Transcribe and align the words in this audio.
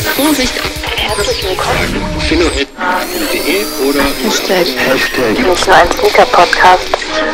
Vorsicht! 0.00 0.54
Herzlich 0.96 1.44
willkommen. 1.44 2.20
Philo.de 2.20 3.64
oder 3.86 4.02
Hashtag. 4.24 4.66
Nicht 5.36 5.66
nur 5.66 5.74
ein 5.76 5.90
Sneaker-Podcast 5.92 6.80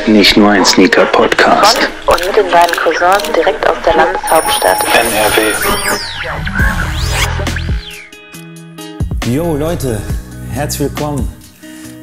Nicht 0.08 0.36
nur 0.36 0.50
ein 0.50 0.64
Sneaker-Podcast. 0.64 1.78
und 2.06 2.26
mit 2.26 2.36
den 2.36 2.50
beiden 2.50 2.76
Cousins 2.82 3.32
direkt 3.34 3.64
aus 3.68 3.76
der 3.86 3.94
Landeshauptstadt. 3.94 4.78
NRW. 4.92 5.52
Yo 9.32 9.56
Leute, 9.56 10.00
herzlich 10.52 10.90
willkommen 10.90 11.32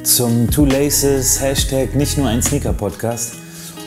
zum 0.04 0.50
Two 0.50 0.64
Laces 0.64 1.38
Hashtag 1.40 1.94
nicht 1.94 2.16
nur 2.16 2.28
ein 2.28 2.40
Sneaker 2.42 2.72
Podcast. 2.72 3.34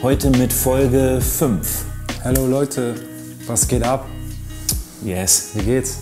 Heute 0.04 0.30
mit 0.30 0.54
Folge 0.54 1.20
5. 1.20 1.68
Hallo 2.24 2.46
Leute, 2.46 2.94
was 3.48 3.68
geht 3.68 3.84
ab? 3.84 4.06
Yes. 5.04 5.50
Wie 5.56 5.64
geht's? 5.64 5.98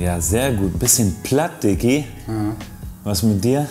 Ja, 0.00 0.18
sehr 0.18 0.52
gut. 0.52 0.78
Bisschen 0.78 1.14
platt, 1.22 1.62
Dicky. 1.62 2.06
Was 3.04 3.22
mit 3.22 3.44
dir? 3.44 3.66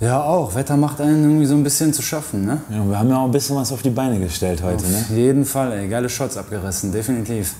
Ja, 0.00 0.22
auch. 0.22 0.54
Wetter 0.54 0.76
macht 0.76 1.00
einen 1.00 1.22
irgendwie 1.24 1.46
so 1.46 1.54
ein 1.54 1.64
bisschen 1.64 1.94
zu 1.94 2.02
schaffen, 2.02 2.44
ne? 2.44 2.60
Ja, 2.68 2.86
wir 2.86 2.98
haben 2.98 3.08
ja 3.08 3.16
auch 3.16 3.24
ein 3.24 3.30
bisschen 3.30 3.56
was 3.56 3.72
auf 3.72 3.80
die 3.80 3.88
Beine 3.88 4.20
gestellt 4.20 4.62
heute, 4.62 4.86
ne? 4.86 4.98
Auf 4.98 5.16
jeden 5.16 5.46
Fall, 5.46 5.72
ey. 5.72 5.88
Geile 5.88 6.10
Shots 6.10 6.36
abgerissen, 6.36 6.92
definitiv. 6.92 7.54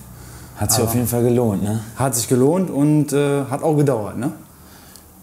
Hat 0.56 0.72
sich 0.72 0.84
auf 0.84 0.94
jeden 0.94 1.06
Fall 1.06 1.22
gelohnt, 1.22 1.62
ne? 1.62 1.80
Hat 1.96 2.14
sich 2.14 2.28
gelohnt 2.28 2.68
und 2.70 3.14
äh, 3.14 3.44
hat 3.46 3.62
auch 3.62 3.76
gedauert, 3.76 4.18
ne? 4.18 4.32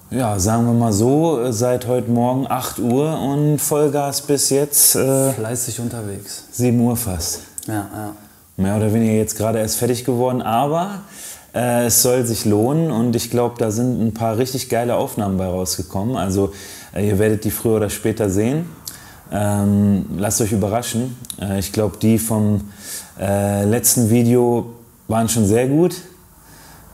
Ja, 0.09 0.40
sagen 0.40 0.66
wir 0.66 0.73
mal 0.73 0.92
so, 0.92 1.52
seit 1.52 1.86
heute 1.86 2.09
Morgen 2.09 2.48
8 2.50 2.80
Uhr 2.80 3.20
und 3.20 3.59
Vollgas 3.59 4.22
bis 4.22 4.50
jetzt 4.50 4.95
äh, 4.95 5.34
Fleißig 5.34 5.80
unterwegs. 5.80 6.45
7 6.53 6.80
Uhr 6.80 6.98
fast. 6.98 7.42
Ja, 7.67 7.73
ja. 7.73 8.14
mehr 8.58 8.78
oder 8.78 8.92
weniger 8.92 9.14
jetzt 9.14 9.38
gerade 9.38 9.59
erst 9.59 9.76
fertig 9.76 10.06
geworden, 10.06 10.42
aber 10.42 11.02
äh, 11.59 11.86
es 11.88 12.02
soll 12.02 12.26
sich 12.26 12.45
lohnen 12.45 12.90
und 12.91 13.16
ich 13.16 13.30
glaube, 13.30 13.55
da 13.58 13.72
sind 13.72 14.02
ein 14.02 14.13
paar 14.13 14.38
richtig 14.38 14.70
geile 14.70 14.95
Aufnahmen 14.95 15.38
bei 15.38 15.45
rausgekommen. 15.48 16.16
Also 16.16 16.54
äh, 16.94 17.08
ihr 17.08 17.20
werdet 17.20 17.44
die 17.44 17.52
früher 17.52 17.78
oder 17.78 17.89
später 17.89 18.30
sehen. 18.30 18.66
Ähm, 19.31 20.06
lasst 20.17 20.42
euch 20.42 20.52
überraschen. 20.53 21.17
Äh, 21.39 21.59
ich 21.59 21.72
glaube, 21.72 21.97
die 22.02 22.17
vom 22.17 22.61
äh, 23.19 23.66
letzten 23.66 24.09
Video 24.09 24.73
waren 25.08 25.28
schon 25.28 25.45
sehr 25.45 25.67
gut 25.67 25.95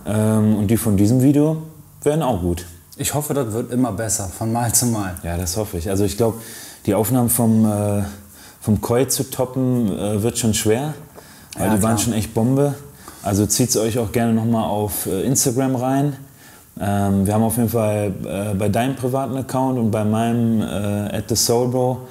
ähm, 0.06 0.56
und 0.58 0.68
die 0.68 0.78
von 0.78 0.98
diesem 0.98 1.22
Video 1.22 1.62
werden 2.04 2.24
auch 2.24 2.42
gut. 2.42 2.66
Ich 2.98 3.14
hoffe, 3.14 3.34
das 3.34 3.52
wird 3.52 3.72
immer 3.72 3.92
besser, 3.92 4.30
von 4.30 4.52
Mal 4.52 4.74
zu 4.74 4.86
Mal. 4.88 5.16
Ja, 5.24 5.38
das 5.38 5.58
hoffe 5.58 5.78
ich. 5.78 5.90
Also 5.90 6.06
ich 6.06 6.18
glaube, 6.18 6.38
die 6.86 6.94
Aufnahmen 6.96 7.30
vom, 7.30 7.66
äh, 7.66 8.04
vom 8.62 8.82
Koi 8.82 9.06
zu 9.06 9.30
toppen 9.30 9.92
äh, 9.98 10.24
wird 10.24 10.38
schon 10.38 10.54
schwer, 10.54 10.94
weil 11.58 11.68
Ja, 11.68 11.76
die 11.76 11.84
waren 11.84 11.96
klar. 11.96 12.06
schon 12.06 12.14
echt 12.14 12.34
Bombe. 12.34 12.74
Also 13.26 13.48
zieht 13.48 13.70
es 13.70 13.78
euch 13.78 13.98
auch 13.98 14.12
gerne 14.12 14.34
nochmal 14.34 14.70
auf 14.70 15.08
äh, 15.08 15.24
Instagram 15.24 15.76
rein. 15.76 16.16
Ähm, 16.80 17.26
wir 17.26 17.34
haben 17.34 17.42
auf 17.42 17.58
jeden 17.58 17.70
Fall 17.70 18.14
äh, 18.24 18.54
bei 18.54 18.70
deinem 18.70 18.96
privaten 18.96 19.36
Account 19.36 19.80
und 19.80 19.90
bei 19.90 20.06
meinem 20.06 20.62
äh, 20.62 21.18
at 21.18 21.24
the 21.30 21.36
Soulbro 21.36 22.02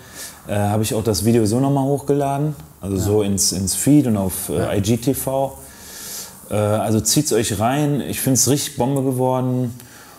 äh, 0.49 0.57
habe 0.57 0.83
ich 0.83 0.93
auch 0.93 1.05
das 1.05 1.25
Video 1.25 1.47
so 1.47 1.61
nochmal 1.61 1.85
hochgeladen. 1.85 2.57
Also 2.81 2.97
so 2.97 3.23
ins, 3.23 3.53
ins 3.53 3.77
Feed 3.77 4.09
und 4.09 4.17
auf 4.17 4.49
äh, 4.49 4.77
IGTV. 4.77 5.53
Äh, 6.51 6.55
also 6.57 7.01
zieht 7.01 7.27
es 7.27 7.33
euch 7.33 7.61
rein. 7.61 8.01
Ich 8.01 8.21
finde 8.21 8.35
es 8.35 8.51
richtig 8.51 8.77
Bombe 8.77 9.05
geworden. 9.05 9.73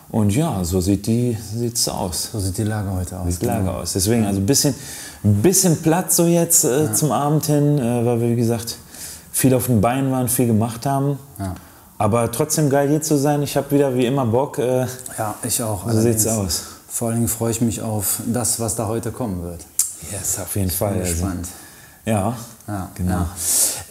Und 0.10 0.34
ja, 0.34 0.64
so 0.64 0.80
sieht 0.80 1.08
die 1.08 1.38
sieht's 1.58 1.90
aus. 1.90 2.30
So 2.32 2.40
sieht 2.40 2.58
die 2.58 2.64
Lage 2.64 2.90
heute 2.94 3.20
aus. 3.20 3.34
Sieht 3.34 3.44
Lage 3.44 3.70
aus. 3.70 3.92
Deswegen, 3.92 4.24
also 4.24 4.40
ein 4.40 4.46
bisschen, 4.46 4.74
bisschen 5.24 5.82
Platz 5.82 6.16
so 6.16 6.26
jetzt 6.26 6.64
äh, 6.64 6.94
zum 6.94 7.12
Abend 7.12 7.48
hin, 7.48 7.80
weil 7.80 8.22
wir, 8.22 8.30
wie 8.30 8.38
gesagt, 8.38 8.78
viel 9.36 9.54
auf 9.54 9.66
den 9.66 9.82
Beinen 9.82 10.12
waren, 10.14 10.30
viel 10.30 10.48
gemacht 10.48 10.86
haben. 10.86 11.20
Ja. 11.38 11.56
Aber 11.98 12.32
trotzdem 12.32 12.70
geil 12.70 12.88
hier 12.88 13.02
zu 13.02 13.18
sein. 13.18 13.42
Ich 13.44 13.58
habe 13.58 13.70
wieder 13.72 13.94
wie 13.96 14.06
immer 14.06 14.26
Bock. 14.26 14.58
Äh, 14.60 14.86
Ja, 15.18 15.36
ich 15.44 15.62
auch. 15.62 15.90
so 15.92 16.00
sieht's 16.00 16.26
aus. 16.26 16.64
Vor 16.88 17.10
allen 17.10 17.18
Dingen 17.18 17.28
freue 17.28 17.52
ich 17.52 17.60
mich 17.60 17.82
auf 17.82 18.22
das, 18.26 18.60
was 18.62 18.76
da 18.76 18.88
heute 18.88 19.12
kommen 19.12 19.44
wird. 19.44 19.60
Yes, 20.12 20.40
auf 20.40 20.56
jeden 20.56 20.70
Fall. 20.72 20.94
Bin 20.94 21.02
Also, 21.02 21.14
gespannt. 21.14 21.48
ja, 22.06 22.34
Ja, 22.68 22.90
genau. 22.96 23.12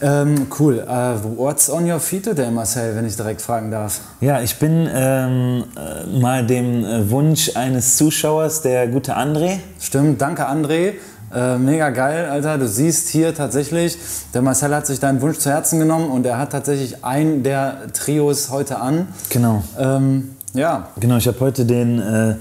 Ja. 0.00 0.22
Ähm, 0.22 0.46
cool. 0.58 0.78
Äh, 0.80 1.36
what's 1.36 1.68
on 1.70 1.90
your 1.90 2.00
feet 2.00 2.24
today, 2.24 2.50
Marcel, 2.50 2.96
wenn 2.96 3.06
ich 3.06 3.14
direkt 3.16 3.40
fragen 3.42 3.70
darf? 3.70 4.00
Ja, 4.20 4.40
ich 4.40 4.58
bin 4.58 4.88
ähm, 4.92 5.64
äh, 5.76 6.18
mal 6.18 6.44
dem 6.46 6.84
äh, 6.84 7.10
Wunsch 7.10 7.54
eines 7.54 7.96
Zuschauers, 7.98 8.62
der 8.62 8.88
gute 8.88 9.14
André. 9.16 9.58
Stimmt, 9.78 10.20
danke 10.20 10.48
André. 10.48 10.94
Äh, 11.34 11.58
mega 11.58 11.90
geil, 11.90 12.26
Alter. 12.30 12.58
Du 12.58 12.68
siehst 12.68 13.08
hier 13.08 13.34
tatsächlich, 13.34 13.98
der 14.32 14.42
Marcel 14.42 14.72
hat 14.74 14.86
sich 14.86 15.00
deinen 15.00 15.20
Wunsch 15.20 15.38
zu 15.38 15.50
Herzen 15.50 15.80
genommen 15.80 16.08
und 16.08 16.24
er 16.26 16.38
hat 16.38 16.52
tatsächlich 16.52 17.04
einen 17.04 17.42
der 17.42 17.92
Trios 17.92 18.50
heute 18.50 18.78
an. 18.78 19.08
Genau. 19.30 19.64
Ähm, 19.76 20.36
ja, 20.52 20.90
Genau, 21.00 21.16
ich 21.16 21.26
habe 21.26 21.40
heute 21.40 21.64
den, 21.64 22.00
äh, 22.00 22.36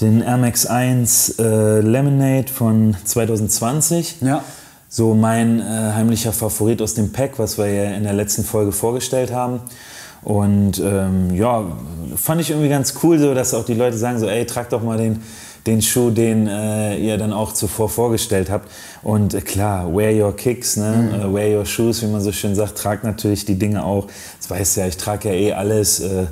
den 0.00 0.22
Air 0.22 0.38
Max 0.38 0.64
1 0.64 1.38
äh, 1.38 1.80
Lemonade 1.80 2.48
von 2.50 2.96
2020. 3.04 4.22
ja, 4.22 4.42
So 4.88 5.14
mein 5.14 5.60
äh, 5.60 5.92
heimlicher 5.94 6.32
Favorit 6.32 6.80
aus 6.80 6.94
dem 6.94 7.12
Pack, 7.12 7.38
was 7.38 7.58
wir 7.58 7.66
ja 7.66 7.90
in 7.90 8.04
der 8.04 8.14
letzten 8.14 8.42
Folge 8.42 8.72
vorgestellt 8.72 9.32
haben. 9.34 9.60
Und 10.22 10.78
ähm, 10.78 11.34
ja, 11.34 11.64
fand 12.16 12.40
ich 12.40 12.50
irgendwie 12.50 12.68
ganz 12.68 12.94
cool, 13.02 13.18
so, 13.18 13.34
dass 13.34 13.52
auch 13.52 13.64
die 13.64 13.74
Leute 13.74 13.96
sagen 13.98 14.18
so, 14.18 14.28
ey, 14.28 14.46
trag 14.46 14.68
doch 14.70 14.82
mal 14.82 14.98
den, 14.98 15.22
den 15.66 15.82
Schuh, 15.82 16.10
den 16.10 16.46
äh, 16.46 16.96
ihr 16.96 17.18
dann 17.18 17.32
auch 17.32 17.52
zuvor 17.52 17.88
vorgestellt 17.88 18.50
habt. 18.50 18.70
Und 19.02 19.34
äh, 19.34 19.40
klar, 19.40 19.94
wear 19.94 20.12
your 20.12 20.34
kicks, 20.34 20.76
ne? 20.76 21.22
äh, 21.22 21.34
wear 21.34 21.58
your 21.58 21.66
shoes, 21.66 22.02
wie 22.02 22.06
man 22.06 22.20
so 22.20 22.32
schön 22.32 22.54
sagt, 22.54 22.78
tragt 22.78 23.04
natürlich 23.04 23.44
die 23.44 23.58
Dinge 23.58 23.84
auch. 23.84 24.06
Das 24.38 24.50
weißt 24.50 24.76
ja, 24.78 24.86
ich 24.86 24.96
trage 24.96 25.28
ja 25.28 25.34
eh 25.34 25.52
alles, 25.52 26.00
äh, 26.00 26.26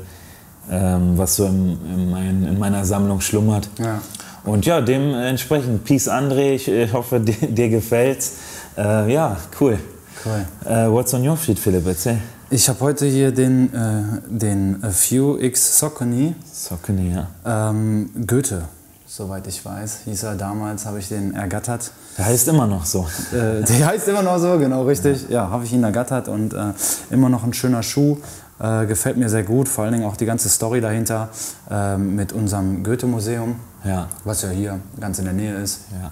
ähm, 0.71 1.17
was 1.17 1.37
so 1.37 1.47
in, 1.47 1.79
in, 1.95 2.11
mein, 2.11 2.45
in 2.45 2.59
meiner 2.59 2.85
Sammlung 2.85 3.21
schlummert. 3.21 3.69
Ja. 3.79 4.01
Und 4.45 4.65
ja, 4.65 4.81
dementsprechend, 4.81 5.85
Peace 5.85 6.09
André, 6.09 6.55
ich 6.55 6.69
äh, 6.69 6.89
hoffe, 6.93 7.21
dir, 7.21 7.35
dir 7.49 7.69
gefällt's. 7.69 8.35
Äh, 8.77 9.13
ja, 9.13 9.37
cool. 9.61 9.79
cool. 10.25 10.47
Äh, 10.65 10.91
what's 10.91 11.13
on 11.13 11.27
your 11.27 11.37
feet, 11.37 11.59
Philipp? 11.59 11.87
Erzähl. 11.87 12.19
Ich 12.51 12.67
habe 12.67 12.81
heute 12.81 13.05
hier 13.05 13.31
den, 13.31 13.75
äh, 13.75 14.03
den 14.27 14.83
Few 14.91 15.37
X 15.39 15.79
Saucony 15.79 16.35
Sockeny, 16.51 17.15
ja. 17.15 17.29
ähm, 17.71 18.09
Goethe, 18.27 18.63
soweit 19.09 19.47
ich 19.47 19.65
weiß, 19.65 20.01
hieß 20.05 20.23
er 20.25 20.35
damals, 20.35 20.85
habe 20.87 20.99
ich 20.99 21.09
den 21.09 21.35
ergattert. 21.35 21.91
Der 22.19 22.27
heißt 22.27 22.47
immer 22.49 22.67
noch 22.67 22.85
so. 22.85 23.07
Äh, 23.33 23.63
der 23.65 23.87
heißt 23.87 24.07
immer 24.09 24.23
noch 24.23 24.39
so, 24.39 24.59
genau 24.59 24.83
richtig. 24.85 25.29
Ja, 25.31 25.49
habe 25.51 25.65
ich 25.65 25.73
ihn 25.73 25.83
ergattert 25.83 26.29
und 26.29 26.53
äh, 26.55 26.73
immer 27.11 27.29
noch 27.29 27.43
ein 27.45 27.53
schöner 27.55 27.83
Schuh. 27.83 28.19
Äh, 28.61 28.87
gefällt 28.87 29.17
mir 29.17 29.29
sehr 29.29 29.45
gut, 29.45 29.69
vor 29.69 29.85
allen 29.85 29.95
Dingen 29.95 30.05
auch 30.05 30.17
die 30.17 30.27
ganze 30.27 30.49
Story 30.49 30.81
dahinter 30.81 31.29
ähm, 31.71 32.17
mit 32.17 32.33
unserem 32.33 32.83
Goethe-Museum, 32.85 33.57
Ja, 33.85 34.09
was 34.25 34.43
ja 34.43 34.51
hier 34.51 34.81
ganz 35.01 35.19
in 35.21 35.25
der 35.25 35.35
Nähe 35.35 35.55
ist. 35.57 35.81
ja. 36.01 36.11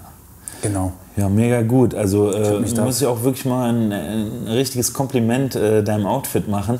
Genau. 0.63 0.91
Ja, 1.15 1.29
mega 1.29 1.61
gut. 1.61 1.93
Also 1.93 2.31
äh, 2.31 2.59
muss 2.81 2.99
ich 2.99 3.05
auch 3.05 3.21
wirklich 3.21 3.45
mal 3.45 3.69
ein, 3.69 3.91
ein 3.91 4.47
richtiges 4.47 4.91
Kompliment 4.91 5.55
äh, 5.55 5.83
deinem 5.83 6.07
Outfit 6.07 6.47
machen. 6.47 6.79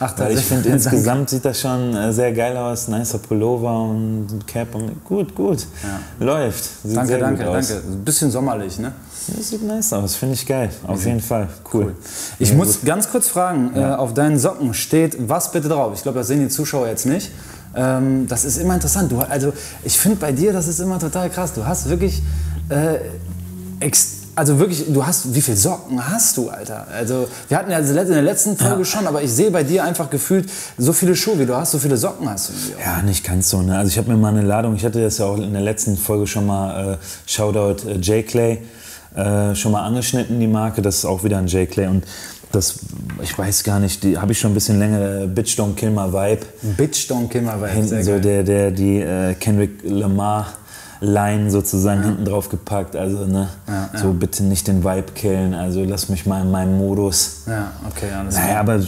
Ach, 0.00 0.14
Weil 0.18 0.32
ich 0.38 0.44
finde, 0.44 0.68
insgesamt 0.68 1.30
sieht 1.30 1.44
das 1.44 1.60
schon 1.60 1.94
äh, 1.96 2.12
sehr 2.12 2.32
geil 2.32 2.56
aus. 2.56 2.88
Nicer 2.88 3.18
Pullover 3.18 3.82
und 3.82 4.46
Cap. 4.46 4.74
Und 4.74 5.04
gut, 5.04 5.34
gut. 5.34 5.66
Läuft. 6.20 6.64
Sieht 6.84 6.96
Danke, 6.96 7.18
danke, 7.18 7.44
gut 7.44 7.54
danke. 7.54 7.74
Ein 7.74 8.04
bisschen 8.04 8.30
sommerlich, 8.30 8.78
ne? 8.78 8.92
Das 9.36 9.48
sieht 9.50 9.62
nice 9.62 9.92
aus. 9.92 10.14
Finde 10.14 10.34
ich 10.34 10.46
geil. 10.46 10.70
Auf 10.86 11.04
jeden 11.04 11.20
Fall. 11.20 11.48
Cool. 11.72 11.94
Ich 12.38 12.50
Ja, 12.50 12.54
muss 12.54 12.78
ganz 12.84 13.10
kurz 13.10 13.28
fragen, 13.28 13.72
äh, 13.74 13.84
auf 13.84 14.14
deinen 14.14 14.38
Socken 14.38 14.72
steht 14.72 15.16
was 15.28 15.52
bitte 15.52 15.68
drauf? 15.68 15.92
Ich 15.94 16.02
glaube, 16.02 16.18
das 16.18 16.28
sehen 16.28 16.40
die 16.40 16.48
Zuschauer 16.48 16.86
jetzt 16.88 17.04
nicht. 17.06 17.30
Ähm, 17.74 18.26
das 18.28 18.44
ist 18.44 18.56
immer 18.56 18.74
interessant. 18.74 19.12
Du, 19.12 19.18
also 19.20 19.52
ich 19.84 19.98
finde 19.98 20.16
bei 20.18 20.32
dir, 20.32 20.52
das 20.52 20.68
ist 20.68 20.80
immer 20.80 20.98
total 20.98 21.28
krass. 21.28 21.52
Du 21.52 21.66
hast 21.66 21.88
wirklich, 21.88 22.22
äh, 22.70 22.98
ex 23.80 24.17
also 24.38 24.60
wirklich, 24.60 24.84
du 24.88 25.04
hast, 25.04 25.34
wie 25.34 25.40
viele 25.40 25.56
Socken 25.56 26.00
hast 26.08 26.36
du, 26.36 26.48
Alter? 26.48 26.86
Also 26.92 27.26
wir 27.48 27.58
hatten 27.58 27.72
ja 27.72 27.78
in 27.78 27.92
der 27.92 28.22
letzten 28.22 28.56
Folge 28.56 28.84
schon, 28.84 29.04
aber 29.08 29.20
ich 29.20 29.32
sehe 29.32 29.50
bei 29.50 29.64
dir 29.64 29.82
einfach 29.82 30.10
gefühlt 30.10 30.48
so 30.78 30.92
viele 30.92 31.16
Schuhe, 31.16 31.40
wie 31.40 31.46
du 31.46 31.56
hast, 31.56 31.72
so 31.72 31.78
viele 31.78 31.96
Socken 31.96 32.30
hast 32.30 32.50
du. 32.50 32.52
Ja, 32.80 33.02
nicht 33.02 33.24
ganz 33.24 33.50
so. 33.50 33.60
Ne? 33.62 33.76
Also 33.76 33.90
ich 33.90 33.98
habe 33.98 34.08
mir 34.08 34.16
mal 34.16 34.28
eine 34.28 34.42
Ladung, 34.42 34.76
ich 34.76 34.84
hatte 34.84 35.02
das 35.02 35.18
ja 35.18 35.24
auch 35.24 35.38
in 35.38 35.52
der 35.52 35.62
letzten 35.62 35.96
Folge 35.96 36.28
schon 36.28 36.46
mal, 36.46 36.94
äh, 36.94 36.96
Shoutout 37.26 37.88
äh, 37.88 37.96
J-Clay, 37.96 38.62
äh, 39.16 39.56
schon 39.56 39.72
mal 39.72 39.84
angeschnitten, 39.84 40.38
die 40.38 40.46
Marke. 40.46 40.82
Das 40.82 40.98
ist 40.98 41.04
auch 41.04 41.24
wieder 41.24 41.38
ein 41.38 41.48
J-Clay 41.48 41.88
und 41.88 42.04
das, 42.52 42.76
ich 43.20 43.36
weiß 43.36 43.64
gar 43.64 43.80
nicht, 43.80 44.04
die 44.04 44.18
habe 44.18 44.30
ich 44.30 44.38
schon 44.38 44.52
ein 44.52 44.54
bisschen 44.54 44.78
länger, 44.78 45.22
äh, 45.22 45.26
Bitch 45.26 45.58
Don't 45.58 45.74
Kill 45.74 45.90
My 45.90 46.12
Vibe. 46.12 46.46
Bitch 46.76 47.10
Don't 47.10 47.28
Kill 47.28 47.42
My 47.42 47.54
Vibe. 47.56 47.70
Hinten 47.70 48.04
so 48.04 48.20
der, 48.20 48.44
der, 48.44 48.70
die 48.70 49.00
äh, 49.00 49.34
Kendrick 49.34 49.80
Lamar 49.82 50.46
Line 51.00 51.50
sozusagen 51.50 52.02
hinten 52.02 52.24
drauf 52.24 52.48
gepackt. 52.48 52.96
Also 52.96 53.24
ne, 53.26 53.48
Ja, 53.66 53.90
ja. 53.92 53.98
so 53.98 54.12
bitte 54.12 54.42
nicht 54.44 54.66
den 54.68 54.84
Vibe 54.84 55.12
killen. 55.14 55.54
Also 55.54 55.84
lass 55.84 56.08
mich 56.08 56.26
mal 56.26 56.42
in 56.42 56.50
meinem 56.50 56.76
Modus. 56.78 57.42
Ja, 57.46 57.72
okay, 57.88 58.10
alles 58.18 58.34
Naja, 58.34 58.46
klar. 58.48 58.60
aber 58.60 58.80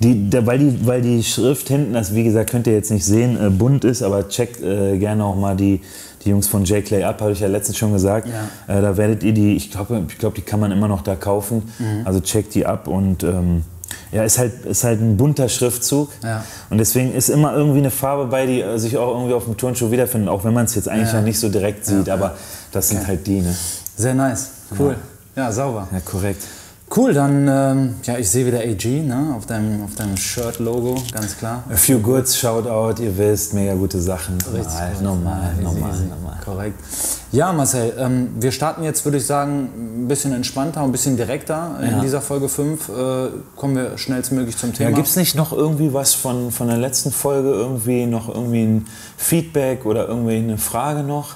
die, 0.00 0.30
der, 0.30 0.46
weil, 0.46 0.58
die, 0.60 0.86
weil 0.86 1.02
die 1.02 1.22
Schrift 1.24 1.68
hinten, 1.68 1.92
das 1.94 2.14
wie 2.14 2.22
gesagt, 2.22 2.50
könnt 2.50 2.66
ihr 2.68 2.72
jetzt 2.74 2.90
nicht 2.90 3.04
sehen, 3.04 3.36
äh, 3.44 3.50
bunt 3.50 3.84
ist, 3.84 4.02
aber 4.02 4.28
checkt 4.28 4.62
äh, 4.62 4.96
gerne 4.98 5.24
auch 5.24 5.34
mal 5.34 5.56
die, 5.56 5.80
die 6.24 6.30
Jungs 6.30 6.46
von 6.46 6.64
J. 6.64 6.84
Clay 6.84 7.02
ab, 7.02 7.20
habe 7.20 7.32
ich 7.32 7.40
ja 7.40 7.48
letztens 7.48 7.78
schon 7.78 7.92
gesagt. 7.92 8.28
Ja. 8.28 8.78
Äh, 8.78 8.80
da 8.82 8.96
werdet 8.96 9.24
ihr 9.24 9.32
die, 9.32 9.56
ich 9.56 9.72
glaube, 9.72 10.04
ich 10.08 10.18
glaub, 10.18 10.34
die 10.36 10.42
kann 10.42 10.60
man 10.60 10.70
immer 10.70 10.86
noch 10.86 11.02
da 11.02 11.16
kaufen. 11.16 11.62
Also 12.04 12.20
checkt 12.20 12.54
die 12.54 12.64
ab 12.66 12.86
und 12.86 13.24
ähm, 13.24 13.62
ja, 14.12 14.22
ist 14.24 14.38
halt, 14.38 14.64
ist 14.64 14.84
halt 14.84 15.00
ein 15.00 15.16
bunter 15.16 15.48
Schriftzug. 15.48 16.10
Ja. 16.22 16.44
Und 16.70 16.78
deswegen 16.78 17.14
ist 17.14 17.28
immer 17.28 17.54
irgendwie 17.54 17.78
eine 17.78 17.90
Farbe 17.90 18.26
bei, 18.26 18.46
die 18.46 18.60
äh, 18.60 18.78
sich 18.78 18.96
auch 18.96 19.14
irgendwie 19.14 19.34
auf 19.34 19.44
dem 19.44 19.56
Turnschuh 19.56 19.90
wiederfindet, 19.90 20.28
auch 20.28 20.44
wenn 20.44 20.54
man 20.54 20.64
es 20.66 20.74
jetzt 20.74 20.88
eigentlich 20.88 21.08
Ja. 21.08 21.16
noch 21.18 21.22
nicht 21.24 21.38
so 21.38 21.48
direkt 21.48 21.84
sieht. 21.86 22.06
Ja, 22.06 22.14
aber 22.14 22.34
das 22.72 22.88
sind 22.88 23.06
halt 23.06 23.26
die, 23.26 23.40
ne? 23.40 23.54
Sehr 23.96 24.14
nice. 24.14 24.50
Cool. 24.78 24.96
Ja, 25.36 25.50
sauber. 25.52 25.88
Ja, 25.92 26.00
korrekt. 26.00 26.42
Cool, 26.94 27.12
dann, 27.12 27.46
ähm, 27.48 27.94
ja, 28.04 28.16
ich 28.16 28.30
sehe 28.30 28.46
wieder 28.46 28.60
AG 28.60 28.84
ne, 29.06 29.34
auf 29.36 29.44
deinem, 29.44 29.84
auf 29.84 29.94
deinem 29.94 30.16
Shirt-Logo, 30.16 30.96
ganz 31.12 31.36
klar. 31.36 31.62
A 31.70 31.76
few 31.76 31.98
goods, 31.98 32.38
Shoutout, 32.38 33.02
ihr 33.02 33.16
wisst, 33.18 33.52
mega 33.52 33.74
gute 33.74 34.00
Sachen. 34.00 34.38
Richtig 34.52 35.02
normal, 35.02 35.02
normal, 35.02 35.52
Easy, 35.52 35.62
normal, 35.62 35.90
easy. 35.94 36.04
normal. 36.06 36.36
Korrekt. 36.42 36.78
Ja, 37.30 37.52
Marcel, 37.52 37.92
ähm, 37.98 38.30
wir 38.40 38.52
starten 38.52 38.84
jetzt, 38.84 39.04
würde 39.04 39.18
ich 39.18 39.26
sagen, 39.26 39.68
ein 40.04 40.08
bisschen 40.08 40.32
entspannter, 40.32 40.80
ein 40.80 40.90
bisschen 40.90 41.18
direkter. 41.18 41.76
In 41.82 41.90
Ja. 41.90 42.00
dieser 42.00 42.22
Folge 42.22 42.48
5 42.48 42.88
äh, 42.88 42.92
kommen 43.54 43.76
wir 43.76 43.98
schnellstmöglich 43.98 44.56
zum 44.56 44.72
Thema. 44.72 44.88
Ja, 44.88 44.96
gibt 44.96 45.08
es 45.08 45.16
nicht 45.16 45.34
noch 45.34 45.52
irgendwie 45.52 45.92
was 45.92 46.14
von, 46.14 46.50
von 46.50 46.68
der 46.68 46.78
letzten 46.78 47.12
Folge, 47.12 47.50
irgendwie 47.50 48.06
noch 48.06 48.30
irgendwie 48.34 48.62
ein 48.64 48.86
Feedback 49.18 49.84
oder 49.84 50.08
irgendwie 50.08 50.36
eine 50.36 50.56
Frage 50.56 51.02
noch? 51.02 51.34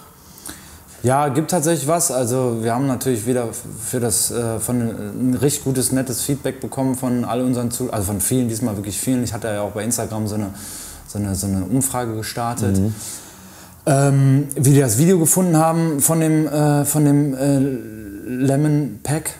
Ja, 1.02 1.28
gibt 1.28 1.50
tatsächlich 1.50 1.88
was. 1.88 2.12
Also 2.12 2.58
wir 2.62 2.74
haben 2.74 2.86
natürlich 2.86 3.26
wieder 3.26 3.48
für 3.52 3.98
das 3.98 4.30
äh, 4.30 4.60
von 4.60 4.80
ein 4.80 5.34
richtig 5.40 5.64
gutes, 5.64 5.90
nettes 5.90 6.22
Feedback 6.22 6.60
bekommen 6.60 6.94
von 6.94 7.24
all 7.24 7.40
unseren 7.42 7.70
Zu 7.70 7.92
also 7.92 8.06
von 8.06 8.20
vielen, 8.20 8.48
diesmal 8.48 8.76
wirklich 8.76 8.98
vielen. 8.98 9.24
Ich 9.24 9.32
hatte 9.32 9.48
ja 9.48 9.62
auch 9.62 9.72
bei 9.72 9.82
Instagram 9.82 10.28
so 10.28 10.36
eine, 10.36 10.50
so 11.08 11.18
eine, 11.18 11.34
so 11.34 11.46
eine 11.46 11.64
Umfrage 11.64 12.14
gestartet. 12.14 12.80
Ähm, 13.84 14.46
wie 14.54 14.70
die 14.70 14.80
das 14.80 14.96
Video 14.96 15.18
gefunden 15.18 15.56
haben 15.56 16.00
von 16.00 16.20
dem, 16.20 16.46
äh, 16.46 16.84
von 16.84 17.04
dem 17.04 17.34
äh, 17.34 17.58
Lemon 18.44 19.00
Pack. 19.02 19.34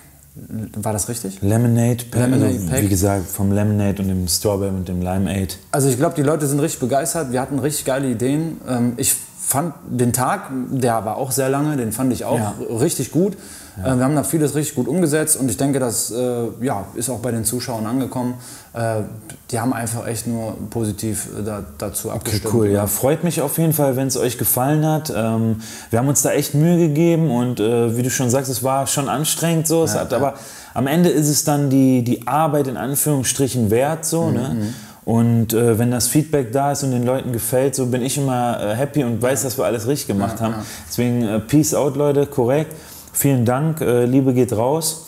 War 0.75 0.93
das 0.93 1.09
richtig? 1.09 1.41
Lemonade 1.43 2.05
Pack, 2.11 2.23
Lemonade 2.23 2.55
also, 2.55 2.67
Pack. 2.67 2.83
wie 2.83 2.89
gesagt, 2.89 3.29
vom 3.29 3.53
Lemonade 3.53 4.03
und 4.03 4.09
dem 4.09 4.27
Strawberry 4.27 4.71
und 4.71 4.89
dem 4.89 5.01
Limeade. 5.01 5.55
Also 5.71 5.89
ich 5.89 5.97
glaube, 5.97 6.17
die 6.17 6.23
Leute 6.23 6.47
sind 6.49 6.59
richtig 6.59 6.81
begeistert. 6.81 7.31
Wir 7.31 7.41
hatten 7.41 7.59
richtig 7.61 7.85
geile 7.85 8.11
Ideen. 8.11 8.61
Ähm, 8.69 8.95
ich 8.97 9.15
fand 9.53 9.75
den 9.87 10.13
Tag, 10.13 10.49
der 10.71 11.05
war 11.05 11.17
auch 11.17 11.31
sehr 11.31 11.49
lange, 11.51 11.77
den 11.77 11.93
fand 11.93 12.13
ich 12.13 12.25
auch 12.25 12.39
Ja. 12.39 12.55
richtig 12.81 13.13
gut. 13.13 13.35
Äh, 13.83 13.97
wir 13.97 14.05
haben 14.05 14.15
da 14.17 14.23
vieles 14.23 14.55
richtig 14.55 14.75
gut 14.75 14.87
umgesetzt 14.89 15.37
und 15.41 15.51
ich 15.51 15.57
denke, 15.57 15.79
das 15.79 16.11
äh, 16.11 16.49
ja, 16.61 16.85
ist 16.95 17.09
auch 17.09 17.21
bei 17.21 17.31
den 17.31 17.45
Zuschauern 17.45 17.87
angekommen. 17.87 18.35
Äh, 18.75 19.03
die 19.51 19.61
haben 19.61 19.73
einfach 19.73 20.07
echt 20.07 20.27
nur 20.27 20.57
positiv 20.71 21.29
da, 21.45 21.63
dazu 21.79 22.09
Okay, 22.09 22.17
abgestimmt. 22.17 22.55
cool. 22.55 22.69
Ja, 22.69 22.87
freut 22.87 23.25
mich 23.25 23.41
auf 23.41 23.57
jeden 23.59 23.73
Fall, 23.73 23.97
wenn 23.97 24.09
es 24.09 24.17
euch 24.19 24.37
gefallen 24.39 24.85
hat. 24.87 25.11
Ähm, 25.15 25.57
wir 25.91 25.99
haben 25.99 26.09
uns 26.09 26.21
da 26.23 26.33
echt 26.33 26.55
Mühe 26.55 26.77
gegeben 26.89 27.31
und 27.31 27.59
wie 27.61 28.03
du 28.03 28.11
schon 28.11 28.29
sagst, 28.31 28.51
es 28.51 28.63
war 28.63 28.87
schon 28.87 29.09
anstrengend 29.09 29.67
so. 29.67 29.85
Es 29.85 29.95
hat, 29.95 30.13
Aber 30.13 30.35
am 30.75 30.87
Ende 30.87 31.09
ist 31.11 31.29
es 31.29 31.45
dann 31.45 31.71
die, 31.71 32.03
die 32.03 32.27
Arbeit 32.27 32.67
in 32.67 32.77
Anführungsstrichen 32.77 33.71
wert 33.71 34.05
so. 34.05 34.31
Ne? 34.31 34.73
Und 35.05 35.53
äh, 35.53 35.79
wenn 35.79 35.91
das 35.91 36.07
Feedback 36.07 36.53
da 36.53 36.73
ist 36.73 36.85
und 36.85 36.93
den 36.93 37.05
Leuten 37.05 37.33
gefällt, 37.33 37.75
so 37.75 37.87
bin 37.87 38.03
ich 38.03 38.19
immer 38.19 38.61
äh, 38.61 38.75
happy 38.77 39.03
und 39.03 39.21
weiß, 39.21 39.43
dass 39.43 39.59
wir 39.59 39.65
alles 39.65 39.89
richtig 39.89 40.07
gemacht 40.07 40.41
haben. 40.41 40.55
Deswegen 40.89 41.23
äh, 41.27 41.41
Peace 41.41 41.75
out, 41.75 41.97
Leute, 41.97 42.27
korrekt. 42.27 42.73
Vielen 43.13 43.45
Dank, 43.45 43.81
äh, 43.81 44.05
Liebe 44.05 44.33
geht 44.33 44.53
raus. 44.53 45.07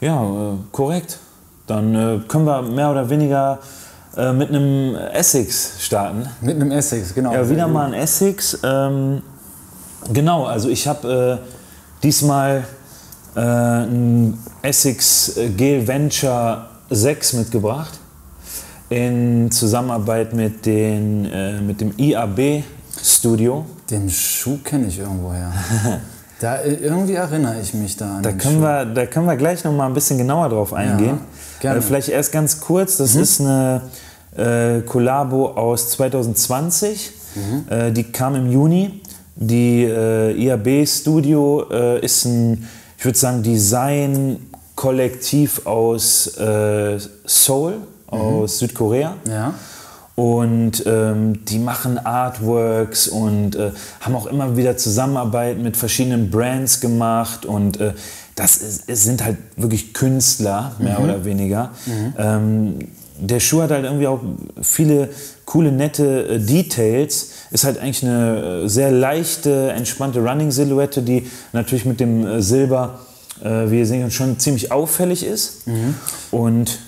Ja, 0.00 0.22
äh, 0.22 0.56
korrekt. 0.70 1.18
Dann 1.66 1.94
äh, 1.94 2.20
können 2.28 2.46
wir 2.46 2.62
mehr 2.62 2.90
oder 2.90 3.08
weniger 3.08 3.58
mit 4.16 4.48
einem 4.48 4.94
Essex 4.94 5.72
starten. 5.80 6.28
Mit 6.40 6.54
einem 6.54 6.70
Essex, 6.70 7.12
genau. 7.12 7.32
Ja, 7.32 7.50
wieder 7.50 7.66
mal 7.66 7.86
ein 7.86 7.94
Essex. 7.94 8.56
Ähm, 8.62 9.22
genau, 10.12 10.44
also 10.44 10.68
ich 10.68 10.86
habe 10.86 11.40
diesmal 12.00 12.62
ein 13.34 14.38
Essex 14.62 15.34
Gel 15.56 15.88
Venture 15.88 16.68
6 16.90 17.32
mitgebracht. 17.32 17.98
In 18.94 19.50
Zusammenarbeit 19.50 20.32
mit, 20.34 20.64
den, 20.66 21.24
äh, 21.24 21.60
mit 21.60 21.80
dem 21.80 21.92
IAB 21.96 22.62
Studio. 23.02 23.64
Den 23.90 24.08
Schuh 24.08 24.58
kenne 24.62 24.86
ich 24.86 25.00
irgendwoher. 25.00 25.52
da, 26.40 26.58
äh, 26.58 26.74
irgendwie 26.74 27.14
erinnere 27.14 27.56
ich 27.60 27.74
mich 27.74 27.96
da 27.96 28.18
an 28.18 28.22
Da 28.22 28.30
den 28.30 28.38
können, 28.38 28.58
Schuh. 28.58 28.62
wir, 28.62 28.84
da 28.84 29.06
können 29.06 29.26
wir 29.26 29.34
gleich 29.34 29.64
noch 29.64 29.72
mal 29.72 29.86
ein 29.86 29.94
bisschen 29.94 30.16
genauer 30.16 30.48
drauf 30.48 30.72
eingehen. 30.72 31.18
gerne. 31.58 31.80
Äh, 31.80 31.82
vielleicht 31.82 32.08
erst 32.08 32.30
ganz 32.30 32.60
kurz, 32.60 32.98
das 32.98 33.16
ist 33.16 33.40
eine 33.40 33.80
äh, 34.36 34.82
Kollabo 34.82 35.48
aus 35.48 35.90
2020, 35.90 37.10
äh, 37.70 37.90
die 37.90 38.04
kam 38.04 38.36
im 38.36 38.48
Juni. 38.48 39.00
Die 39.34 39.82
äh, 39.82 40.40
IAB 40.40 40.86
Studio 40.86 41.66
äh, 41.68 41.98
ist 41.98 42.26
ein, 42.26 42.68
ich 42.96 43.04
würde 43.04 43.18
sagen, 43.18 43.42
Design-Kollektiv 43.42 45.66
aus 45.66 46.28
äh, 46.38 46.98
Seoul, 48.10 48.42
aus 48.44 48.58
Südkorea. 48.58 49.16
Ja. 49.28 49.54
Und 50.16 50.84
ähm, 50.86 51.44
die 51.44 51.58
machen 51.58 51.98
Artworks 51.98 53.08
und 53.08 53.56
äh, 53.56 53.72
haben 54.00 54.14
auch 54.14 54.26
immer 54.26 54.56
wieder 54.56 54.76
Zusammenarbeit 54.76 55.58
mit 55.58 55.76
verschiedenen 55.76 56.30
Brands 56.30 56.80
gemacht. 56.80 57.44
Und 57.44 57.80
äh, 57.80 57.94
das 58.36 58.56
ist, 58.58 58.86
sind 58.86 59.24
halt 59.24 59.38
wirklich 59.56 59.92
Künstler, 59.92 60.72
mehr 60.78 61.00
oder 61.00 61.24
weniger. 61.24 61.70
Ähm, 62.16 62.78
der 63.18 63.40
Schuh 63.40 63.62
hat 63.62 63.70
halt 63.70 63.84
irgendwie 63.84 64.06
auch 64.06 64.20
viele 64.60 65.08
coole, 65.44 65.72
nette 65.72 66.28
äh, 66.28 66.38
Details. 66.38 67.30
Ist 67.50 67.64
halt 67.64 67.78
eigentlich 67.78 68.04
eine 68.04 68.62
äh, 68.64 68.68
sehr 68.68 68.90
leichte, 68.90 69.72
entspannte 69.72 70.20
Running-Silhouette, 70.20 71.02
die 71.02 71.28
natürlich 71.52 71.84
mit 71.84 72.00
dem 72.00 72.26
äh, 72.26 72.42
Silber, 72.42 73.00
äh, 73.42 73.70
wie 73.70 73.78
ihr 73.80 73.86
sehen 73.86 74.00
könnt, 74.02 74.12
schon 74.12 74.38
ziemlich 74.38 74.72
auffällig 74.72 75.24
ist. 75.24 75.62
Und 76.30 76.78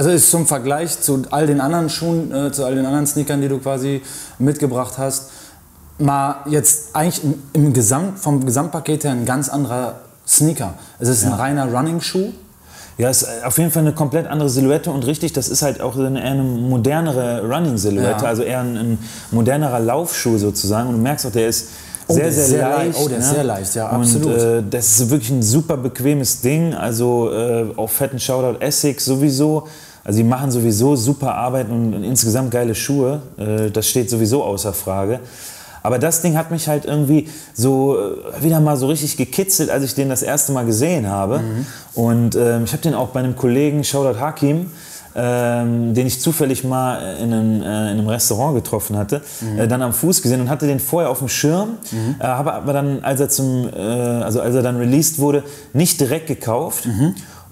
Also 0.00 0.12
ist 0.12 0.30
zum 0.30 0.46
Vergleich 0.46 0.98
zu 1.02 1.24
all 1.30 1.46
den 1.46 1.60
anderen 1.60 1.90
Schuhen, 1.90 2.32
äh, 2.32 2.50
zu 2.52 2.64
all 2.64 2.74
den 2.74 2.86
anderen 2.86 3.06
Sneakern, 3.06 3.42
die 3.42 3.48
du 3.48 3.58
quasi 3.58 4.00
mitgebracht 4.38 4.94
hast, 4.96 5.28
mal 5.98 6.36
jetzt 6.46 6.96
eigentlich 6.96 7.22
im, 7.22 7.34
im 7.52 7.72
Gesamt, 7.74 8.18
vom 8.18 8.46
Gesamtpaket 8.46 9.04
her 9.04 9.10
ein 9.10 9.26
ganz 9.26 9.50
anderer 9.50 9.96
Sneaker. 10.26 10.72
Es 11.00 11.08
ist 11.08 11.26
ein 11.26 11.34
reiner 11.34 11.70
Running-Schuh. 11.70 12.32
Ja, 12.96 13.10
ist 13.10 13.26
auf 13.44 13.58
jeden 13.58 13.70
Fall 13.70 13.82
eine 13.82 13.92
komplett 13.92 14.26
andere 14.26 14.48
Silhouette 14.48 14.90
und 14.90 15.04
richtig, 15.04 15.34
das 15.34 15.50
ist 15.50 15.60
halt 15.60 15.82
auch 15.82 15.94
eine, 15.98 16.18
eher 16.18 16.30
eine 16.30 16.44
modernere 16.44 17.42
Running-Silhouette, 17.42 18.22
Ja. 18.22 18.28
also 18.28 18.42
eher 18.42 18.60
ein, 18.60 18.76
ein 18.78 18.98
modernerer 19.32 19.80
Laufschuh 19.80 20.38
sozusagen. 20.38 20.88
Und 20.88 20.94
du 20.94 21.02
merkst 21.02 21.26
auch, 21.26 21.32
der 21.32 21.48
ist 21.48 21.66
Oh, 22.10 22.14
sehr, 22.14 22.32
sehr, 22.32 22.42
ist 22.44 22.50
sehr 22.50 22.68
leicht. 22.68 22.98
Oh, 23.00 23.08
der 23.08 23.18
ist 23.18 23.28
ne? 23.28 23.34
sehr 23.34 23.44
leicht, 23.44 23.74
ja, 23.76 23.88
und, 23.90 24.00
absolut. 24.00 24.36
Äh, 24.36 24.62
das 24.68 24.98
ist 24.98 25.10
wirklich 25.10 25.30
ein 25.30 25.42
super 25.42 25.76
bequemes 25.76 26.40
Ding. 26.40 26.74
Also 26.74 27.30
äh, 27.32 27.66
auf 27.76 27.92
fetten 27.92 28.18
Shoutout 28.18 28.58
Essex 28.60 29.04
sowieso. 29.04 29.68
Also 30.04 30.18
die 30.18 30.24
machen 30.24 30.50
sowieso 30.50 30.96
super 30.96 31.34
Arbeit 31.34 31.68
und, 31.68 31.94
und 31.94 32.04
insgesamt 32.04 32.50
geile 32.50 32.74
Schuhe. 32.74 33.22
Äh, 33.36 33.70
das 33.70 33.88
steht 33.88 34.10
sowieso 34.10 34.42
außer 34.44 34.72
Frage. 34.72 35.20
Aber 35.82 35.98
das 35.98 36.20
Ding 36.20 36.36
hat 36.36 36.50
mich 36.50 36.68
halt 36.68 36.84
irgendwie 36.84 37.28
so 37.54 37.96
äh, 37.96 38.42
wieder 38.42 38.60
mal 38.60 38.76
so 38.76 38.86
richtig 38.86 39.16
gekitzelt, 39.16 39.70
als 39.70 39.84
ich 39.84 39.94
den 39.94 40.08
das 40.08 40.22
erste 40.22 40.52
Mal 40.52 40.66
gesehen 40.66 41.08
habe. 41.08 41.38
Mhm. 41.38 41.66
Und 41.94 42.36
ähm, 42.36 42.64
ich 42.64 42.72
habe 42.72 42.82
den 42.82 42.94
auch 42.94 43.08
bei 43.08 43.20
einem 43.20 43.36
Kollegen, 43.36 43.82
Shoutout 43.84 44.20
Hakim, 44.20 44.70
ähm, 45.14 45.92
den 45.94 46.06
ich 46.06 46.20
zufällig 46.20 46.62
mal 46.64 47.16
in 47.16 47.32
einem, 47.32 47.62
äh, 47.62 47.64
in 47.64 47.98
einem 47.98 48.08
Restaurant 48.08 48.54
getroffen 48.54 48.96
hatte, 48.96 49.22
äh, 49.58 49.66
dann 49.66 49.82
am 49.82 49.92
Fuß 49.92 50.22
gesehen 50.22 50.40
und 50.40 50.48
hatte 50.48 50.66
den 50.66 50.78
vorher 50.78 51.10
auf 51.10 51.18
dem 51.18 51.28
Schirm, 51.28 51.78
äh, 52.20 52.22
habe 52.22 52.52
aber 52.52 52.72
dann, 52.72 53.02
als 53.02 53.20
er 53.20 53.28
zum, 53.28 53.68
äh, 53.74 53.80
also 53.80 54.40
als 54.40 54.54
er 54.54 54.62
dann 54.62 54.76
released 54.76 55.18
wurde, 55.18 55.42
nicht 55.72 56.00
direkt 56.00 56.28
gekauft. 56.28 56.86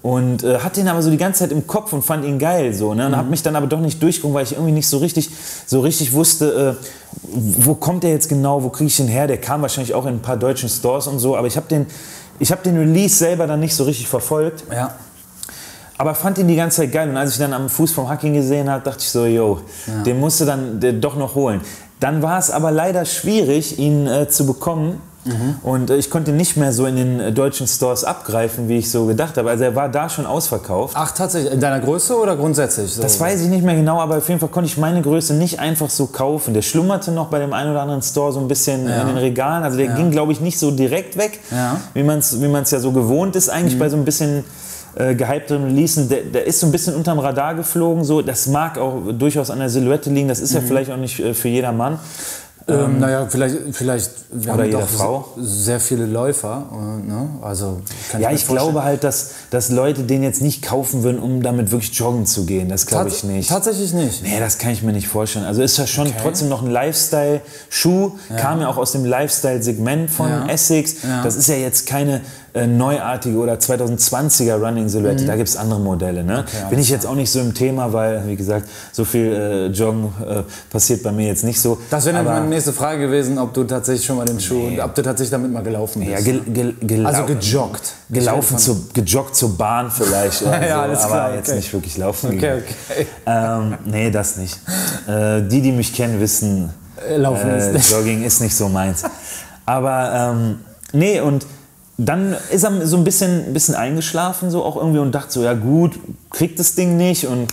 Und 0.01 0.43
äh, 0.43 0.59
hatte 0.59 0.79
ihn 0.79 0.87
aber 0.87 1.01
so 1.01 1.11
die 1.11 1.17
ganze 1.17 1.39
Zeit 1.39 1.51
im 1.51 1.67
Kopf 1.67 1.91
und 1.91 2.03
fand 2.03 2.23
ihn 2.23 2.39
geil 2.39 2.73
so. 2.73 2.93
Ne? 2.93 3.07
Und 3.07 3.17
habe 3.17 3.29
mich 3.29 3.43
dann 3.43 3.55
aber 3.55 3.67
doch 3.67 3.81
nicht 3.81 4.01
durchgeguckt, 4.01 4.33
weil 4.33 4.43
ich 4.43 4.53
irgendwie 4.53 4.71
nicht 4.71 4.87
so 4.87 4.97
richtig, 4.99 5.29
so 5.65 5.81
richtig 5.81 6.13
wusste, 6.13 6.77
äh, 6.79 6.85
wo 7.21 7.75
kommt 7.75 8.03
der 8.03 8.11
jetzt 8.11 8.29
genau, 8.29 8.63
wo 8.63 8.69
kriege 8.69 8.87
ich 8.87 8.95
den 8.95 9.09
her? 9.09 9.27
Der 9.27 9.39
kam 9.39 9.61
wahrscheinlich 9.61 9.93
auch 9.93 10.05
in 10.05 10.15
ein 10.15 10.21
paar 10.21 10.37
deutschen 10.37 10.69
Stores 10.69 11.07
und 11.07 11.19
so, 11.19 11.35
aber 11.35 11.47
ich 11.47 11.57
habe 11.57 11.67
den, 11.67 11.85
ich 12.39 12.51
hab 12.51 12.63
den 12.63 12.77
Release 12.77 13.17
selber 13.17 13.45
dann 13.45 13.59
nicht 13.59 13.75
so 13.75 13.83
richtig 13.83 14.07
verfolgt. 14.07 14.63
Ja. 14.71 14.95
Aber 15.97 16.15
fand 16.15 16.37
ihn 16.37 16.47
die 16.47 16.55
ganze 16.55 16.77
Zeit 16.77 16.93
geil. 16.93 17.09
Und 17.09 17.17
als 17.17 17.33
ich 17.33 17.39
dann 17.39 17.51
am 17.51 17.67
Fuß 17.67 17.91
vom 17.91 18.07
Hacking 18.07 18.33
gesehen 18.33 18.69
habe, 18.69 18.81
dachte 18.81 18.99
ich 19.01 19.09
so, 19.09 19.25
yo, 19.25 19.59
den 20.05 20.17
musst 20.17 20.39
du 20.39 20.45
dann 20.45 20.81
äh, 20.81 20.93
doch 20.93 21.17
noch 21.17 21.35
holen. 21.35 21.59
Dann 21.99 22.21
war 22.21 22.39
es 22.39 22.49
aber 22.49 22.71
leider 22.71 23.03
schwierig, 23.03 23.77
ihn 23.77 24.07
äh, 24.07 24.29
zu 24.29 24.45
bekommen. 24.45 25.01
Und 25.63 25.89
äh, 25.89 25.97
ich 25.97 26.09
konnte 26.09 26.31
nicht 26.31 26.55
mehr 26.57 26.71
so 26.71 26.85
in 26.85 26.95
den 26.95 27.19
äh, 27.19 27.31
deutschen 27.31 27.67
Stores 27.67 28.03
abgreifen, 28.03 28.67
wie 28.69 28.77
ich 28.77 28.89
so 28.89 29.05
gedacht 29.05 29.37
habe. 29.37 29.49
Also 29.49 29.63
er 29.65 29.75
war 29.75 29.89
da 29.89 30.09
schon 30.09 30.25
ausverkauft. 30.25 30.95
Ach, 30.97 31.11
tatsächlich. 31.11 31.51
In 31.53 31.59
deiner 31.59 31.79
Größe 31.81 32.17
oder 32.17 32.35
grundsätzlich? 32.35 32.93
So? 32.93 33.01
Das 33.01 33.19
weiß 33.19 33.41
ich 33.41 33.47
nicht 33.49 33.63
mehr 33.63 33.75
genau, 33.75 33.99
aber 33.99 34.17
auf 34.17 34.27
jeden 34.29 34.39
Fall 34.39 34.49
konnte 34.49 34.67
ich 34.69 34.77
meine 34.77 35.01
Größe 35.01 35.33
nicht 35.33 35.59
einfach 35.59 35.89
so 35.89 36.07
kaufen. 36.07 36.53
Der 36.53 36.61
schlummerte 36.61 37.11
noch 37.11 37.27
bei 37.27 37.39
dem 37.39 37.53
einen 37.53 37.71
oder 37.71 37.81
anderen 37.81 38.01
Store 38.01 38.31
so 38.31 38.39
ein 38.39 38.47
bisschen 38.47 38.81
in 38.87 39.07
den 39.07 39.17
Regalen. 39.17 39.63
Also 39.63 39.77
der 39.77 39.87
ging, 39.89 40.09
glaube 40.09 40.31
ich, 40.31 40.39
nicht 40.41 40.57
so 40.57 40.71
direkt 40.71 41.17
weg, 41.17 41.39
Ja. 41.51 41.73
Mhm. 41.73 41.77
wie 41.93 42.03
man 42.03 42.19
es 42.19 42.41
wie 42.41 42.47
man's 42.47 42.71
ja 42.71 42.79
so 42.79 42.91
gewohnt 42.91 43.35
ist 43.35 43.49
eigentlich 43.49 43.77
bei 43.77 43.89
so 43.89 43.97
ein 43.97 44.05
bisschen 44.05 44.43
äh, 44.95 45.13
gehypteren 45.15 45.65
Releasen. 45.65 46.09
Der, 46.09 46.21
der 46.23 46.47
ist 46.47 46.59
so 46.61 46.65
ein 46.65 46.71
bisschen 46.71 46.95
unterm 46.95 47.19
Radar 47.19 47.53
geflogen. 47.55 48.03
So. 48.03 48.21
Das 48.21 48.47
mag 48.47 48.77
auch 48.79 49.01
durchaus 49.11 49.51
an 49.51 49.59
der 49.59 49.69
Silhouette 49.69 50.09
liegen. 50.09 50.27
Das 50.29 50.39
ist 50.39 50.51
Mhm. 50.53 50.57
ja 50.57 50.63
vielleicht 50.67 50.91
auch 50.91 50.97
nicht 50.97 51.19
äh, 51.19 51.33
für 51.33 51.49
jedermann. 51.49 51.99
Ähm, 52.69 52.99
naja, 52.99 53.27
vielleicht, 53.29 53.55
vielleicht 53.71 54.11
wir 54.31 54.53
Oder 54.53 54.63
haben 54.63 54.65
jeder 54.69 54.79
doch 54.81 54.87
Frau. 54.87 55.25
sehr 55.37 55.79
viele 55.79 56.05
Läufer. 56.05 56.67
äh, 56.71 57.07
Ne? 57.07 57.29
Also, 57.41 57.81
Ja, 58.13 58.31
ich 58.31 58.43
vorstellen. 58.45 58.57
glaube 58.73 58.83
halt, 58.83 59.03
dass, 59.03 59.31
dass 59.49 59.69
Leute 59.69 60.03
den 60.03 60.21
jetzt 60.23 60.41
nicht 60.41 60.61
kaufen 60.61 61.03
würden, 61.03 61.19
um 61.19 61.41
damit 61.41 61.71
wirklich 61.71 61.93
joggen 61.97 62.25
zu 62.25 62.45
gehen. 62.45 62.69
Das 62.69 62.85
glaube 62.85 63.09
ich 63.09 63.23
nicht. 63.23 63.49
Tatsächlich 63.49 63.93
nicht. 63.93 64.23
Nee, 64.23 64.39
das 64.39 64.57
kann 64.57 64.71
ich 64.71 64.83
mir 64.83 64.91
nicht 64.93 65.07
vorstellen. 65.07 65.45
Also 65.45 65.61
ist 65.61 65.79
das 65.79 65.89
schon 65.89 66.11
trotzdem 66.21 66.49
noch 66.49 66.61
ein 66.61 66.69
Lifestyle-Schuh, 66.71 68.11
kam 68.37 68.61
ja 68.61 68.67
auch 68.67 68.77
aus 68.77 68.91
dem 68.91 69.05
Lifestyle-Segment 69.05 70.09
von 70.11 70.29
Ja. 70.29 70.47
Essex. 70.47 71.03
Ja. 71.03 71.23
Das 71.23 71.35
ist 71.35 71.47
ja 71.47 71.55
jetzt 71.55 71.85
keine 71.87 72.21
äh, 72.53 72.65
neuartige 72.67 73.37
oder 73.37 73.53
2020er 73.53 74.55
Running-Silhouette, 74.55 75.25
da 75.25 75.35
gibt 75.35 75.49
es 75.49 75.57
andere 75.57 75.79
Modelle. 75.79 76.23
Ne? 76.23 76.45
Bin 76.69 76.79
ich 76.79 76.89
jetzt 76.89 77.05
auch 77.05 77.15
nicht 77.15 77.31
so 77.31 77.39
im 77.39 77.53
Thema, 77.53 77.91
weil, 77.93 78.25
wie 78.27 78.35
gesagt, 78.35 78.67
so 78.91 79.05
viel 79.05 79.31
äh, 79.33 79.65
Joggen 79.67 80.05
äh, 80.27 80.43
passiert 80.71 81.03
bei 81.03 81.11
mir 81.11 81.27
jetzt 81.27 81.43
nicht 81.43 81.59
so. 81.61 81.77
Das 81.89 82.05
wäre 82.05 82.15
nämlich 82.15 82.31
Aber- 82.31 82.39
meine 82.41 82.49
nächste 82.53 82.73
Frage 82.73 83.01
gewesen, 83.01 83.37
ob 83.37 83.53
du 83.53 83.63
tatsächlich 83.63 84.05
schon 84.05 84.17
mal 84.17 84.25
den 84.25 84.39
Schuh, 84.39 84.69
ob 84.83 84.95
du 84.95 85.01
tatsächlich 85.01 85.31
damit 85.31 85.51
mal 85.51 85.63
gelaufen 85.63 85.99
bist. 85.99 86.11
Ja, 86.11 86.19
gel, 86.21 86.41
gel, 86.41 86.75
gelau- 86.81 87.07
Also 87.07 87.25
gejoggt. 87.25 87.93
Gelaufen, 88.09 88.57
Ich 88.57 88.67
rede 88.67 88.77
zu, 88.79 88.87
gejoggt 88.93 89.35
zur 89.35 89.57
Bahn 89.57 89.91
vielleicht. 89.91 90.41
Ja, 90.59 90.75
so, 90.77 90.81
alles 90.81 90.99
aber 91.03 91.13
klar, 91.13 91.35
jetzt 91.35 91.47
okay. 91.49 91.55
nicht 91.57 91.73
wirklich 91.73 91.97
laufen. 91.97 92.35
Okay, 92.35 92.61
okay. 92.93 93.07
Ähm, 93.25 93.77
nee, 93.85 94.09
das 94.11 94.37
nicht. 94.37 94.59
Äh, 95.07 95.41
die, 95.43 95.61
die 95.61 95.71
mich 95.71 95.93
kennen, 95.93 96.19
wissen, 96.19 96.69
Äh, 97.07 97.17
Laufen 97.17 97.49
ist. 97.51 97.91
Jogging 97.91 98.23
ist 98.23 98.41
nicht 98.41 98.55
so 98.55 98.67
meins. 98.69 99.03
Aber 99.65 100.11
ähm, 100.33 100.59
nee, 100.93 101.19
und 101.21 101.45
dann 101.99 102.33
ist 102.49 102.63
er 102.63 102.87
so 102.87 102.95
ein 102.95 103.03
bisschen, 103.03 103.53
bisschen 103.53 103.75
eingeschlafen 103.75 104.49
so 104.49 104.63
auch 104.63 104.77
irgendwie 104.77 104.99
und 104.99 105.13
dachte 105.13 105.33
so, 105.33 105.43
ja 105.43 105.53
gut, 105.53 105.99
kriegt 106.29 106.57
das 106.57 106.73
Ding 106.75 106.95
nicht 106.95 107.27
und 107.27 107.47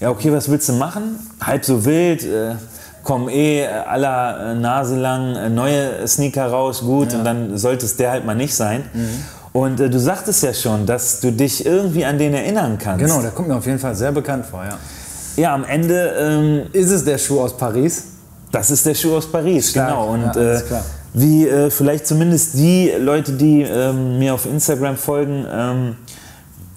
ja 0.00 0.10
okay, 0.10 0.32
was 0.32 0.50
willst 0.50 0.68
du 0.68 0.72
machen? 0.72 1.18
Halb 1.40 1.64
so 1.64 1.84
wild, 1.84 2.24
äh, 2.24 2.56
kommen 3.04 3.28
eh 3.28 3.66
aller 3.66 4.52
äh, 4.52 4.54
Nase 4.56 4.96
lang 4.96 5.36
äh, 5.36 5.48
neue 5.48 6.06
Sneaker 6.08 6.48
raus, 6.48 6.80
gut 6.80 7.14
und 7.14 7.24
dann 7.24 7.56
sollte 7.56 7.86
es 7.86 7.96
der 7.96 8.10
halt 8.10 8.26
mal 8.26 8.34
nicht 8.34 8.54
sein. 8.54 8.82
Mhm. 8.92 9.08
Und 9.52 9.80
äh, 9.80 9.88
du 9.88 10.00
sagtest 10.00 10.42
ja 10.42 10.52
schon, 10.52 10.84
dass 10.86 11.20
du 11.20 11.30
dich 11.30 11.64
irgendwie 11.64 12.04
an 12.04 12.18
den 12.18 12.34
erinnern 12.34 12.78
kannst. 12.78 13.04
Genau, 13.04 13.22
der 13.22 13.30
kommt 13.30 13.48
mir 13.48 13.56
auf 13.56 13.66
jeden 13.66 13.78
Fall 13.78 13.94
sehr 13.94 14.10
bekannt 14.10 14.44
vor, 14.46 14.64
ja. 14.64 14.78
Ja, 15.36 15.54
am 15.54 15.64
Ende 15.64 16.14
ähm, 16.18 16.62
Ist 16.72 16.90
es 16.90 17.04
der 17.04 17.16
Schuh 17.16 17.40
aus 17.40 17.56
Paris? 17.56 18.04
Das 18.50 18.70
ist 18.70 18.84
der 18.84 18.94
Schuh 18.94 19.16
aus 19.16 19.30
Paris, 19.30 19.70
Stark, 19.70 19.88
genau. 19.88 20.12
Und 20.12 20.34
ja, 20.34 20.58
äh, 20.58 20.60
klar. 20.62 20.84
Wie 21.14 21.46
äh, 21.46 21.70
vielleicht 21.70 22.06
zumindest 22.06 22.54
die 22.54 22.90
Leute, 22.98 23.32
die 23.32 23.62
ähm, 23.62 24.18
mir 24.18 24.34
auf 24.34 24.46
Instagram 24.46 24.96
folgen, 24.96 25.46
ähm, 25.50 25.96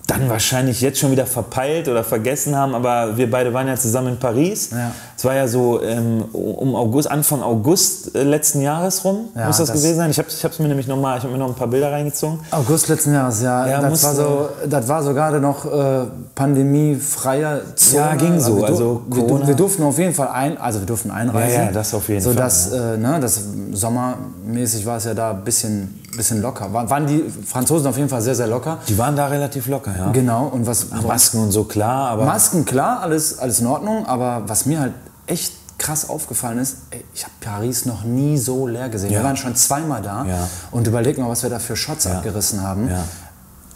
dann 0.08 0.30
wahrscheinlich 0.30 0.82
jetzt 0.82 1.00
schon 1.00 1.10
wieder 1.12 1.26
verpeilt 1.26 1.88
oder 1.88 2.04
vergessen 2.04 2.56
haben, 2.56 2.76
aber 2.76 3.18
wir 3.18 3.30
beide 3.30 3.52
waren 3.54 3.68
ja 3.68 3.76
zusammen 3.76 4.10
in 4.10 4.18
Paris. 4.18 4.70
Ja. 4.72 4.92
Es 5.18 5.26
war 5.26 5.34
ja 5.34 5.48
so 5.48 5.82
ähm, 5.82 6.24
um 6.32 6.76
August, 6.76 7.10
Anfang 7.10 7.42
August 7.42 8.14
äh, 8.16 8.22
letzten 8.22 8.62
Jahres 8.62 9.04
rum, 9.04 9.30
Ja, 9.36 9.48
muss 9.48 9.58
das, 9.58 9.70
das- 9.70 9.78
gewesen 9.82 9.98
sein. 9.98 10.12
Ich 10.12 10.20
habe 10.20 10.28
hab's 10.44 10.60
mir 10.60 10.68
nämlich 10.68 10.88
noch 10.88 10.98
mal, 10.98 11.18
ich 11.18 11.24
habe 11.24 11.34
mir 11.34 11.40
noch 11.40 11.48
ein 11.50 11.56
paar 11.56 11.68
Bilder 11.70 11.92
reingezogen. 11.92 12.40
August 12.52 12.88
letzten 12.88 13.14
Jahres, 13.16 13.42
ja. 13.42 13.66
Ja, 13.68 13.82
das, 13.82 14.04
war 14.04 14.14
so, 14.14 14.50
das 14.70 14.88
war 14.88 15.02
so 15.02 15.14
gerade 15.14 15.40
noch 15.40 15.66
äh, 15.66 16.06
pandemiefreier 16.36 17.62
Zone. 17.76 18.02
Ja, 18.04 18.16
ging 18.16 18.40
so, 18.40 18.58
Wir, 18.58 18.66
also 18.66 19.02
wir, 19.10 19.24
Corona- 19.24 19.48
wir 19.48 19.56
durften 19.56 19.84
auf 19.84 19.98
jeden 19.98 20.14
Fall 20.14 20.28
ein, 20.28 20.58
also 20.60 20.80
wir 20.82 20.86
durften 20.86 21.10
einreisen. 21.12 21.56
Ja, 21.60 21.66
ja, 21.66 21.72
das 21.72 21.94
auf 21.94 22.08
jeden 22.10 22.22
so 22.22 22.30
Fall, 22.32 22.38
Dass, 22.44 22.72
äh, 22.72 22.98
ne, 22.98 23.18
das 23.20 23.42
sommermäßig 23.72 24.86
war 24.86 24.98
es 24.98 25.06
ja 25.06 25.14
da 25.14 25.32
ein 25.32 25.44
bisschen, 25.44 26.00
bisschen 26.18 26.42
locker. 26.42 26.72
War, 26.74 26.90
waren 26.90 27.08
die 27.08 27.24
Franzosen 27.46 27.88
auf 27.88 27.98
jeden 27.98 28.10
Fall 28.10 28.22
sehr, 28.22 28.36
sehr 28.36 28.48
locker. 28.48 28.80
Die 28.88 28.98
waren 28.98 29.16
da 29.16 29.28
relativ 29.28 29.68
locker, 29.68 29.96
ja. 29.98 30.12
Genau. 30.12 30.46
Und 30.48 30.66
was 30.68 30.90
Masken 30.92 31.40
und 31.40 31.52
so 31.52 31.64
klar, 31.66 32.10
aber 32.10 32.26
Masken, 32.26 32.66
klar, 32.66 33.02
alles, 33.02 33.40
alles 33.40 33.60
in 33.60 33.68
Ordnung, 33.68 34.06
aber 34.06 34.44
was 34.48 34.66
mir 34.66 34.80
halt 34.80 34.94
echt 35.28 35.54
krass 35.78 36.10
aufgefallen 36.10 36.58
ist, 36.60 36.78
ey, 36.92 37.04
ich 37.14 37.24
habe 37.24 37.34
Paris 37.42 37.86
noch 37.86 38.04
nie 38.04 38.38
so 38.38 38.66
leer 38.68 38.90
gesehen. 38.90 39.12
Ja. 39.12 39.20
Wir 39.20 39.26
waren 39.26 39.38
schon 39.38 39.56
zweimal 39.56 40.02
da 40.02 40.26
Ja. 40.26 40.48
und 40.72 40.88
überleg 40.88 41.18
mal, 41.18 41.30
was 41.30 41.44
wir 41.44 41.50
da 41.50 41.60
für 41.60 41.76
Shots 41.76 42.08
abgerissen 42.08 42.64
haben. 42.64 42.88
Ja. 42.90 43.04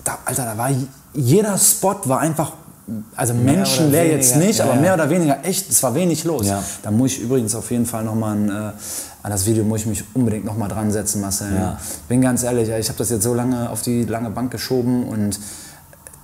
Da, 0.06 0.18
Alter, 0.26 0.46
da 0.46 0.58
war 0.58 0.70
jeder 1.14 1.58
Spot 1.58 1.98
war 2.06 2.20
einfach, 2.20 2.54
also 3.16 3.34
menschenleer 3.34 4.04
oder 4.06 4.12
jetzt 4.14 4.36
nicht, 4.38 4.60
ja, 4.60 4.66
aber 4.66 4.76
mehr 4.76 4.94
oder 4.94 5.10
weniger 5.10 5.40
echt, 5.44 5.70
es 5.70 5.82
war 5.84 5.94
wenig 5.96 6.24
los. 6.24 6.48
Ja. 6.48 6.64
Da 6.84 6.92
muss 6.92 7.12
ich 7.14 7.22
übrigens 7.22 7.56
auf 7.56 7.70
jeden 7.72 7.86
Fall 7.86 8.04
nochmal 8.04 8.36
ein, 8.36 8.50
äh, 8.50 8.54
an 9.22 9.32
das 9.32 9.46
Video 9.46 9.64
muss 9.64 9.82
ich 9.82 9.86
mich 9.88 10.04
unbedingt 10.14 10.46
nochmal 10.46 10.70
dran 10.70 10.92
setzen, 10.92 11.22
Marcel. 11.22 11.48
Ja. 11.54 11.78
Bin 12.08 12.22
ganz 12.22 12.44
ehrlich, 12.44 12.70
ich 12.70 12.88
habe 12.88 12.98
das 12.98 13.10
jetzt 13.10 13.24
so 13.24 13.34
lange 13.34 13.70
auf 13.70 13.82
die 13.82 14.04
lange 14.06 14.30
Bank 14.30 14.52
geschoben 14.52 15.04
und 15.08 15.40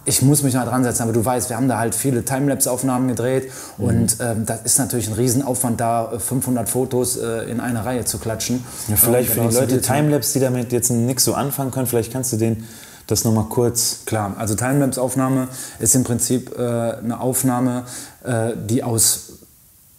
ich 0.07 0.21
muss 0.21 0.43
mich 0.43 0.53
mal 0.53 0.65
dran 0.65 0.83
setzen, 0.83 1.01
aber 1.01 1.13
du 1.13 1.25
weißt, 1.25 1.49
wir 1.49 1.57
haben 1.57 1.67
da 1.67 1.79
halt 1.79 1.95
viele 1.95 2.23
Timelapse-Aufnahmen 2.23 3.07
gedreht 3.07 3.51
Mhm. 3.77 3.85
und 3.85 4.17
ähm, 4.21 4.45
das 4.45 4.61
ist 4.63 4.77
natürlich 4.77 5.07
ein 5.07 5.13
Riesenaufwand, 5.13 5.81
da 5.81 6.11
äh, 6.13 6.19
500 6.19 6.69
Fotos 6.69 7.17
äh, 7.17 7.49
in 7.49 7.59
eine 7.59 7.83
Reihe 7.85 8.05
zu 8.05 8.19
klatschen. 8.19 8.63
Ja, 8.87 8.95
vielleicht 8.97 9.31
für 9.31 9.41
die 9.47 9.55
Leute. 9.55 9.81
Timelapse, 9.81 10.33
die 10.33 10.45
damit 10.45 10.71
jetzt 10.71 10.91
nichts 10.91 11.23
so 11.23 11.33
anfangen 11.33 11.71
können, 11.71 11.87
vielleicht 11.87 12.13
kannst 12.13 12.31
du 12.33 12.37
denen 12.37 12.67
das 13.07 13.23
nochmal 13.23 13.45
kurz. 13.45 13.99
Klar, 14.05 14.35
also 14.37 14.55
Timelapse-Aufnahme 14.55 15.47
ist 15.79 15.95
im 15.95 16.03
Prinzip 16.03 16.57
äh, 16.57 16.61
eine 16.61 17.19
Aufnahme, 17.19 17.85
äh, 18.23 18.53
die 18.55 18.83
aus 18.83 19.33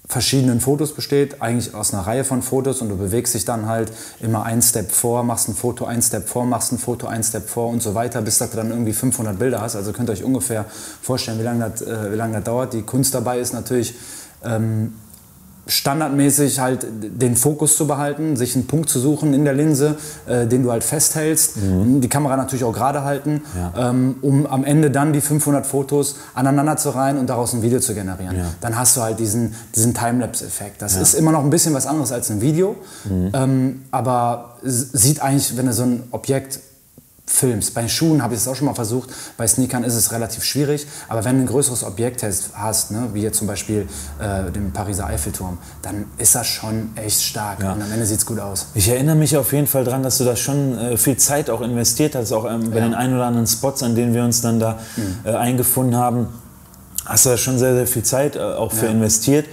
verschiedenen 0.09 0.61
Fotos 0.61 0.95
besteht, 0.95 1.43
eigentlich 1.43 1.75
aus 1.75 1.93
einer 1.93 2.07
Reihe 2.07 2.25
von 2.25 2.41
Fotos 2.41 2.81
und 2.81 2.89
du 2.89 2.97
bewegst 2.97 3.35
dich 3.35 3.45
dann 3.45 3.67
halt 3.67 3.91
immer 4.21 4.45
ein 4.45 4.63
Step 4.63 4.93
vor, 4.93 5.25
machst 5.25 5.49
ein 5.49 5.55
Foto, 5.55 5.85
ein 5.85 6.01
Step 6.01 6.29
vor, 6.29 6.47
machst 6.47 6.73
ein 6.73 6.79
Foto, 6.79 7.09
ein 7.09 7.25
Step 7.25 7.49
vor 7.49 7.69
und 7.71 7.83
so 7.83 7.95
weiter, 7.95 8.23
bis 8.23 8.39
du 8.39 8.47
dann 8.55 8.71
irgendwie 8.71 8.93
500 8.93 9.39
Bilder 9.39 9.61
hast. 9.61 9.75
Also 9.75 9.93
könnt 9.93 10.09
ihr 10.09 10.13
euch 10.13 10.23
ungefähr 10.23 10.65
vorstellen, 11.03 11.41
wie 11.41 11.43
lange 11.43 11.71
das, 11.71 11.83
äh, 11.83 12.13
wie 12.13 12.17
lange 12.17 12.35
das 12.35 12.45
dauert. 12.45 12.73
Die 12.73 12.83
Kunst 12.83 13.15
dabei 13.15 13.41
ist 13.41 13.53
natürlich, 13.53 13.95
ähm, 14.45 14.95
standardmäßig 15.67 16.61
halt 16.61 16.87
den 16.91 17.37
Fokus 17.37 17.77
zu 17.77 17.87
behalten, 17.87 18.37
sich 18.37 18.55
einen 18.55 18.67
Punkt 18.67 18.89
zu 18.89 19.01
suchen 19.01 19.35
in 19.35 19.45
der 19.45 19.55
Linse, 19.55 19.97
äh, 20.27 20.47
den 20.47 20.63
du 20.63 20.71
halt 20.71 20.85
festhältst, 20.85 21.57
die 22.03 22.09
Kamera 22.09 22.37
natürlich 22.37 22.65
auch 22.65 22.73
gerade 22.73 23.03
halten, 23.05 23.43
ähm, 23.77 24.17
um 24.23 24.47
am 24.47 24.65
Ende 24.65 24.91
dann 24.91 25.13
die 25.13 25.21
500 25.21 25.67
Fotos 25.67 26.17
aneinander 26.35 26.77
zu 26.77 26.91
reihen 26.91 27.19
und 27.19 27.29
daraus 27.29 27.53
ein 27.53 27.63
Video 27.63 27.81
zu 27.81 27.95
generieren. 27.95 28.37
Dann 28.61 28.79
hast 28.79 28.97
du 28.97 29.01
halt 29.03 29.19
diesen, 29.19 29.55
diesen 29.75 29.93
Timelapse-Effekt. 29.95 30.83
Das 30.83 30.97
ist 30.97 31.15
immer 31.15 31.33
noch 31.33 31.43
ein 31.43 31.51
bisschen 31.51 31.75
was 31.75 31.87
anderes 31.87 32.13
als 32.13 32.31
ein 32.31 32.41
Video, 32.41 32.77
ähm, 33.33 33.83
aber 33.91 34.57
sieht 34.63 35.21
eigentlich, 35.23 35.57
wenn 35.57 35.67
du 35.67 35.73
so 35.73 35.83
ein 35.83 36.05
Objekt 36.13 36.61
filmst. 37.28 37.75
Bei 37.75 37.88
Schuhen 37.88 38.23
habe 38.23 38.35
ich 38.35 38.40
es 38.40 38.49
auch 38.49 38.54
schon 38.54 38.66
mal 38.66 38.75
versucht, 38.75 39.11
bei 39.37 39.47
Sneakern 39.49 39.83
ist 39.85 39.95
es 39.95 40.12
relativ 40.12 40.45
schwierig, 40.45 40.87
aber 41.09 41.25
wenn 41.25 41.37
du 41.37 41.42
ein 41.42 41.47
größeres 41.47 41.83
Objekt 41.85 42.23
hast, 42.54 42.90
ne, 42.92 43.09
wie 43.14 43.23
jetzt 43.23 43.38
zum 43.38 43.47
Beispiel 43.49 43.88
äh, 44.21 44.50
den 44.52 44.73
Pariser 44.73 45.06
Eiffelturm, 45.06 45.59
dann 45.83 46.04
ist 46.18 46.35
das 46.37 46.47
schon 46.47 46.90
echt 46.97 47.21
stark 47.23 47.61
Ja. 47.62 47.73
und 47.73 47.83
am 47.83 47.90
Ende 47.92 48.06
sieht 48.06 48.18
es 48.21 48.26
gut 48.26 48.38
aus. 48.38 48.66
Ich 48.75 48.88
erinnere 48.88 49.16
mich 49.16 49.37
auf 49.37 49.52
jeden 49.52 49.66
Fall 49.66 49.85
daran, 49.85 50.02
dass 50.04 50.18
du 50.18 50.25
da 50.25 50.37
schon 50.37 50.78
äh, 50.78 50.97
viel 50.97 51.16
Zeit 51.16 51.50
auch 51.50 51.62
investiert 51.62 52.14
hast, 52.14 52.33
auch 52.33 52.45
ähm, 52.49 52.71
bei 52.71 52.80
den 52.80 52.95
ein 52.95 53.12
oder 53.12 53.26
anderen 53.26 53.47
Spots, 53.49 53.83
an 53.83 53.95
denen 53.97 54.14
wir 54.14 54.23
uns 54.23 54.40
dann 54.40 54.61
da 54.61 54.78
äh, 55.25 55.33
eingefunden 55.35 55.97
haben. 55.97 56.28
Hast 57.04 57.25
du 57.26 57.30
da 57.30 57.37
schon 57.37 57.59
sehr, 57.59 57.75
sehr 57.75 57.87
viel 57.87 58.02
Zeit 58.04 58.37
äh, 58.37 58.40
auch 58.40 58.73
für 58.73 58.87
investiert. 58.87 59.47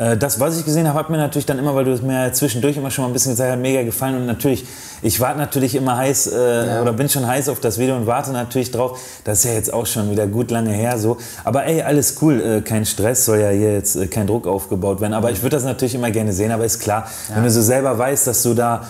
Äh, 0.00 0.16
Das, 0.16 0.40
was 0.40 0.58
ich 0.58 0.64
gesehen 0.64 0.88
habe, 0.88 0.98
hat 0.98 1.10
mir 1.10 1.18
natürlich 1.18 1.46
dann 1.46 1.58
immer, 1.58 1.74
weil 1.74 1.84
du 1.84 1.92
es 1.92 2.00
mir 2.00 2.32
zwischendurch 2.32 2.76
immer 2.76 2.90
schon 2.90 3.04
mal 3.04 3.10
ein 3.10 3.12
bisschen 3.12 3.32
gesagt 3.32 3.52
hast, 3.52 3.60
mega 3.60 3.82
gefallen. 3.82 4.16
Und 4.16 4.26
natürlich, 4.26 4.64
ich 5.02 5.20
warte 5.20 5.38
natürlich 5.38 5.74
immer 5.74 5.96
heiß 5.98 6.28
äh, 6.28 6.78
oder 6.80 6.92
bin 6.92 7.08
schon 7.08 7.26
heiß 7.26 7.48
auf 7.50 7.60
das 7.60 7.78
Video 7.78 7.96
und 7.96 8.06
warte 8.06 8.32
natürlich 8.32 8.70
drauf. 8.70 8.98
Das 9.24 9.40
ist 9.40 9.44
ja 9.44 9.52
jetzt 9.52 9.72
auch 9.72 9.86
schon 9.86 10.10
wieder 10.10 10.26
gut 10.26 10.50
lange 10.50 10.70
her 10.70 10.98
so. 10.98 11.18
Aber 11.44 11.66
ey, 11.66 11.82
alles 11.82 12.16
cool, 12.22 12.40
äh, 12.40 12.60
kein 12.62 12.86
Stress, 12.86 13.26
soll 13.26 13.40
ja 13.40 13.50
hier 13.50 13.74
jetzt 13.74 13.96
äh, 13.96 14.06
kein 14.06 14.26
Druck 14.26 14.46
aufgebaut 14.46 15.00
werden. 15.00 15.12
Aber 15.12 15.30
ich 15.30 15.42
würde 15.42 15.56
das 15.56 15.64
natürlich 15.64 15.94
immer 15.94 16.10
gerne 16.10 16.32
sehen. 16.32 16.50
Aber 16.50 16.64
ist 16.64 16.80
klar, 16.80 17.06
wenn 17.34 17.44
du 17.44 17.50
so 17.50 17.60
selber 17.60 17.98
weißt, 17.98 18.26
dass 18.26 18.42
du 18.42 18.54
da 18.54 18.82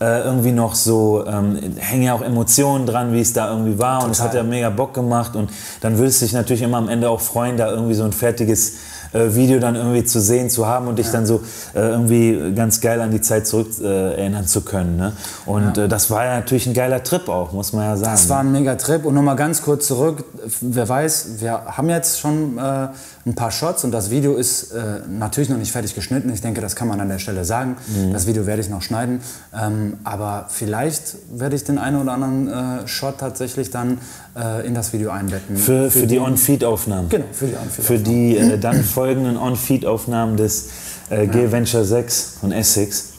äh, 0.00 0.22
irgendwie 0.22 0.52
noch 0.52 0.74
so, 0.74 1.24
ähm, 1.26 1.58
hängen 1.78 2.02
ja 2.02 2.14
auch 2.14 2.22
Emotionen 2.22 2.86
dran, 2.86 3.12
wie 3.12 3.20
es 3.20 3.32
da 3.32 3.50
irgendwie 3.50 3.78
war 3.78 4.04
und 4.04 4.10
es 4.10 4.20
hat 4.20 4.34
ja 4.34 4.42
mega 4.42 4.70
Bock 4.70 4.92
gemacht 4.92 5.36
und 5.36 5.50
dann 5.80 5.98
würdest 5.98 6.20
du 6.20 6.24
dich 6.24 6.34
natürlich 6.34 6.62
immer 6.62 6.78
am 6.78 6.88
Ende 6.88 7.08
auch 7.08 7.20
freuen, 7.20 7.56
da 7.56 7.70
irgendwie 7.70 7.94
so 7.94 8.04
ein 8.04 8.12
fertiges 8.12 8.74
äh, 9.14 9.34
Video 9.34 9.58
dann 9.58 9.76
irgendwie 9.76 10.04
zu 10.04 10.20
sehen, 10.20 10.50
zu 10.50 10.66
haben 10.66 10.88
und 10.88 10.98
dich 10.98 11.10
dann 11.10 11.24
so 11.24 11.42
äh, 11.74 11.80
irgendwie 11.80 12.52
ganz 12.54 12.80
geil 12.80 13.00
an 13.00 13.10
die 13.10 13.20
Zeit 13.20 13.46
zurück 13.46 13.68
äh, 13.80 14.14
erinnern 14.14 14.46
zu 14.46 14.60
können. 14.60 14.96
Ne? 14.96 15.12
Und 15.46 15.78
äh, 15.78 15.88
das 15.88 16.10
war 16.10 16.24
ja 16.24 16.36
natürlich 16.36 16.66
ein 16.66 16.74
geiler 16.74 17.02
Trip 17.02 17.28
auch, 17.28 17.52
muss 17.52 17.72
man 17.72 17.84
ja 17.84 17.96
sagen. 17.96 18.12
Das 18.12 18.28
war 18.28 18.40
ein 18.40 18.52
mega 18.52 18.74
Trip 18.74 19.04
und 19.04 19.14
nochmal 19.14 19.36
ganz 19.36 19.62
kurz 19.62 19.86
zurück, 19.86 20.24
wer 20.60 20.88
weiß, 20.88 21.40
wir 21.40 21.52
haben 21.52 21.88
jetzt 21.88 22.20
schon 22.20 22.58
äh, 22.58 22.88
ein 23.26 23.34
paar 23.34 23.50
Shots 23.50 23.84
und 23.84 23.90
das 23.92 24.10
Video 24.10 24.34
ist 24.34 24.72
äh, 24.72 25.00
natürlich 25.08 25.48
noch 25.48 25.56
nicht 25.56 25.72
fertig 25.72 25.94
geschnitten. 25.94 26.30
Ich 26.32 26.42
denke, 26.42 26.60
das 26.60 26.76
kann 26.76 26.88
man 26.88 27.00
an 27.00 27.08
der 27.08 27.18
Stelle 27.18 27.44
sagen. 27.46 27.76
Mhm. 27.88 28.12
Das 28.12 28.26
Video 28.26 28.44
werde 28.44 28.60
ich 28.60 28.68
noch 28.68 28.82
schneiden, 28.82 29.20
ähm, 29.58 29.94
aber 30.04 30.46
vielleicht 30.50 31.16
werde 31.32 31.56
ich 31.56 31.64
den 31.64 31.78
einen 31.78 32.00
oder 32.02 32.12
anderen 32.12 32.48
äh, 32.84 32.86
Shot 32.86 33.18
tatsächlich 33.18 33.70
dann 33.70 33.98
äh, 34.36 34.66
in 34.66 34.74
das 34.74 34.92
Video 34.92 35.10
einbetten. 35.10 35.56
für, 35.56 35.90
für, 35.90 36.00
die 36.00 36.16
den- 36.16 36.22
On-Feed-Aufnahmen. 36.22 37.08
Genau, 37.08 37.24
für 37.32 37.46
die 37.46 37.54
On-Feed. 37.56 37.84
Für 37.84 37.98
die 37.98 38.36
äh, 38.36 38.58
dann 38.58 38.84
folgenden 38.84 39.38
On-Feed-Aufnahmen 39.38 40.36
des 40.36 40.68
äh, 41.08 41.26
G-Venture 41.26 41.84
6 41.84 42.36
von 42.40 42.52
Essex, 42.52 43.12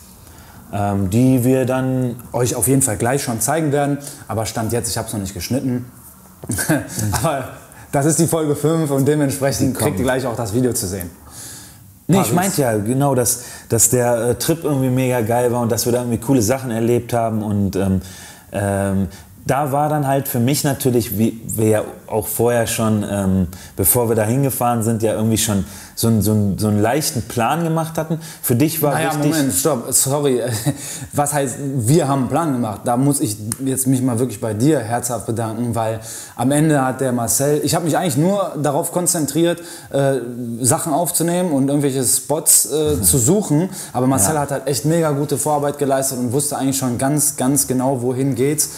ähm, 0.71 1.09
die 1.09 1.43
wir 1.43 1.65
dann 1.65 2.17
euch 2.31 2.53
auf 2.55 2.67
jeden 2.67 2.83
Fall 2.83 2.97
gleich 2.97 3.23
schon 3.23 3.41
zeigen 3.41 3.71
werden. 3.71 3.97
Aber 4.27 4.45
Stand 4.45 4.71
jetzt, 4.71 4.89
ich 4.89 4.97
habe 4.99 5.07
es 5.07 5.13
noch 5.13 5.19
nicht 5.21 5.33
geschnitten. 5.33 5.85
aber 7.23 7.49
das 7.91 8.05
ist 8.05 8.19
die 8.19 8.27
Folge 8.27 8.55
5 8.55 8.91
und 8.91 9.07
dementsprechend 9.07 9.77
kriegt 9.77 9.97
ihr 9.97 10.03
gleich 10.03 10.25
auch 10.25 10.35
das 10.35 10.53
Video 10.53 10.73
zu 10.73 10.87
sehen. 10.87 11.09
Nee, 12.07 12.21
ich 12.21 12.33
meinte 12.33 12.61
ja 12.61 12.77
genau, 12.77 13.15
dass, 13.15 13.43
dass 13.67 13.89
der 13.89 14.29
äh, 14.29 14.35
Trip 14.35 14.63
irgendwie 14.63 14.89
mega 14.89 15.21
geil 15.21 15.51
war 15.51 15.61
und 15.61 15.71
dass 15.71 15.85
wir 15.85 15.91
da 15.91 15.99
irgendwie 15.99 16.19
coole 16.19 16.41
Sachen 16.41 16.69
erlebt 16.69 17.13
haben. 17.13 17.41
Und 17.41 17.75
ähm, 17.75 18.01
ähm, 18.51 19.07
da 19.47 19.71
war 19.71 19.89
dann 19.89 20.07
halt 20.07 20.27
für 20.27 20.39
mich 20.39 20.63
natürlich, 20.63 21.19
wie 21.19 21.39
wir 21.45 21.67
ja 21.67 21.81
auch 22.07 22.25
vorher 22.27 22.65
schon, 22.67 23.05
ähm, 23.09 23.47
bevor 23.75 24.09
wir 24.09 24.15
da 24.15 24.23
hingefahren 24.23 24.81
sind, 24.83 25.03
ja 25.03 25.13
irgendwie 25.13 25.37
schon 25.37 25.65
so, 25.95 26.07
einen- 26.07 26.21
so, 26.21 26.53
so 26.57 26.67
einen 26.67 26.81
leichten 26.81 27.21
Plan 27.23 27.63
gemacht 27.63 27.97
hatten. 27.97 28.19
Für 28.41 28.55
dich 28.55 28.81
war 28.81 28.93
Naja, 28.93 29.13
wichtig. 29.15 29.31
Moment, 29.31 29.53
stopp, 29.53 29.85
sorry. 29.93 30.41
Was 31.13 31.33
heißt, 31.33 31.55
wir 31.77 32.07
haben 32.07 32.21
einen 32.21 32.29
Plan 32.29 32.53
gemacht? 32.53 32.81
Da 32.85 32.97
muss 32.97 33.19
ich 33.21 33.37
jetzt 33.63 33.87
mich 33.87 34.01
mal 34.01 34.17
wirklich 34.19 34.41
bei 34.41 34.53
dir 34.53 34.79
herzhaft 34.79 35.25
bedanken, 35.27 35.73
weil 35.75 35.99
am 36.35 36.51
Ende 36.51 36.83
hat 36.83 36.99
der 37.01 37.11
Marcel, 37.11 37.61
ich 37.63 37.75
habe 37.75 37.85
mich 37.85 37.97
eigentlich 37.97 38.17
nur 38.17 38.53
darauf 38.61 38.91
konzentriert, 38.91 39.61
äh, 39.91 40.15
Sachen 40.61 40.91
aufzunehmen 40.93 41.51
und 41.51 41.69
irgendwelche 41.69 42.03
Spots 42.03 42.65
äh, 42.71 43.01
zu 43.01 43.17
suchen, 43.19 43.69
aber 43.93 44.07
Marcel 44.07 44.35
Ja. 44.35 44.41
hat 44.41 44.51
halt 44.51 44.67
echt 44.67 44.85
mega 44.85 45.11
gute 45.11 45.37
Vorarbeit 45.37 45.77
geleistet 45.77 46.17
und 46.19 46.33
wusste 46.33 46.57
eigentlich 46.57 46.77
schon 46.77 46.97
ganz, 46.97 47.37
ganz 47.37 47.67
genau, 47.67 48.01
wohin 48.01 48.35
geht's. 48.35 48.69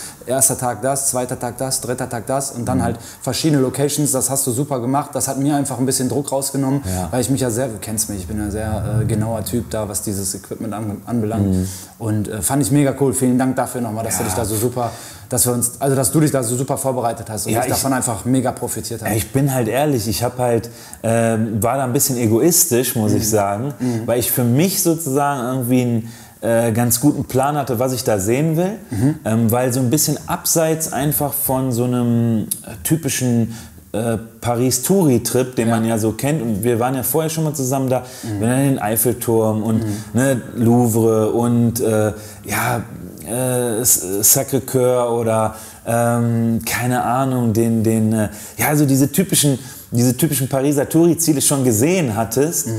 Erster 0.57 0.67
Tag 0.73 0.81
das, 0.81 1.07
zweiter 1.11 1.37
Tag 1.39 1.57
das, 1.59 1.81
dritter 1.81 2.09
Tag 2.09 2.25
das 2.25 2.51
und 2.51 2.61
Mhm. 2.61 2.65
dann 2.65 2.83
halt 2.83 2.97
verschiedene 3.21 3.61
Locations, 3.61 4.11
das 4.11 4.29
hast 4.31 4.45
du 4.47 4.51
super 4.51 4.79
gemacht. 4.79 5.11
Das 5.13 5.27
hat 5.27 5.37
mir 5.37 5.55
einfach 5.55 5.77
ein 5.77 5.85
bisschen 5.85 6.09
Druck 6.09 6.31
rausgenommen, 6.31 6.81
Ja. 6.85 7.09
weil 7.11 7.21
ich 7.21 7.29
mich 7.29 7.41
ja 7.41 7.49
sehr, 7.51 7.67
du 7.67 7.77
kennst 7.79 8.09
mich, 8.09 8.19
ich 8.21 8.27
bin 8.27 8.39
ja 8.39 8.49
sehr 8.49 9.01
äh, 9.01 9.05
genauer 9.05 9.43
Typ 9.45 9.69
da, 9.69 9.87
was 9.87 10.01
dieses 10.01 10.33
Equipment 10.33 10.73
an, 10.73 11.01
anbelangt. 11.05 11.53
Mhm. 11.53 11.67
Und 11.99 12.27
äh, 12.27 12.41
fand 12.41 12.63
ich 12.63 12.71
mega 12.71 12.95
cool. 12.99 13.13
Vielen 13.13 13.37
Dank 13.37 13.55
dafür 13.55 13.81
nochmal, 13.81 14.03
dass 14.03 14.17
du 14.17 14.23
dich 14.23 14.33
da 14.33 14.45
so 14.45 14.55
super, 14.55 14.91
dass 15.29 15.45
wir 15.45 15.53
uns, 15.53 15.73
also 15.79 15.95
dass 15.95 16.11
du 16.11 16.19
dich 16.21 16.31
da 16.31 16.41
so 16.41 16.55
super 16.55 16.77
vorbereitet 16.77 17.29
hast 17.29 17.45
und 17.45 17.51
Ja, 17.53 17.61
ich 17.61 17.67
davon 17.67 17.93
einfach 17.93 18.25
mega 18.25 18.51
profitiert 18.51 19.01
habe. 19.03 19.13
Ich 19.13 19.31
bin 19.31 19.53
halt 19.53 19.67
ehrlich, 19.67 20.07
ich 20.07 20.23
habe 20.23 20.37
halt, 20.41 20.69
ähm, 21.03 21.61
war 21.61 21.77
da 21.77 21.83
ein 21.83 21.93
bisschen 21.93 22.17
egoistisch, 22.17 22.95
muss 22.95 23.11
Mhm. 23.11 23.17
ich 23.17 23.29
sagen, 23.29 23.73
weil 24.07 24.19
ich 24.19 24.31
für 24.31 24.43
mich 24.43 24.81
sozusagen 24.81 25.41
irgendwie 25.49 25.81
einen 25.81 26.13
äh, 26.41 26.71
ganz 26.71 26.99
guten 26.99 27.25
Plan 27.25 27.55
hatte, 27.57 27.79
was 27.79 27.93
ich 27.93 28.03
da 28.03 28.19
sehen 28.19 28.57
will, 28.57 28.73
Mhm. 28.91 29.15
ähm, 29.25 29.51
weil 29.51 29.73
so 29.73 29.79
ein 29.79 29.89
bisschen 29.89 30.17
abseits 30.27 30.93
einfach 30.93 31.33
von 31.33 31.71
so 31.71 31.83
einem 31.85 32.43
äh, 32.43 32.71
typischen 32.83 33.55
äh, 33.93 34.17
Paris-Touri-Trip, 34.41 35.55
den 35.55 35.69
man 35.69 35.85
ja 35.85 35.97
so 35.97 36.11
kennt. 36.11 36.41
Und 36.41 36.61
wir 36.63 36.79
waren 36.79 36.93
ja 36.93 37.03
vorher 37.03 37.29
schon 37.29 37.45
mal 37.45 37.53
zusammen 37.53 37.89
da. 37.89 38.03
Mhm. 38.23 38.41
Waren 38.41 38.59
in 38.59 38.69
den 38.75 38.79
Eiffelturm 38.79 39.63
und 39.63 39.81
ne, 40.13 40.41
Louvre 40.55 41.31
und 41.31 41.79
äh, 41.79 42.11
ja, 42.45 42.83
äh, 43.25 43.81
Sacré-Cœur 43.83 45.09
oder 45.09 45.55
ähm, 45.85 46.59
keine 46.65 47.03
Ahnung, 47.03 47.53
den, 47.53 47.83
den, 47.83 48.13
äh, 48.13 48.29
ja, 48.57 48.67
also 48.67 48.85
diese 48.85 49.11
typischen, 49.11 49.57
diese 49.91 50.15
typischen 50.15 50.47
Pariser 50.49 50.87
Touri-Ziele 50.87 51.41
schon 51.41 51.63
gesehen 51.63 52.15
hattest, 52.15 52.69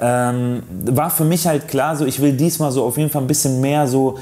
ähm, 0.00 0.62
war 0.84 1.10
für 1.10 1.24
mich 1.24 1.46
halt 1.46 1.68
klar, 1.68 1.96
so 1.96 2.04
ich 2.04 2.20
will 2.20 2.32
diesmal 2.32 2.72
so 2.72 2.84
auf 2.84 2.96
jeden 2.96 3.10
Fall 3.10 3.22
ein 3.22 3.28
bisschen 3.28 3.60
mehr 3.60 3.86
so 3.86 4.18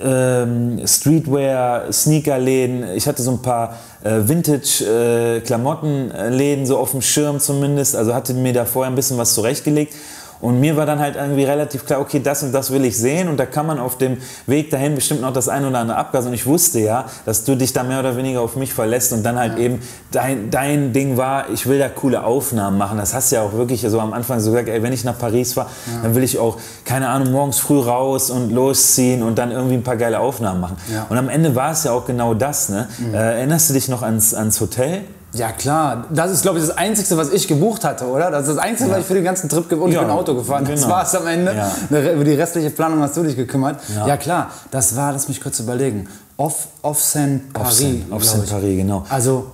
ähm, 0.00 0.80
Streetwear, 0.86 1.92
Sneakerläden. 1.92 2.84
Ich 2.94 3.06
hatte 3.06 3.22
so 3.22 3.32
ein 3.32 3.42
paar 3.42 3.76
äh, 4.02 4.20
Vintage-Klamottenläden 4.26 6.64
so 6.66 6.78
auf 6.78 6.92
dem 6.92 7.02
Schirm 7.02 7.40
zumindest. 7.40 7.96
Also 7.96 8.14
hatte 8.14 8.32
mir 8.34 8.52
da 8.52 8.64
vorher 8.64 8.90
ein 8.90 8.96
bisschen 8.96 9.18
was 9.18 9.34
zurechtgelegt. 9.34 9.94
Und 10.42 10.58
mir 10.58 10.76
war 10.76 10.86
dann 10.86 10.98
halt 10.98 11.14
irgendwie 11.14 11.44
relativ 11.44 11.86
klar, 11.86 12.00
okay, 12.00 12.20
das 12.20 12.42
und 12.42 12.52
das 12.52 12.72
will 12.72 12.84
ich 12.84 12.98
sehen. 12.98 13.28
Und 13.28 13.38
da 13.38 13.46
kann 13.46 13.64
man 13.64 13.78
auf 13.78 13.96
dem 13.96 14.18
Weg 14.46 14.70
dahin 14.70 14.96
bestimmt 14.96 15.20
noch 15.20 15.32
das 15.32 15.48
ein 15.48 15.64
oder 15.64 15.78
andere 15.78 15.96
abgasen. 15.96 16.28
Und 16.28 16.34
ich 16.34 16.46
wusste 16.46 16.80
ja, 16.80 17.06
dass 17.24 17.44
du 17.44 17.54
dich 17.54 17.72
da 17.72 17.84
mehr 17.84 18.00
oder 18.00 18.16
weniger 18.16 18.40
auf 18.40 18.56
mich 18.56 18.74
verlässt. 18.74 19.12
Und 19.12 19.22
dann 19.22 19.38
halt 19.38 19.56
eben 19.56 19.80
dein, 20.10 20.50
dein 20.50 20.92
Ding 20.92 21.16
war, 21.16 21.48
ich 21.50 21.66
will 21.66 21.78
da 21.78 21.88
coole 21.88 22.24
Aufnahmen 22.24 22.76
machen. 22.76 22.98
Das 22.98 23.14
hast 23.14 23.30
du 23.30 23.36
ja 23.36 23.42
auch 23.42 23.52
wirklich 23.52 23.82
so 23.82 24.00
am 24.00 24.12
Anfang 24.12 24.40
so 24.40 24.50
gesagt, 24.50 24.68
ey, 24.68 24.82
wenn 24.82 24.92
ich 24.92 25.04
nach 25.04 25.16
Paris 25.16 25.52
fahre, 25.52 25.68
dann 26.02 26.16
will 26.16 26.24
ich 26.24 26.38
auch, 26.38 26.58
keine 26.84 27.08
Ahnung, 27.08 27.30
morgens 27.30 27.60
früh 27.60 27.78
raus 27.78 28.28
und 28.30 28.50
losziehen 28.50 29.22
und 29.22 29.38
dann 29.38 29.52
irgendwie 29.52 29.74
ein 29.74 29.84
paar 29.84 29.96
geile 29.96 30.18
Aufnahmen 30.18 30.60
machen. 30.60 30.76
Ja. 30.92 31.06
Und 31.08 31.18
am 31.18 31.28
Ende 31.28 31.54
war 31.54 31.70
es 31.70 31.84
ja 31.84 31.92
auch 31.92 32.04
genau 32.04 32.34
das. 32.34 32.68
Ne? 32.68 32.88
Äh, 33.12 33.16
erinnerst 33.16 33.70
du 33.70 33.74
dich 33.74 33.88
noch 33.88 34.02
ans, 34.02 34.34
ans 34.34 34.60
Hotel? 34.60 35.02
Ja 35.34 35.50
klar, 35.52 36.04
das 36.10 36.30
ist 36.30 36.42
glaube 36.42 36.58
ich 36.58 36.66
das 36.66 36.76
Einzige, 36.76 37.16
was 37.16 37.30
ich 37.30 37.48
gebucht 37.48 37.84
hatte, 37.84 38.06
oder? 38.06 38.30
Das 38.30 38.48
ist 38.48 38.56
das 38.56 38.58
Einzige, 38.62 38.90
was 38.90 38.98
ich 39.00 39.06
für 39.06 39.14
den 39.14 39.24
ganzen 39.24 39.48
Trip 39.48 39.66
gebucht 39.68 39.86
und 39.86 39.92
Ja, 39.92 40.00
ich 40.02 40.06
bin 40.06 40.14
Auto 40.14 40.34
gefahren. 40.34 40.64
Das 40.66 40.80
genau. 40.82 40.92
war 40.94 41.04
es 41.04 41.14
am 41.14 41.26
Ende. 41.26 41.54
Ja. 41.54 42.12
Über 42.12 42.24
die 42.24 42.34
restliche 42.34 42.70
Planung 42.70 43.00
hast 43.00 43.16
du 43.16 43.22
dich 43.22 43.34
gekümmert. 43.36 43.80
Ja, 43.96 44.06
Ja. 44.08 44.16
klar, 44.18 44.50
das 44.70 44.94
war, 44.94 45.12
lass 45.12 45.28
mich 45.28 45.40
kurz 45.40 45.58
überlegen, 45.60 46.06
Off, 46.36 46.68
Off 46.82 47.00
Saint- 47.00 47.44
auf 47.54 47.76
glaub 47.76 48.20
ich. 48.22 48.28
Saint-Paris, 48.28 48.76
genau. 48.76 49.04
Also, 49.08 49.52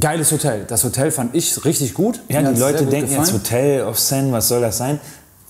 geiles 0.00 0.30
Hotel. 0.32 0.64
Das 0.68 0.84
Hotel 0.84 1.10
fand 1.10 1.34
ich 1.34 1.64
richtig 1.64 1.94
gut. 1.94 2.20
Ja, 2.28 2.40
Mir 2.42 2.52
die 2.52 2.60
Leute 2.60 2.84
denken 2.86 3.10
jetzt 3.10 3.32
gefallen. 3.32 3.32
Hotel 3.32 3.84
of 3.86 3.98
Seine, 3.98 4.32
was 4.32 4.48
soll 4.48 4.60
das 4.60 4.76
sein? 4.78 5.00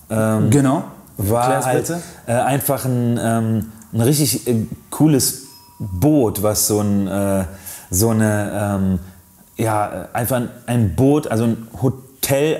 Ähm, 0.09 0.49
Genau. 0.49 0.83
war 1.17 1.53
Erklär's 1.53 1.65
halt 1.65 2.01
äh, 2.27 2.31
einfach 2.33 2.85
ein, 2.85 3.19
ähm, 3.21 3.71
ein 3.93 4.01
richtig 4.01 4.47
äh, 4.47 4.65
cooles 4.89 5.43
Boot, 5.79 6.41
was 6.43 6.67
so 6.67 6.79
ein 6.79 7.07
äh, 7.07 7.43
so 7.91 8.09
eine 8.09 8.51
ähm, 8.79 8.99
ja 9.57 10.03
äh, 10.03 10.07
einfach 10.13 10.41
ein 10.65 10.95
Boot, 10.95 11.27
also 11.27 11.45
ein 11.45 11.67
Hotel 11.81 12.59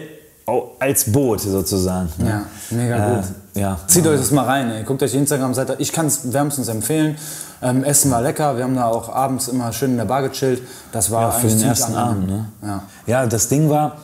als 0.79 1.12
Boot 1.12 1.41
sozusagen. 1.41 2.10
ne? 2.19 2.29
Ja, 2.29 2.45
mega 2.77 3.15
gut. 3.15 3.23
Äh, 3.55 3.60
ja. 3.62 3.79
Zieht 3.88 4.05
euch 4.05 4.19
das 4.19 4.29
mal 4.31 4.45
rein. 4.45 4.69
Ey. 4.69 4.84
Guckt 4.84 5.01
euch 5.01 5.12
die 5.12 5.17
Instagram-Seite. 5.17 5.77
Ich 5.79 5.91
kann 5.91 6.05
es 6.05 6.31
wärmstens 6.31 6.67
empfehlen. 6.67 7.17
Ähm, 7.63 7.84
Essen 7.84 8.12
war 8.12 8.21
lecker. 8.21 8.55
Wir 8.55 8.63
haben 8.63 8.75
da 8.75 8.86
auch 8.86 9.10
abends 9.10 9.47
immer 9.47 9.73
schön 9.73 9.91
in 9.91 9.97
der 9.97 10.05
Bar 10.05 10.21
gechillt. 10.21 10.62
Das 10.91 11.10
war 11.10 11.21
Ja, 11.23 11.31
für 11.31 11.47
den 11.47 11.62
ersten 11.63 11.95
angenehm. 11.95 12.34
Abend. 12.36 12.62
Ne? 12.62 12.67
Ja. 12.67 12.84
Ja, 13.08 13.25
das 13.25 13.47
Ding 13.47 13.69
war, 13.71 13.97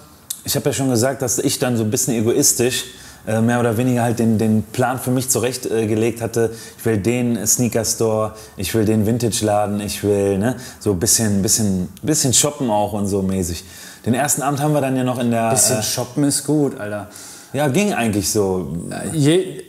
ich 0.43 0.55
habe 0.55 0.65
ja 0.67 0.73
schon 0.73 0.89
gesagt, 0.89 1.21
dass 1.21 1.37
ich 1.37 1.59
dann 1.59 1.77
so 1.77 1.83
ein 1.83 1.91
bisschen 1.91 2.15
egoistisch 2.15 2.85
äh, 3.27 3.41
mehr 3.41 3.59
oder 3.59 3.77
weniger 3.77 4.03
halt 4.03 4.19
den, 4.19 4.37
den 4.37 4.63
Plan 4.63 4.99
für 4.99 5.11
mich 5.11 5.29
zurechtgelegt 5.29 6.19
äh, 6.19 6.23
hatte. 6.23 6.51
Ich 6.77 6.85
will 6.85 6.97
den 6.97 7.45
Sneaker 7.45 7.85
Store, 7.85 8.33
ich 8.57 8.73
will 8.73 8.85
den 8.85 9.05
Vintage-Laden, 9.05 9.79
ich 9.81 10.03
will 10.03 10.37
ne, 10.37 10.55
so 10.79 10.91
ein 10.91 10.99
bisschen, 10.99 11.41
bisschen, 11.41 11.89
bisschen 12.01 12.33
shoppen 12.33 12.69
auch 12.69 12.93
und 12.93 13.07
so 13.07 13.21
mäßig. 13.21 13.63
Den 14.05 14.13
ersten 14.13 14.41
Abend 14.41 14.59
haben 14.61 14.73
wir 14.73 14.81
dann 14.81 14.95
ja 14.95 15.03
noch 15.03 15.19
in 15.19 15.31
der... 15.31 15.51
Bisschen 15.51 15.79
Äh, 15.79 15.83
shoppen 15.83 16.23
ist 16.23 16.45
gut, 16.45 16.79
Alter. 16.79 17.07
ja, 17.53 17.67
ging 17.67 17.93
eigentlich 17.93 18.31
so. 18.31 18.75
Je, 19.13 19.37
äh, 19.37 19.63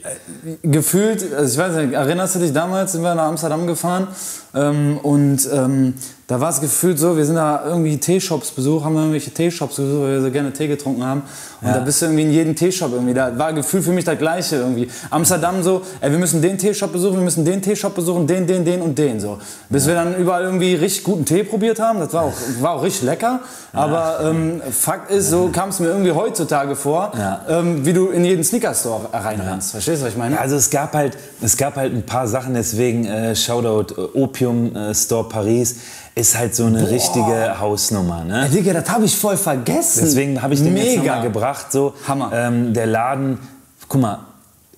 gefühlt, 0.62 1.32
also 1.34 1.52
ich 1.52 1.58
weiß 1.58 1.76
nicht, 1.84 1.92
erinnerst 1.92 2.36
du 2.36 2.38
dich 2.38 2.52
damals, 2.52 2.92
sind 2.92 3.02
wir 3.02 3.14
nach 3.14 3.26
Amsterdam 3.26 3.66
gefahren 3.66 4.08
ähm, 4.54 4.98
und 5.02 5.48
ähm, 5.52 5.94
da 6.28 6.40
war 6.40 6.48
es 6.50 6.60
gefühlt 6.62 6.98
so, 6.98 7.14
wir 7.16 7.26
sind 7.26 7.34
da 7.34 7.62
irgendwie 7.66 7.98
Teeshops 7.98 8.52
besucht, 8.52 8.84
haben 8.86 8.96
irgendwelche 8.96 9.30
Teeshops 9.32 9.76
besucht, 9.76 10.00
weil 10.02 10.12
wir 10.12 10.22
so 10.22 10.30
gerne 10.30 10.50
Tee 10.52 10.66
getrunken 10.66 11.04
haben 11.04 11.22
und 11.60 11.68
Ja. 11.68 11.74
da 11.74 11.80
bist 11.80 12.00
du 12.00 12.06
irgendwie 12.06 12.22
in 12.22 12.30
jedem 12.30 12.56
Teeshop 12.56 12.92
irgendwie, 12.92 13.12
da 13.12 13.36
war 13.38 13.52
gefühlt 13.52 13.84
für 13.84 13.90
mich 13.92 14.04
das 14.06 14.16
gleiche 14.18 14.56
irgendwie. 14.56 14.88
Amsterdam 15.10 15.62
so, 15.62 15.82
ey, 16.00 16.10
wir 16.10 16.18
müssen 16.18 16.40
den 16.40 16.56
Teeshop 16.56 16.90
besuchen, 16.92 17.16
wir 17.16 17.24
müssen 17.24 17.44
den 17.44 17.60
Teeshop 17.60 17.94
besuchen, 17.94 18.26
den, 18.26 18.46
den, 18.46 18.64
den 18.64 18.80
und 18.80 18.96
den 18.98 19.20
so. 19.20 19.38
Bis 19.68 19.86
wir 19.86 19.94
dann 19.94 20.14
überall 20.16 20.44
irgendwie 20.44 20.74
richtig 20.74 21.04
guten 21.04 21.24
Tee 21.26 21.42
probiert 21.44 21.78
haben, 21.80 21.98
das 22.00 22.12
war 22.14 22.22
auch, 22.22 22.32
war 22.60 22.72
auch 22.76 22.82
richtig 22.82 23.02
lecker, 23.02 23.40
aber 23.74 24.20
ähm, 24.24 24.62
Fakt 24.70 25.10
ist, 25.10 25.28
so 25.28 25.48
kam 25.52 25.68
es 25.68 25.80
mir 25.80 25.88
irgendwie 25.88 26.12
heutzutage 26.12 26.76
vor, 26.76 27.12
Ja. 27.18 27.42
ähm, 27.48 27.84
wie 27.84 27.92
du 27.92 28.08
in 28.08 28.24
jeden 28.24 28.44
Sneaker-Store 28.44 29.08
reinrennst. 29.12 29.72
Verstehst 29.72 30.00
du, 30.00 30.06
was 30.06 30.12
ich 30.12 30.18
meine? 30.18 30.36
Ja, 30.36 30.40
also 30.40 30.56
es 30.56 30.70
gab 30.70 30.94
halt, 30.94 31.18
es 31.42 31.58
gab 31.58 31.76
halt 31.76 31.92
ein 31.94 32.04
paar 32.06 32.26
Sachen, 32.26 32.54
deswegen 32.54 33.04
äh, 33.04 33.36
Shoutout 33.36 33.94
äh, 34.00 34.18
Opium 34.42 34.74
äh, 34.74 34.94
Store 34.94 35.28
Paris 35.28 35.76
ist 36.14 36.36
halt 36.36 36.54
so 36.54 36.66
eine 36.66 36.90
richtige 36.90 37.58
Hausnummer. 37.58 38.24
Ne? 38.24 38.42
Ja, 38.42 38.48
Digga, 38.48 38.72
das 38.74 38.90
habe 38.90 39.04
ich 39.04 39.16
voll 39.16 39.36
vergessen. 39.36 40.00
Deswegen 40.04 40.42
habe 40.42 40.54
ich 40.54 40.62
den 40.62 40.76
jetzt 40.76 40.86
Mega. 40.98 41.02
nochmal 41.02 41.22
gebracht. 41.22 41.66
So, 41.72 41.94
Hammer. 42.06 42.30
Ähm, 42.34 42.74
der 42.74 42.86
Laden, 42.86 43.38
guck 43.88 44.00
mal, 44.00 44.18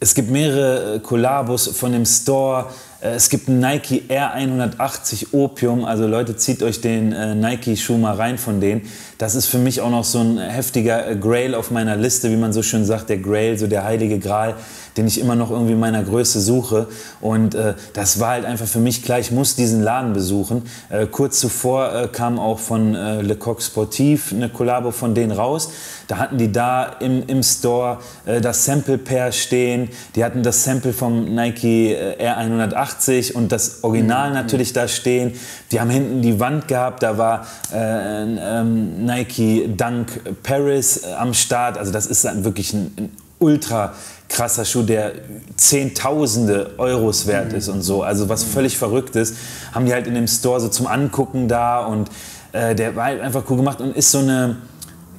es 0.01 0.15
gibt 0.15 0.31
mehrere 0.31 0.97
äh, 0.97 0.99
Kollabos 1.01 1.69
von 1.69 1.93
dem 1.93 2.05
Store. 2.05 2.67
Äh, 3.01 3.15
Es 3.15 3.29
gibt 3.31 3.49
einen 3.49 3.61
Nike 3.61 4.03
Air 4.09 4.33
180 4.33 5.33
Opium. 5.33 5.85
Also 5.85 6.07
Leute, 6.07 6.37
zieht 6.37 6.63
euch 6.63 6.81
den 6.81 7.13
äh, 7.13 7.35
Nike-Schuh 7.35 7.97
mal 7.97 8.15
rein 8.15 8.37
von 8.39 8.61
denen. 8.61 8.83
Das 9.19 9.35
ist 9.35 9.47
für 9.47 9.59
mich 9.59 9.81
auch 9.81 9.91
noch 9.91 10.05
so 10.05 10.19
ein 10.21 10.39
heftiger 10.39 11.09
äh, 11.11 11.17
Grail 11.17 11.55
auf 11.55 11.71
meiner 11.71 11.97
Liste, 11.97 12.31
wie 12.31 12.37
man 12.37 12.53
so 12.53 12.63
schön 12.63 12.85
sagt, 12.85 13.09
der 13.09 13.19
Grail, 13.19 13.59
so 13.59 13.67
der 13.67 13.85
heilige 13.85 14.19
Gral, 14.19 14.55
den 14.97 15.07
ich 15.07 15.21
immer 15.21 15.35
noch 15.35 15.51
irgendwie 15.51 15.73
in 15.73 15.81
meiner 15.81 16.03
Größe 16.03 16.41
suche. 16.41 16.87
Und 17.21 17.55
äh, 17.55 17.75
das 17.93 18.21
war 18.21 18.31
halt 18.31 18.45
einfach 18.45 18.67
für 18.67 18.79
mich 18.79 19.03
klar, 19.03 19.19
ich 19.19 19.31
muss 19.31 19.57
diesen 19.57 19.83
Laden 19.83 20.13
besuchen. 20.13 20.63
Äh, 20.89 21.07
kurz 21.07 21.41
zuvor 21.41 21.93
äh, 21.95 22.09
kam 22.09 22.39
auch 22.39 22.59
von 22.59 22.95
äh, 22.95 23.23
Le 23.23 23.37
Coq 23.37 23.63
Sportif 23.63 24.33
eine 24.33 24.49
Kollabo 24.49 24.91
von 24.91 25.15
denen 25.15 25.33
raus. 25.33 25.71
Da 26.07 26.19
hatten 26.19 26.39
die 26.39 26.53
da 26.53 26.85
im, 27.01 27.27
im 27.27 27.43
Store 27.43 27.99
äh, 28.27 28.41
das 28.41 28.65
Sample 28.65 28.99
Pair 28.99 29.33
stehen. 29.33 29.89
Die 30.15 30.25
hatten 30.25 30.43
das 30.43 30.65
Sample 30.65 30.93
vom 30.93 31.35
Nike 31.35 31.93
äh, 31.93 32.17
Air 32.19 32.37
180 32.39 33.35
und 33.35 33.53
das 33.53 33.83
Original 33.83 34.33
natürlich 34.33 34.73
da 34.73 34.89
stehen. 34.89 35.33
Die 35.73 35.81
haben 35.81 35.91
hinten 35.91 36.23
die 36.23 36.39
Wand 36.41 36.69
gehabt, 36.69 37.03
da 37.03 37.19
war 37.19 37.47
äh, 37.73 37.77
ein, 37.77 38.39
ähm, 38.41 39.07
Nike 39.07 39.69
Dunk 39.77 40.21
Paris 40.43 40.99
äh, 40.99 41.15
am 41.15 41.35
Start. 41.35 41.79
Also 41.79 41.93
das 41.93 42.07
ist 42.07 42.25
dann 42.25 42.45
wirklich 42.45 42.73
ein, 42.73 42.93
ein 42.97 43.13
ultra 43.39 43.95
krasser 44.35 44.65
Schuh, 44.65 44.83
der 44.83 45.13
Zehntausende 45.57 46.73
Euros 46.77 47.27
wert 47.27 47.53
ist 47.53 47.69
und 47.69 47.83
so. 47.83 48.03
Also 48.03 48.29
was 48.29 48.43
völlig 48.43 48.77
verrückt 48.77 49.15
ist. 49.15 49.37
Haben 49.73 49.87
die 49.87 49.93
halt 49.93 50.07
in 50.09 50.15
dem 50.15 50.27
Store 50.27 50.61
so 50.61 50.69
zum 50.69 50.89
Angucken 50.89 51.47
da 51.47 51.85
und 51.85 52.11
äh, 52.53 52.75
der 52.75 52.97
war 52.97 53.05
halt 53.07 53.21
einfach 53.21 53.45
cool 53.49 53.57
gemacht 53.57 53.81
und 53.81 53.97
ist 53.97 54.11
so 54.11 54.19
eine 54.19 54.57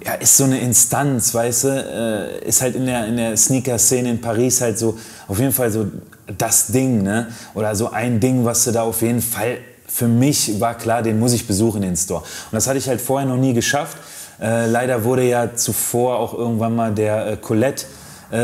ja, 0.05 0.13
ist 0.13 0.37
so 0.37 0.43
eine 0.43 0.59
Instanz, 0.59 1.33
weißt 1.33 1.63
du, 1.63 1.69
äh, 1.69 2.47
ist 2.47 2.61
halt 2.61 2.75
in 2.75 2.85
der, 2.85 3.07
in 3.07 3.17
der 3.17 3.35
Sneaker-Szene 3.35 4.11
in 4.11 4.21
Paris 4.21 4.61
halt 4.61 4.77
so, 4.77 4.99
auf 5.27 5.39
jeden 5.39 5.51
Fall 5.51 5.71
so 5.71 5.87
das 6.37 6.67
Ding, 6.67 7.01
ne? 7.01 7.29
Oder 7.55 7.75
so 7.75 7.89
ein 7.89 8.19
Ding, 8.19 8.45
was 8.45 8.65
du 8.65 8.71
da 8.71 8.83
auf 8.83 9.01
jeden 9.01 9.23
Fall, 9.23 9.57
für 9.87 10.07
mich 10.07 10.59
war 10.59 10.75
klar, 10.75 11.01
den 11.01 11.17
muss 11.17 11.33
ich 11.33 11.47
besuchen, 11.47 11.81
den 11.81 11.95
Store. 11.95 12.21
Und 12.21 12.51
das 12.51 12.67
hatte 12.67 12.77
ich 12.77 12.87
halt 12.87 13.01
vorher 13.01 13.27
noch 13.27 13.37
nie 13.37 13.55
geschafft. 13.55 13.97
Äh, 14.39 14.67
leider 14.67 15.03
wurde 15.03 15.23
ja 15.23 15.55
zuvor 15.55 16.19
auch 16.19 16.35
irgendwann 16.35 16.75
mal 16.75 16.93
der 16.93 17.25
äh, 17.25 17.37
Colette 17.37 17.85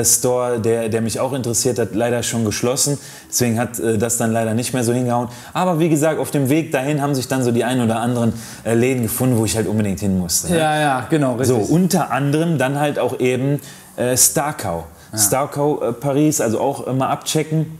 Store, 0.03 0.59
der, 0.59 0.89
der 0.89 1.01
mich 1.01 1.19
auch 1.19 1.33
interessiert 1.33 1.79
hat, 1.79 1.93
leider 1.93 2.23
schon 2.23 2.45
geschlossen. 2.45 2.97
Deswegen 3.29 3.59
hat 3.59 3.79
äh, 3.79 3.97
das 3.97 4.17
dann 4.17 4.31
leider 4.31 4.53
nicht 4.53 4.73
mehr 4.73 4.83
so 4.83 4.93
hingehauen. 4.93 5.29
Aber 5.53 5.79
wie 5.79 5.89
gesagt, 5.89 6.19
auf 6.19 6.31
dem 6.31 6.49
Weg 6.49 6.71
dahin 6.71 7.01
haben 7.01 7.15
sich 7.15 7.27
dann 7.27 7.43
so 7.43 7.51
die 7.51 7.63
ein 7.63 7.81
oder 7.81 7.99
anderen 7.99 8.33
äh, 8.63 8.73
Läden 8.73 9.03
gefunden, 9.03 9.37
wo 9.37 9.45
ich 9.45 9.55
halt 9.55 9.67
unbedingt 9.67 9.99
hin 9.99 10.17
musste. 10.17 10.51
Ne? 10.51 10.59
Ja, 10.59 10.79
ja, 10.79 11.07
genau, 11.09 11.35
richtig. 11.35 11.67
So, 11.67 11.73
unter 11.73 12.11
anderem 12.11 12.57
dann 12.57 12.79
halt 12.79 12.99
auch 12.99 13.19
eben 13.19 13.59
äh, 13.95 14.15
Starcow. 14.17 14.85
Ja. 15.11 15.17
Starcow 15.17 15.81
äh, 15.81 15.93
Paris, 15.93 16.41
also 16.41 16.59
auch 16.59 16.87
immer 16.87 17.09
abchecken. 17.09 17.79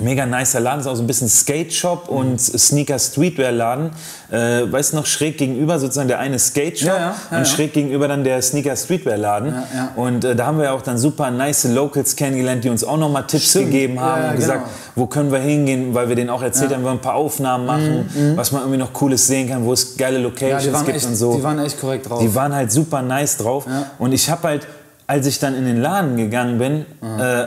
Mega 0.00 0.24
nicer 0.24 0.58
Laden, 0.58 0.80
ist 0.80 0.86
auch 0.86 0.96
so 0.96 1.02
ein 1.02 1.06
bisschen 1.06 1.28
Skate 1.28 1.72
Shop 1.72 2.10
mhm. 2.10 2.16
und 2.16 2.40
Sneaker 2.40 2.98
Streetwear 2.98 3.52
Laden. 3.52 3.90
Äh, 4.30 4.72
weißt 4.72 4.92
du 4.92 4.96
noch, 4.96 5.06
schräg 5.06 5.36
gegenüber 5.36 5.78
sozusagen 5.78 6.08
der 6.08 6.18
eine 6.18 6.38
Skate 6.38 6.78
Shop 6.78 6.88
Ja, 6.88 6.96
ja, 6.96 7.14
ja, 7.30 7.38
und 7.38 7.46
schräg 7.46 7.74
gegenüber 7.74 8.08
dann 8.08 8.24
der 8.24 8.40
Sneaker 8.40 8.74
Streetwear 8.74 9.18
Laden. 9.18 9.48
Ja, 9.48 9.66
ja. 9.74 9.92
Und 9.94 10.24
äh, 10.24 10.34
da 10.34 10.46
haben 10.46 10.58
wir 10.58 10.72
auch 10.72 10.80
dann 10.80 10.96
super 10.96 11.30
nice 11.30 11.64
Locals 11.64 12.16
kennengelernt, 12.16 12.64
die 12.64 12.70
uns 12.70 12.84
auch 12.84 12.96
nochmal 12.96 13.26
Tipps 13.26 13.50
Stimmt. 13.50 13.66
gegeben 13.66 14.00
haben 14.00 14.30
und 14.30 14.36
gesagt, 14.36 14.64
genau. 14.64 14.72
wo 14.96 15.06
können 15.06 15.30
wir 15.30 15.40
hingehen, 15.40 15.92
weil 15.92 16.08
wir 16.08 16.16
denen 16.16 16.30
auch 16.30 16.42
erzählt 16.42 16.72
haben, 16.72 16.84
wir 16.84 16.90
ein 16.90 17.00
paar 17.00 17.14
Aufnahmen 17.14 17.66
machen, 17.66 18.34
was 18.36 18.50
man 18.50 18.62
irgendwie 18.62 18.78
noch 18.78 18.94
Cooles 18.94 19.26
sehen 19.26 19.50
kann, 19.50 19.64
wo 19.64 19.74
es 19.74 19.96
geile 19.98 20.18
Locations 20.18 20.84
gibt 20.84 20.96
echt, 20.96 21.06
und 21.06 21.16
so. 21.16 21.36
die 21.36 21.42
waren 21.42 21.58
echt 21.58 21.78
korrekt 21.78 22.08
drauf. 22.08 22.20
Die 22.20 22.34
waren 22.34 22.54
halt 22.54 22.72
super 22.72 23.02
nice 23.02 23.36
drauf. 23.36 23.66
Und 23.98 24.12
ich 24.12 24.30
habe 24.30 24.48
halt, 24.48 24.66
als 25.06 25.26
ich 25.26 25.38
dann 25.38 25.54
in 25.54 25.66
den 25.66 25.82
Laden 25.82 26.16
gegangen 26.16 26.58
bin, 26.58 26.86
äh, 27.02 27.46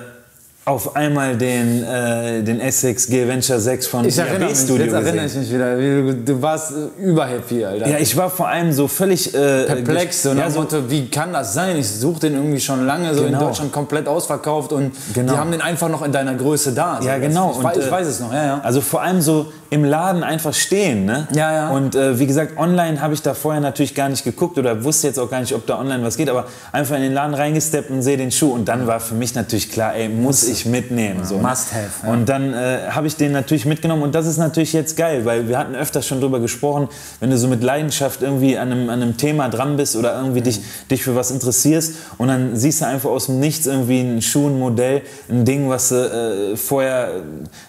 auf 0.67 0.95
einmal 0.95 1.37
den, 1.37 1.83
äh, 1.83 2.41
den 2.41 2.59
Essex 2.59 3.05
G 3.05 3.27
Venture 3.27 3.59
6 3.59 3.85
von 3.85 4.03
ich 4.05 4.17
erinnere 4.17 4.49
mich, 4.49 4.57
Studio 4.57 4.85
jetzt 4.85 4.93
erinnere 4.93 5.25
ich 5.27 5.35
mich 5.35 5.53
wieder. 5.53 5.77
Wie 5.77 6.23
Du, 6.25 6.41
warst 6.41 6.73
überhappy, 6.97 7.63
Alter. 7.63 7.87
Ja, 7.87 7.99
ich 7.99 8.17
war 8.17 8.31
vor 8.31 8.47
allem 8.47 8.71
so 8.73 8.87
völlig 8.87 9.31
äh, 9.35 9.65
perplex, 9.65 10.23
so 10.23 10.33
ja, 10.33 10.49
so, 10.49 10.61
Motto, 10.61 10.89
wie 10.89 11.07
kann 11.07 11.31
das 11.33 11.53
sein? 11.53 11.77
Ich 11.77 11.87
suche 11.87 12.21
den 12.21 12.33
irgendwie 12.33 12.59
schon 12.59 12.83
lange, 12.87 13.13
so 13.13 13.25
Genau. 13.25 13.37
in 13.41 13.45
Deutschland 13.45 13.71
komplett 13.71 14.07
ausverkauft 14.07 14.71
und 14.73 14.91
Genau. 15.13 15.33
die 15.33 15.37
haben 15.37 15.51
den 15.51 15.61
einfach 15.61 15.87
noch 15.87 16.01
in 16.03 16.11
deiner 16.11 16.33
Größe 16.33 16.73
da. 16.73 16.97
So, 16.99 17.07
Ja, 17.07 17.19
genau. 17.19 17.51
Ich, 17.51 17.57
Und, 17.57 17.63
weiß, 17.63 17.77
ich 17.77 17.85
äh, 17.85 17.91
weiß 17.91 18.07
es 18.07 18.19
noch, 18.19 18.33
ja, 18.33 18.45
ja. 18.45 18.61
Also 18.63 18.81
vor 18.81 19.03
allem 19.03 19.21
so 19.21 19.45
im 19.75 19.83
Laden 19.83 20.23
einfach 20.23 20.53
stehen, 20.53 21.03
ne? 21.03 21.27
Ja, 21.33 21.51
ja. 21.53 21.69
Und 21.69 21.95
äh, 21.95 22.17
wie 22.17 22.25
gesagt, 22.25 22.57
online 22.57 23.01
habe 23.01 23.13
ich 23.13 23.21
da 23.21 23.33
vorher 23.33 23.59
natürlich 23.59 23.93
gar 23.93 24.07
nicht 24.07 24.23
geguckt 24.23 24.57
oder 24.57 24.85
wusste 24.85 25.07
jetzt 25.07 25.19
auch 25.19 25.29
gar 25.29 25.41
nicht, 25.41 25.53
ob 25.53 25.67
da 25.67 25.77
online 25.77 26.01
was 26.01 26.15
geht, 26.15 26.29
aber 26.29 26.47
einfach 26.71 26.95
in 26.95 27.01
den 27.01 27.13
Laden 27.13 27.33
reingesteppt 27.33 27.91
und 27.91 28.01
sehe 28.01 28.15
den 28.15 28.31
Schuh 28.31 28.53
und 28.53 28.69
dann 28.69 28.87
war 28.87 29.01
für 29.01 29.15
mich 29.15 29.35
natürlich 29.35 29.69
klar, 29.69 29.93
ey, 29.93 30.07
muss 30.07 30.47
ich 30.47 30.65
mitnehmen. 30.65 31.25
So, 31.25 31.35
ne? 31.35 31.41
must 31.41 31.73
have, 31.73 31.89
ja. 32.03 32.13
Und 32.13 32.29
dann 32.29 32.53
äh, 32.53 32.87
habe 32.89 33.07
ich 33.07 33.17
den 33.17 33.33
natürlich 33.33 33.65
mitgenommen 33.65 34.01
und 34.03 34.15
das 34.15 34.27
ist 34.27 34.37
natürlich 34.37 34.71
jetzt 34.71 34.95
geil, 34.95 35.25
weil 35.25 35.49
wir 35.49 35.57
hatten 35.57 35.75
öfters 35.75 36.07
schon 36.07 36.21
drüber 36.21 36.39
gesprochen, 36.39 36.87
wenn 37.19 37.29
du 37.29 37.37
so 37.37 37.49
mit 37.49 37.61
Leidenschaft 37.61 38.21
irgendwie 38.21 38.57
an 38.57 38.71
einem, 38.71 38.89
an 38.89 39.01
einem 39.01 39.17
Thema 39.17 39.49
dran 39.49 39.75
bist 39.75 39.97
oder 39.97 40.15
irgendwie 40.15 40.41
dich, 40.41 40.61
dich 40.89 41.03
für 41.03 41.17
was 41.17 41.31
interessierst 41.31 41.95
und 42.17 42.29
dann 42.29 42.55
siehst 42.55 42.79
du 42.79 42.85
einfach 42.85 43.09
aus 43.09 43.25
dem 43.25 43.41
Nichts 43.41 43.67
irgendwie 43.67 43.99
ein 43.99 44.21
Schuh, 44.21 44.47
ein 44.47 44.57
Modell, 44.57 45.01
ein 45.29 45.43
Ding, 45.43 45.69
was 45.69 45.89
du 45.89 45.95
äh, 45.95 46.55
vorher 46.55 47.23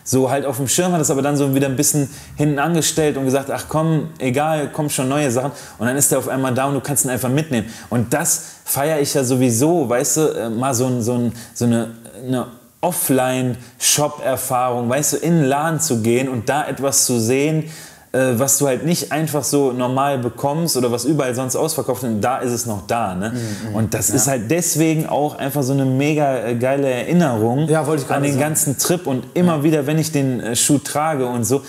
so 0.05 0.31
halt 0.31 0.47
auf 0.47 0.59
dem 0.59 0.69
Schirm 0.69 0.93
hattest, 0.93 1.11
aber 1.11 1.23
dann 1.23 1.37
so 1.37 1.53
wieder 1.53 1.67
ein 1.67 1.75
bisschen 1.75 1.96
hinten 2.37 2.59
angestellt 2.59 3.17
und 3.17 3.25
gesagt, 3.25 3.51
ach 3.51 3.65
komm, 3.69 4.09
egal, 4.19 4.69
kommen 4.73 4.91
schon 4.91 5.09
neue 5.09 5.31
Sachen 5.31 5.53
und 5.79 5.87
dann 5.87 5.97
ist 5.97 6.11
der 6.11 6.19
auf 6.19 6.29
einmal 6.29 6.53
da 6.55 6.67
und 6.67 6.75
du 6.75 6.81
kannst 6.81 7.05
ihn 7.05 7.11
einfach 7.11 7.29
mitnehmen. 7.31 7.69
Und 7.91 8.13
das 8.13 8.43
feiere 8.65 9.01
ich 9.01 9.15
ja 9.15 9.23
sowieso, 9.25 9.89
weißt 9.89 10.17
du, 10.17 10.21
äh, 10.29 10.51
mal 10.51 10.75
so, 10.75 10.87
ein, 10.87 11.03
so, 11.03 11.15
ein, 11.15 11.33
so 11.55 11.65
eine, 11.65 11.89
eine 12.27 12.47
Offline-Shop-Erfahrung, 12.81 14.89
weißt 14.89 15.15
du, 15.15 15.17
in 15.19 15.35
den 15.41 15.45
Laden 15.45 15.81
zu 15.81 16.01
gehen 16.03 16.29
und 16.29 16.49
da 16.49 16.67
etwas 16.67 17.07
zu 17.07 17.19
sehen, 17.21 17.65
äh, 18.13 18.33
was 18.39 18.59
du 18.59 18.67
halt 18.67 18.85
nicht 18.87 19.13
einfach 19.13 19.45
so 19.45 19.73
normal 19.73 20.19
bekommst 20.19 20.77
oder 20.77 20.91
was 20.93 21.05
überall 21.05 21.35
sonst 21.35 21.57
ausverkauft 21.57 22.03
ist, 22.05 22.13
da 22.21 22.39
ist 22.39 22.53
es 22.53 22.67
noch 22.67 22.87
da. 22.87 23.15
Ne? 23.15 23.31
Mhm, 23.31 23.75
Und 23.75 23.95
das 23.95 24.11
ist 24.11 24.27
halt 24.29 24.51
deswegen 24.51 25.07
auch 25.09 25.37
einfach 25.39 25.63
so 25.63 25.73
eine 25.73 25.85
mega 25.85 26.39
äh, 26.39 26.55
geile 26.55 26.89
Erinnerung 26.89 27.69
Ja, 27.69 27.83
an 27.83 28.23
den 28.23 28.33
sagen. 28.33 28.41
ganzen 28.41 28.79
Trip 28.79 29.07
und 29.07 29.25
immer 29.35 29.63
wieder, 29.63 29.87
wenn 29.87 29.99
ich 29.99 30.13
den 30.13 30.55
Schuh 30.57 30.79
trage 30.79 31.27
und 31.27 31.45
so, 31.45 31.63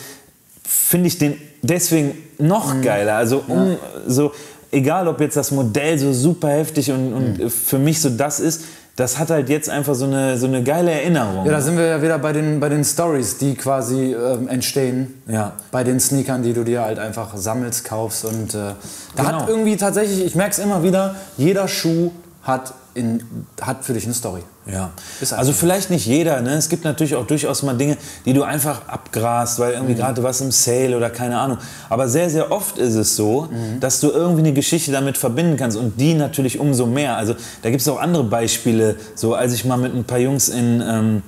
finde 0.67 1.07
ich 1.07 1.17
den 1.17 1.35
deswegen 1.61 2.11
noch 2.37 2.73
Mhm. 2.75 2.81
geiler. 2.81 3.15
Also 3.15 3.43
um 3.47 3.77
so, 4.05 4.31
egal 4.71 5.07
ob 5.07 5.21
jetzt 5.21 5.37
das 5.37 5.51
Modell 5.51 5.97
so 5.97 6.11
super 6.13 6.49
heftig 6.49 6.91
und, 6.91 7.13
und 7.13 7.39
Mhm. 7.39 7.49
für 7.49 7.79
mich 7.79 8.01
so 8.01 8.09
das 8.09 8.39
ist, 8.39 8.63
das 8.97 9.19
hat 9.19 9.29
halt 9.29 9.47
jetzt 9.49 9.69
einfach 9.69 9.93
so 9.95 10.05
eine, 10.05 10.37
so 10.39 10.47
eine 10.47 10.63
geile 10.63 10.89
Erinnerung. 10.91 11.45
Ja, 11.45 11.51
da 11.51 11.61
sind 11.61 11.77
wir 11.77 11.85
ja 11.85 12.01
wieder 12.01 12.17
bei 12.17 12.33
den, 12.33 12.59
bei 12.59 12.67
den 12.67 12.83
Stories, 12.83 13.37
die 13.37 13.53
quasi 13.55 14.13
ähm, 14.13 14.47
entstehen. 14.47 15.21
Ja. 15.27 15.53
Bei 15.71 15.83
den 15.83 15.99
Sneakern, 15.99 16.41
die 16.41 16.51
du 16.53 16.63
dir 16.63 16.81
halt 16.81 16.97
einfach 16.97 17.37
sammelst, 17.37 17.85
kaufst. 17.85 18.25
Und 18.25 18.55
äh, 18.55 18.57
da 18.57 18.75
Genau. 19.23 19.27
hat 19.41 19.49
irgendwie 19.49 19.77
tatsächlich, 19.77 20.25
ich 20.25 20.33
merke 20.35 20.51
es 20.53 20.59
immer 20.59 20.81
wieder, 20.83 21.15
jeder 21.37 21.67
Schuh 21.67 22.09
hat, 22.41 22.73
in, 22.95 23.21
hat 23.61 23.85
für 23.85 23.93
dich 23.93 24.05
eine 24.05 24.15
Story. 24.15 24.41
Ja, 24.71 24.91
also 25.31 25.51
so. 25.51 25.57
vielleicht 25.57 25.89
nicht 25.89 26.05
jeder. 26.05 26.41
Ne? 26.41 26.51
Es 26.55 26.67
gibt 26.67 26.83
natürlich 26.83 27.15
auch 27.15 27.25
durchaus 27.25 27.63
mal 27.63 27.73
Dinge, 27.77 27.97
die 28.25 28.33
du 28.33 28.43
einfach 28.43 28.87
abgrast, 28.87 29.59
weil 29.59 29.69
Mhm. 29.69 29.75
irgendwie 29.77 29.95
gerade 29.95 30.21
was 30.23 30.41
im 30.41 30.51
Sale 30.51 30.95
oder 30.97 31.09
keine 31.09 31.39
Ahnung. 31.39 31.57
Aber 31.89 32.09
sehr, 32.09 32.29
sehr 32.29 32.51
oft 32.51 32.77
ist 32.77 32.95
es 32.95 33.15
so, 33.15 33.43
Mhm. 33.49 33.79
dass 33.79 33.99
du 34.01 34.09
irgendwie 34.11 34.41
eine 34.41 34.53
Geschichte 34.53 34.91
damit 34.91 35.17
verbinden 35.17 35.55
kannst 35.57 35.77
und 35.77 35.99
die 35.99 36.13
natürlich 36.13 36.59
umso 36.59 36.85
mehr. 36.85 37.15
Also 37.17 37.35
da 37.61 37.69
gibt 37.69 37.81
es 37.81 37.87
auch 37.87 37.99
andere 38.01 38.23
Beispiele. 38.25 38.95
So 39.15 39.35
als 39.35 39.53
ich 39.53 39.63
mal 39.63 39.77
mit 39.77 39.95
ein 39.95 40.03
paar 40.03 40.19
Jungs 40.19 40.49
in 40.49 40.81
ähm, 40.85 41.21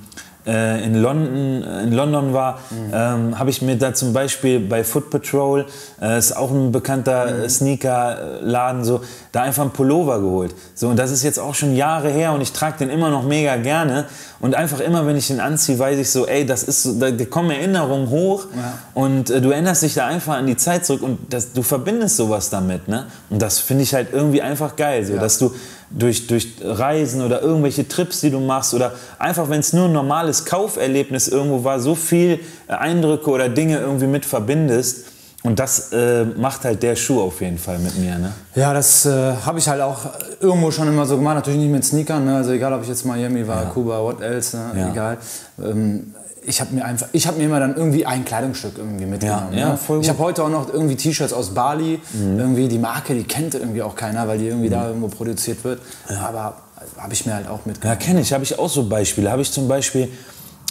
äh, 0.46 0.82
in 0.84 0.94
London, 1.00 1.62
äh, 1.62 1.82
in 1.82 1.92
London 1.92 2.32
war, 2.32 2.58
Mhm. 2.70 2.76
ähm, 2.92 3.38
habe 3.38 3.50
ich 3.50 3.60
mir 3.62 3.76
da 3.76 3.92
zum 3.94 4.12
Beispiel 4.12 4.58
bei 4.60 4.84
Foot 4.84 5.10
Patrol, 5.10 5.66
äh, 6.00 6.18
ist 6.18 6.36
auch 6.36 6.50
ein 6.50 6.72
bekannter 6.72 7.26
Mhm. 7.26 7.42
äh, 7.44 7.48
Sneaker-Laden, 7.48 8.84
so, 8.84 9.00
da 9.32 9.42
einfach 9.42 9.62
einen 9.62 9.70
Pullover 9.72 10.20
geholt. 10.20 10.54
So, 10.74 10.88
und 10.88 10.98
das 10.98 11.10
ist 11.10 11.22
jetzt 11.22 11.38
auch 11.38 11.54
schon 11.54 11.74
Jahre 11.76 12.08
her 12.08 12.32
und 12.32 12.40
ich 12.40 12.52
trage 12.52 12.78
den 12.78 12.90
immer 12.90 13.10
noch 13.10 13.22
mega 13.24 13.56
gerne. 13.56 14.06
Und 14.40 14.54
einfach 14.54 14.80
immer, 14.80 15.06
wenn 15.06 15.16
ich 15.16 15.26
den 15.28 15.40
anziehe, 15.40 15.78
weiß 15.78 15.98
ich 15.98 16.10
so, 16.10 16.26
ey, 16.26 16.46
das 16.46 16.62
ist 16.62 16.82
so, 16.82 16.98
da, 16.98 17.10
da 17.10 17.24
kommen 17.26 17.50
Erinnerungen 17.50 18.08
hoch 18.08 18.46
und 18.94 19.28
äh, 19.30 19.40
du 19.40 19.50
erinnerst 19.50 19.82
dich 19.82 19.94
da 19.94 20.06
einfach 20.06 20.34
an 20.36 20.46
die 20.46 20.56
Zeit 20.56 20.86
zurück 20.86 21.02
und 21.02 21.18
das, 21.32 21.52
du 21.52 21.62
verbindest 21.62 22.16
sowas 22.16 22.48
damit. 22.50 22.88
Ne? 22.88 23.04
Und 23.28 23.42
das 23.42 23.58
finde 23.58 23.82
ich 23.84 23.94
halt 23.94 24.08
irgendwie 24.12 24.40
einfach 24.42 24.76
geil, 24.76 25.04
so, 25.04 25.16
dass 25.16 25.38
du 25.38 25.52
durch, 25.90 26.26
durch 26.26 26.48
Reisen 26.62 27.22
oder 27.22 27.42
irgendwelche 27.42 27.86
Trips, 27.86 28.20
die 28.20 28.30
du 28.30 28.40
machst 28.40 28.74
oder 28.74 28.92
einfach, 29.18 29.50
wenn 29.50 29.60
es 29.60 29.72
nur 29.72 29.86
ein 29.86 29.92
normales 29.92 30.44
Kauferlebnis 30.44 31.28
irgendwo 31.28 31.64
war, 31.64 31.80
so 31.80 31.94
viel 31.94 32.40
äh, 32.68 32.72
Eindrücke 32.72 33.30
oder 33.30 33.48
Dinge 33.48 33.78
irgendwie 33.78 34.06
mit 34.06 34.24
verbindest. 34.24 35.06
Und 35.42 35.58
das 35.58 35.90
äh, 35.92 36.24
macht 36.24 36.64
halt 36.64 36.82
der 36.82 36.96
Schuh 36.96 37.22
auf 37.22 37.40
jeden 37.40 37.56
Fall 37.56 37.78
mit 37.78 37.96
mir. 37.96 38.18
Ne? 38.18 38.32
Ja, 38.54 38.74
das 38.74 39.06
äh, 39.06 39.32
habe 39.44 39.58
ich 39.58 39.66
halt 39.68 39.80
auch 39.80 40.00
irgendwo 40.38 40.70
schon 40.70 40.86
immer 40.86 41.06
so 41.06 41.16
gemacht. 41.16 41.36
Natürlich 41.36 41.60
nicht 41.60 41.72
mit 41.72 41.84
Sneakern, 41.84 42.26
ne? 42.26 42.36
also 42.36 42.52
egal, 42.52 42.74
ob 42.74 42.82
ich 42.82 42.88
jetzt 42.88 43.06
Miami 43.06 43.46
war, 43.48 43.64
Kuba, 43.70 44.02
what 44.02 44.20
else, 44.20 44.54
ne? 44.54 44.78
Ja. 44.78 44.90
egal. 44.90 45.18
Ähm, 45.58 46.14
ich 46.50 46.60
habe 46.60 46.74
mir 46.74 46.84
einfach, 46.84 47.06
ich 47.12 47.26
habe 47.26 47.38
mir 47.38 47.44
immer 47.44 47.60
dann 47.60 47.76
irgendwie 47.76 48.04
ein 48.04 48.24
Kleidungsstück 48.24 48.72
irgendwie 48.76 49.06
mitgenommen. 49.06 49.52
Ja, 49.52 49.58
ja, 49.58 49.68
ne? 49.88 49.98
Ich 50.02 50.08
habe 50.08 50.18
heute 50.18 50.42
auch 50.44 50.48
noch 50.50 50.72
irgendwie 50.72 50.96
T-Shirts 50.96 51.32
aus 51.32 51.54
Bali. 51.54 52.00
Irgendwie 52.12 52.68
die 52.68 52.78
Marke, 52.78 53.14
die 53.14 53.24
kennt 53.24 53.54
irgendwie 53.54 53.82
auch 53.82 53.94
keiner, 53.94 54.26
weil 54.28 54.38
die 54.38 54.48
irgendwie 54.48 54.68
da 54.68 54.88
irgendwo 54.88 55.08
produziert 55.08 55.62
wird. 55.64 55.80
Aber 56.22 56.56
habe 56.98 57.12
ich 57.12 57.24
mir 57.24 57.34
halt 57.34 57.46
auch 57.46 57.60
Ja, 57.60 57.62
mitgenommen. 57.66 57.98
kenne 58.00 58.20
ich. 58.20 58.32
Habe 58.32 58.42
ich 58.44 58.58
auch 58.58 58.68
so 58.68 58.88
Beispiele. 58.88 59.30
Habe 59.30 59.42
ich 59.42 59.52
zum 59.52 59.68
Beispiel, 59.68 60.08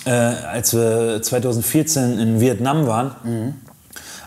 äh, 0.06 0.10
als 0.12 0.74
wir 0.74 1.22
2014 1.22 2.20
in 2.20 2.40
Vietnam 2.42 2.86
waren, 2.86 3.56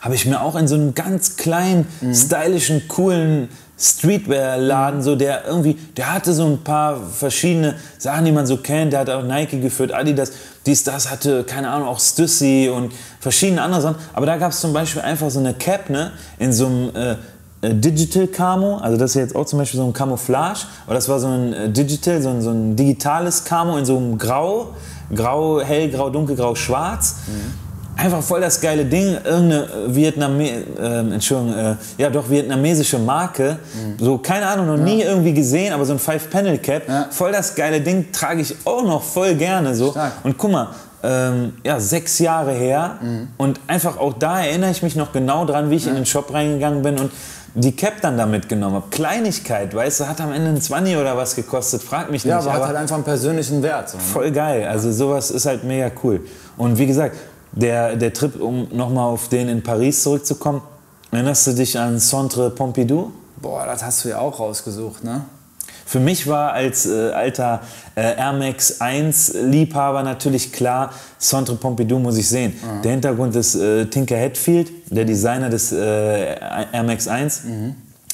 habe 0.00 0.14
ich 0.14 0.24
mir 0.26 0.40
auch 0.40 0.56
in 0.56 0.66
so 0.66 0.74
einem 0.74 0.94
ganz 0.94 1.36
kleinen, 1.36 1.86
stylischen, 2.14 2.88
coolen 2.88 3.48
Streetwear-Laden, 3.82 5.02
so 5.02 5.16
der 5.16 5.44
irgendwie, 5.46 5.74
der 5.96 6.14
hatte 6.14 6.32
so 6.32 6.46
ein 6.46 6.62
paar 6.62 6.96
verschiedene 6.96 7.74
Sachen, 7.98 8.24
die 8.24 8.32
man 8.32 8.46
so 8.46 8.58
kennt. 8.58 8.92
Der 8.92 9.00
hat 9.00 9.10
auch 9.10 9.24
Nike 9.24 9.60
geführt, 9.60 9.92
Adidas, 9.92 10.32
dies, 10.64 10.84
das 10.84 11.10
hatte, 11.10 11.42
keine 11.42 11.68
Ahnung, 11.68 11.88
auch 11.88 11.98
Stussy 11.98 12.70
und 12.72 12.92
verschiedene 13.20 13.60
andere 13.60 13.80
Sachen. 13.80 13.96
Aber 14.12 14.26
da 14.26 14.36
gab 14.36 14.52
es 14.52 14.60
zum 14.60 14.72
Beispiel 14.72 15.02
einfach 15.02 15.30
so 15.30 15.40
eine 15.40 15.54
Cap, 15.54 15.90
ne, 15.90 16.12
in 16.38 16.52
so 16.52 16.66
einem 16.66 16.94
äh, 16.94 17.16
äh, 17.62 17.74
Digital 17.74 18.28
Camo, 18.28 18.76
also 18.76 18.96
das 18.96 19.10
ist 19.10 19.16
jetzt 19.16 19.36
auch 19.36 19.46
zum 19.46 19.58
Beispiel 19.58 19.78
so 19.78 19.86
ein 19.86 19.92
Camouflage, 19.92 20.66
aber 20.86 20.94
das 20.94 21.08
war 21.08 21.18
so 21.18 21.28
ein 21.28 21.52
äh, 21.52 21.70
Digital, 21.70 22.22
so 22.22 22.28
ein, 22.28 22.40
so 22.42 22.50
ein 22.50 22.76
digitales 22.76 23.42
Camo 23.44 23.78
in 23.78 23.84
so 23.84 23.96
einem 23.96 24.18
Grau, 24.18 24.74
Grau, 25.14 25.60
hellgrau, 25.60 26.08
dunkelgrau, 26.08 26.54
schwarz. 26.54 27.16
Einfach 27.96 28.22
voll 28.22 28.40
das 28.40 28.60
geile 28.60 28.84
Ding, 28.86 29.16
irgendeine 29.22 29.68
Vietname 29.88 30.48
äh, 30.48 30.98
Entschuldigung, 31.12 31.54
äh, 31.58 31.74
ja 31.98 32.08
doch 32.10 32.28
vietnamesische 32.28 32.98
Marke, 32.98 33.58
so 33.98 34.18
keine 34.18 34.46
Ahnung, 34.46 34.66
noch 34.66 34.76
nie 34.78 35.02
irgendwie 35.02 35.34
gesehen, 35.34 35.72
aber 35.74 35.84
so 35.84 35.92
ein 35.92 35.98
Five-Panel-Cap, 35.98 36.88
Ja. 36.88 37.06
voll 37.10 37.32
das 37.32 37.54
geile 37.54 37.80
Ding, 37.80 38.06
trage 38.10 38.40
ich 38.40 38.56
auch 38.64 38.82
noch 38.82 39.02
voll 39.02 39.34
gerne 39.34 39.74
so. 39.74 39.90
Stark. 39.90 40.12
Und 40.24 40.38
guck 40.38 40.50
mal, 40.52 40.68
ähm, 41.04 41.52
ja, 41.64 41.78
sechs 41.80 42.18
Jahre 42.18 42.52
her 42.52 42.96
und 43.36 43.60
einfach 43.66 43.98
auch 43.98 44.14
da 44.14 44.40
erinnere 44.40 44.70
ich 44.70 44.82
mich 44.82 44.96
noch 44.96 45.12
genau 45.12 45.44
dran, 45.44 45.68
wie 45.70 45.76
ich 45.76 45.86
in 45.86 45.94
den 45.94 46.06
Shop 46.06 46.32
reingegangen 46.32 46.82
bin 46.82 46.98
und 46.98 47.10
die 47.54 47.76
Cap 47.76 48.00
dann 48.00 48.16
da 48.16 48.24
mitgenommen 48.24 48.76
habe. 48.76 48.86
Kleinigkeit, 48.90 49.74
weißt 49.74 50.00
du, 50.00 50.08
hat 50.08 50.20
am 50.22 50.32
Ende 50.32 50.48
ein 50.48 50.60
20 50.60 50.96
oder 50.96 51.16
was 51.18 51.36
gekostet, 51.36 51.82
frag 51.82 52.10
mich 52.10 52.24
Ja, 52.24 52.36
nicht. 52.38 52.46
aber 52.46 52.54
hat 52.56 52.66
halt 52.68 52.76
einfach 52.78 52.94
einen 52.96 53.04
persönlichen 53.04 53.62
Wert. 53.62 53.90
So, 53.90 53.98
ne? 53.98 54.02
Voll 54.02 54.30
geil. 54.30 54.66
Also 54.66 54.90
sowas 54.90 55.30
ist 55.30 55.44
halt 55.44 55.62
mega 55.62 55.90
cool. 56.02 56.20
Und 56.56 56.78
wie 56.78 56.86
gesagt, 56.86 57.16
der, 57.52 57.96
der 57.96 58.12
Trip, 58.12 58.40
um 58.40 58.68
nochmal 58.72 59.08
auf 59.08 59.28
den 59.28 59.48
in 59.48 59.62
Paris 59.62 60.02
zurückzukommen, 60.02 60.62
erinnerst 61.10 61.46
du 61.46 61.52
dich 61.52 61.78
an 61.78 61.98
Centre 61.98 62.50
Pompidou? 62.50 63.12
Boah, 63.36 63.66
das 63.66 63.82
hast 63.82 64.04
du 64.04 64.10
ja 64.10 64.18
auch 64.18 64.38
rausgesucht, 64.38 65.04
ne? 65.04 65.24
Für 65.84 66.00
mich 66.00 66.26
war 66.26 66.52
als 66.52 66.86
äh, 66.86 67.10
alter 67.10 67.60
äh, 67.96 68.16
Air 68.16 68.32
Max 68.32 68.80
1 68.80 69.34
Liebhaber 69.42 70.02
natürlich 70.02 70.50
klar, 70.50 70.90
Centre 71.18 71.56
Pompidou 71.56 71.98
muss 71.98 72.16
ich 72.16 72.28
sehen. 72.28 72.54
Der 72.82 72.92
Hintergrund 72.92 73.36
ist 73.36 73.56
äh, 73.56 73.84
Tinker 73.86 74.18
Hatfield, 74.18 74.70
der 74.90 75.04
Designer 75.04 75.50
des 75.50 75.70
äh, 75.70 75.76
Air 76.72 76.82
Max 76.84 77.08
1, 77.08 77.42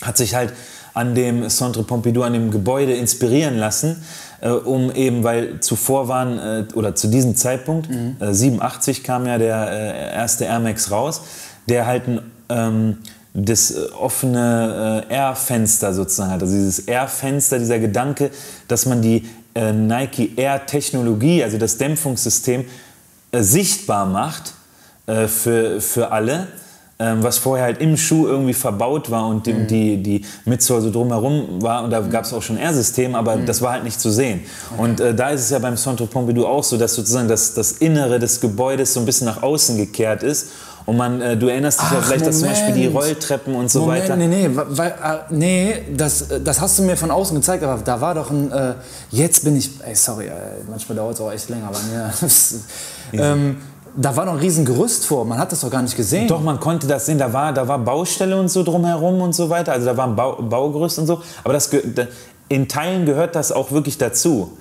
hat 0.02 0.16
sich 0.16 0.34
halt 0.34 0.52
an 0.94 1.14
dem 1.14 1.48
Centre 1.48 1.84
Pompidou, 1.84 2.22
an 2.22 2.32
dem 2.32 2.50
Gebäude 2.50 2.94
inspirieren 2.94 3.56
lassen, 3.56 4.02
äh, 4.40 4.50
um 4.50 4.92
eben, 4.92 5.24
weil 5.24 5.60
zuvor 5.60 6.08
waren, 6.08 6.38
äh, 6.38 6.64
oder 6.74 6.94
zu 6.94 7.08
diesem 7.08 7.36
Zeitpunkt, 7.36 7.88
äh, 8.20 8.32
87 8.32 9.02
kam 9.02 9.26
ja 9.26 9.38
der 9.38 9.70
äh, 9.70 10.14
erste 10.14 10.44
Air 10.44 10.60
Max 10.60 10.90
raus, 10.90 11.22
der 11.68 11.86
halt 11.86 12.08
ein 12.08 12.20
ähm, 12.48 12.98
das 13.34 13.70
äh, 13.70 13.88
offene 13.98 15.04
äh, 15.08 15.14
Air-Fenster 15.14 15.92
sozusagen 15.94 16.32
hat. 16.32 16.42
Also 16.42 16.54
dieses 16.54 16.80
Air-Fenster, 16.80 17.58
dieser 17.58 17.78
Gedanke, 17.78 18.30
dass 18.68 18.86
man 18.86 19.02
die 19.02 19.28
Nike 19.54 20.34
Air-Technologie, 20.36 21.42
also 21.42 21.58
das 21.58 21.78
Dämpfungssystem, 21.78 22.64
sichtbar 23.32 24.06
macht 24.06 24.54
für, 25.04 25.80
für 25.80 26.12
alle, 26.12 26.46
ähm, 27.00 27.22
was 27.22 27.38
vorher 27.38 27.64
halt 27.66 27.80
im 27.80 27.96
Schuh 27.96 28.26
irgendwie 28.26 28.54
verbaut 28.54 29.10
war 29.10 29.28
und 29.28 29.46
die, 29.46 29.66
die, 29.66 30.02
die 30.02 30.24
Midsole 30.44 30.80
so 30.80 30.90
drumherum 30.90 31.62
war. 31.62 31.84
Und 31.84 31.90
da 31.90 32.00
gab 32.00 32.24
es 32.24 32.32
auch 32.32 32.42
schon 32.42 32.56
Air-System, 32.56 33.14
aber 33.14 33.36
das 33.36 33.62
war 33.62 33.72
halt 33.72 33.84
nicht 33.84 34.00
zu 34.00 34.10
sehen. 34.10 34.40
Und 34.76 35.00
äh, 35.00 35.14
da 35.14 35.30
ist 35.30 35.42
es 35.42 35.50
ja 35.50 35.60
beim 35.60 35.76
Centre 35.76 36.06
Pompidou 36.06 36.46
auch 36.46 36.64
so, 36.64 36.76
dass 36.76 36.94
sozusagen 36.94 37.28
das, 37.28 37.54
das 37.54 37.72
Innere 37.72 38.18
des 38.18 38.40
Gebäudes 38.40 38.94
so 38.94 39.00
ein 39.00 39.06
bisschen 39.06 39.26
nach 39.26 39.42
außen 39.42 39.76
gekehrt 39.76 40.22
ist. 40.24 40.48
Und 40.86 40.96
man, 40.96 41.20
äh, 41.20 41.36
du 41.36 41.48
erinnerst 41.48 41.82
dich 41.82 41.90
ja 41.90 41.98
Ach, 42.00 42.06
vielleicht, 42.06 42.26
dass 42.26 42.40
zum 42.40 42.48
Beispiel 42.48 42.74
die 42.74 42.88
Moment. 42.88 43.04
Rolltreppen 43.04 43.54
und 43.54 43.70
so 43.70 43.80
Moment, 43.82 44.04
weiter. 44.04 44.16
nee, 44.16 44.26
nee, 44.26 44.48
weil, 44.50 44.88
äh, 44.88 44.94
nee 45.28 45.74
das, 45.94 46.28
das 46.42 46.60
hast 46.62 46.78
du 46.78 46.82
mir 46.82 46.96
von 46.96 47.10
außen 47.10 47.36
gezeigt, 47.36 47.62
aber 47.62 47.82
da 47.82 48.00
war 48.00 48.14
doch 48.14 48.30
ein, 48.30 48.50
äh, 48.50 48.72
jetzt 49.10 49.44
bin 49.44 49.54
ich, 49.54 49.70
ey, 49.84 49.94
sorry, 49.94 50.28
äh, 50.28 50.32
manchmal 50.66 50.96
dauert 50.96 51.14
es 51.14 51.20
auch 51.20 51.30
echt 51.30 51.50
länger 51.50 51.70
bei 51.70 51.78
mir. 51.92 52.10
ähm, 53.22 53.56
da 53.96 54.16
war 54.16 54.24
noch 54.24 54.34
ein 54.34 54.38
riesen 54.38 54.64
Gerüst 54.64 55.06
vor, 55.06 55.24
man 55.24 55.38
hat 55.38 55.52
das 55.52 55.60
doch 55.60 55.70
gar 55.70 55.82
nicht 55.82 55.96
gesehen. 55.96 56.28
Doch, 56.28 56.40
man 56.42 56.60
konnte 56.60 56.86
das 56.86 57.06
sehen, 57.06 57.18
da 57.18 57.32
war, 57.32 57.52
da 57.52 57.66
war 57.68 57.78
Baustelle 57.78 58.38
und 58.38 58.48
so 58.48 58.62
drumherum 58.62 59.20
und 59.20 59.34
so 59.34 59.48
weiter, 59.50 59.72
also 59.72 59.86
da 59.86 59.96
war 59.96 60.06
ein 60.06 60.16
Bau, 60.16 60.36
Baugerüst 60.42 60.98
und 60.98 61.06
so, 61.06 61.20
aber 61.44 61.52
das, 61.54 61.70
in 62.48 62.68
Teilen 62.68 63.06
gehört 63.06 63.34
das 63.34 63.52
auch 63.52 63.70
wirklich 63.72 63.98
dazu. 63.98 64.52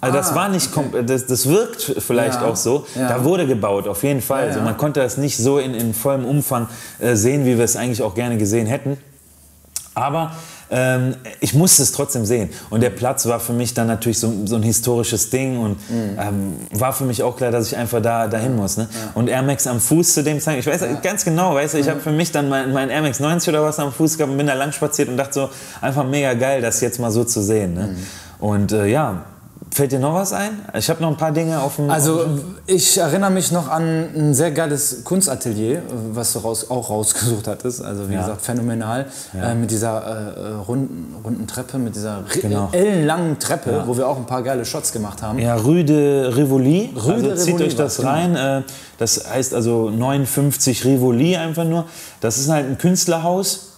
Also 0.00 0.16
das 0.18 0.32
Ah, 0.32 0.34
war 0.34 0.48
nicht, 0.50 0.70
kom- 0.70 1.02
das, 1.02 1.26
das 1.26 1.48
wirkt 1.48 1.94
vielleicht 1.98 2.40
Ja, 2.42 2.46
auch 2.48 2.56
so, 2.56 2.84
ja. 2.94 3.08
da 3.08 3.24
wurde 3.24 3.46
gebaut, 3.46 3.88
auf 3.88 4.02
jeden 4.02 4.20
Fall. 4.20 4.42
Ja, 4.42 4.48
Also 4.48 4.60
man 4.60 4.76
konnte 4.76 5.00
das 5.00 5.16
nicht 5.16 5.36
so 5.38 5.58
in, 5.58 5.74
in 5.74 5.94
vollem 5.94 6.26
Umfang 6.26 6.68
äh, 6.98 7.14
sehen, 7.16 7.46
wie 7.46 7.56
wir 7.56 7.64
es 7.64 7.74
eigentlich 7.76 8.02
auch 8.02 8.14
gerne 8.14 8.36
gesehen 8.36 8.66
hätten. 8.66 8.98
Aber 9.94 10.32
ähm, 10.70 11.14
ich 11.40 11.54
musste 11.54 11.82
es 11.82 11.92
trotzdem 11.92 12.24
sehen. 12.24 12.50
Und 12.70 12.82
der 12.82 12.90
Platz 12.90 13.26
war 13.26 13.40
für 13.40 13.52
mich 13.52 13.74
dann 13.74 13.86
natürlich 13.86 14.18
so, 14.18 14.32
so 14.46 14.56
ein 14.56 14.62
historisches 14.62 15.30
Ding 15.30 15.58
und 15.58 15.74
Mhm. 15.90 16.18
ähm, 16.18 16.52
war 16.72 16.92
für 16.92 17.04
mich 17.04 17.22
auch 17.22 17.36
klar, 17.36 17.50
dass 17.50 17.66
ich 17.66 17.76
einfach 17.76 18.00
da 18.00 18.26
dahin 18.28 18.56
muss. 18.56 18.76
Ne? 18.76 18.88
Und 19.14 19.28
Air 19.28 19.42
Max 19.42 19.66
am 19.66 19.80
Fuß 19.80 20.14
zu 20.14 20.22
dem 20.22 20.40
Zeitpunkt, 20.40 20.66
ich 20.66 20.72
weiß 20.82 21.02
ganz 21.02 21.24
genau, 21.24 21.54
weißt 21.54 21.74
du, 21.74 21.78
ich 21.78 21.88
habe 21.88 22.00
für 22.00 22.12
mich 22.12 22.32
dann 22.32 22.48
mein, 22.48 22.72
mein 22.72 22.90
Air 22.90 23.02
Max 23.02 23.20
90 23.20 23.48
oder 23.50 23.62
was 23.62 23.78
am 23.78 23.92
Fuß 23.92 24.16
gehabt 24.16 24.30
und 24.30 24.38
bin 24.38 24.46
da 24.46 24.54
lang 24.54 24.72
spaziert 24.72 25.08
und 25.08 25.16
dachte 25.16 25.32
so, 25.34 25.50
einfach 25.80 26.04
mega 26.06 26.34
geil, 26.34 26.62
das 26.62 26.80
jetzt 26.80 26.98
mal 26.98 27.10
so 27.10 27.24
zu 27.24 27.42
sehen. 27.42 27.74
Ne? 27.74 27.88
Mhm. 27.88 28.46
Und 28.46 28.72
äh, 28.72 28.86
ja, 28.86 29.24
fällt 29.74 29.92
dir 29.92 29.98
noch 29.98 30.14
was 30.14 30.32
ein? 30.32 30.64
Ich 30.78 30.88
habe 30.88 31.02
noch 31.02 31.08
ein 31.10 31.16
paar 31.16 31.32
Dinge 31.32 31.60
auf 31.60 31.76
dem... 31.76 31.90
Also 31.90 32.24
ich 32.66 32.96
erinnere 32.98 33.30
mich 33.30 33.50
noch 33.52 33.68
an 33.68 33.82
ein 34.14 34.32
sehr 34.34 34.50
geiles 34.52 35.02
Kunstatelier, 35.04 35.82
was 36.12 36.32
du 36.32 36.38
raus, 36.38 36.70
auch 36.70 36.88
rausgesucht 36.90 37.48
hattest. 37.48 37.82
Also 37.82 38.08
wie 38.08 38.14
Ja. 38.14 38.20
gesagt, 38.20 38.42
phänomenal. 38.42 39.06
Äh, 39.34 39.54
mit 39.54 39.70
dieser 39.70 40.00
äh, 40.00 40.52
runden, 40.66 41.14
runden 41.24 41.46
Treppe, 41.46 41.78
mit 41.78 41.96
dieser 41.96 42.22
Genau. 42.40 42.68
ellenlangen 42.72 43.38
Treppe, 43.38 43.82
wo 43.86 43.96
wir 43.96 44.06
auch 44.08 44.16
ein 44.16 44.26
paar 44.26 44.42
geile 44.42 44.64
Shots 44.64 44.92
gemacht 44.92 45.22
haben. 45.22 45.38
Ja, 45.38 45.56
Rue 45.56 45.84
de 45.84 46.26
Rivoli. 46.28 46.90
Rue 46.96 47.20
de 47.20 47.30
also 47.32 47.44
zieht 47.44 47.54
Rivoli 47.54 47.64
euch 47.68 47.76
das 47.76 47.98
war's, 47.98 48.06
rein. 48.06 48.36
Äh, 48.36 48.62
Das 48.98 49.28
heißt 49.28 49.54
also 49.54 49.90
59 49.90 50.84
Rivoli 50.84 51.36
einfach 51.36 51.64
nur. 51.64 51.84
Das 52.20 52.38
ist 52.38 52.48
halt 52.48 52.66
ein 52.66 52.78
Künstlerhaus. 52.78 53.72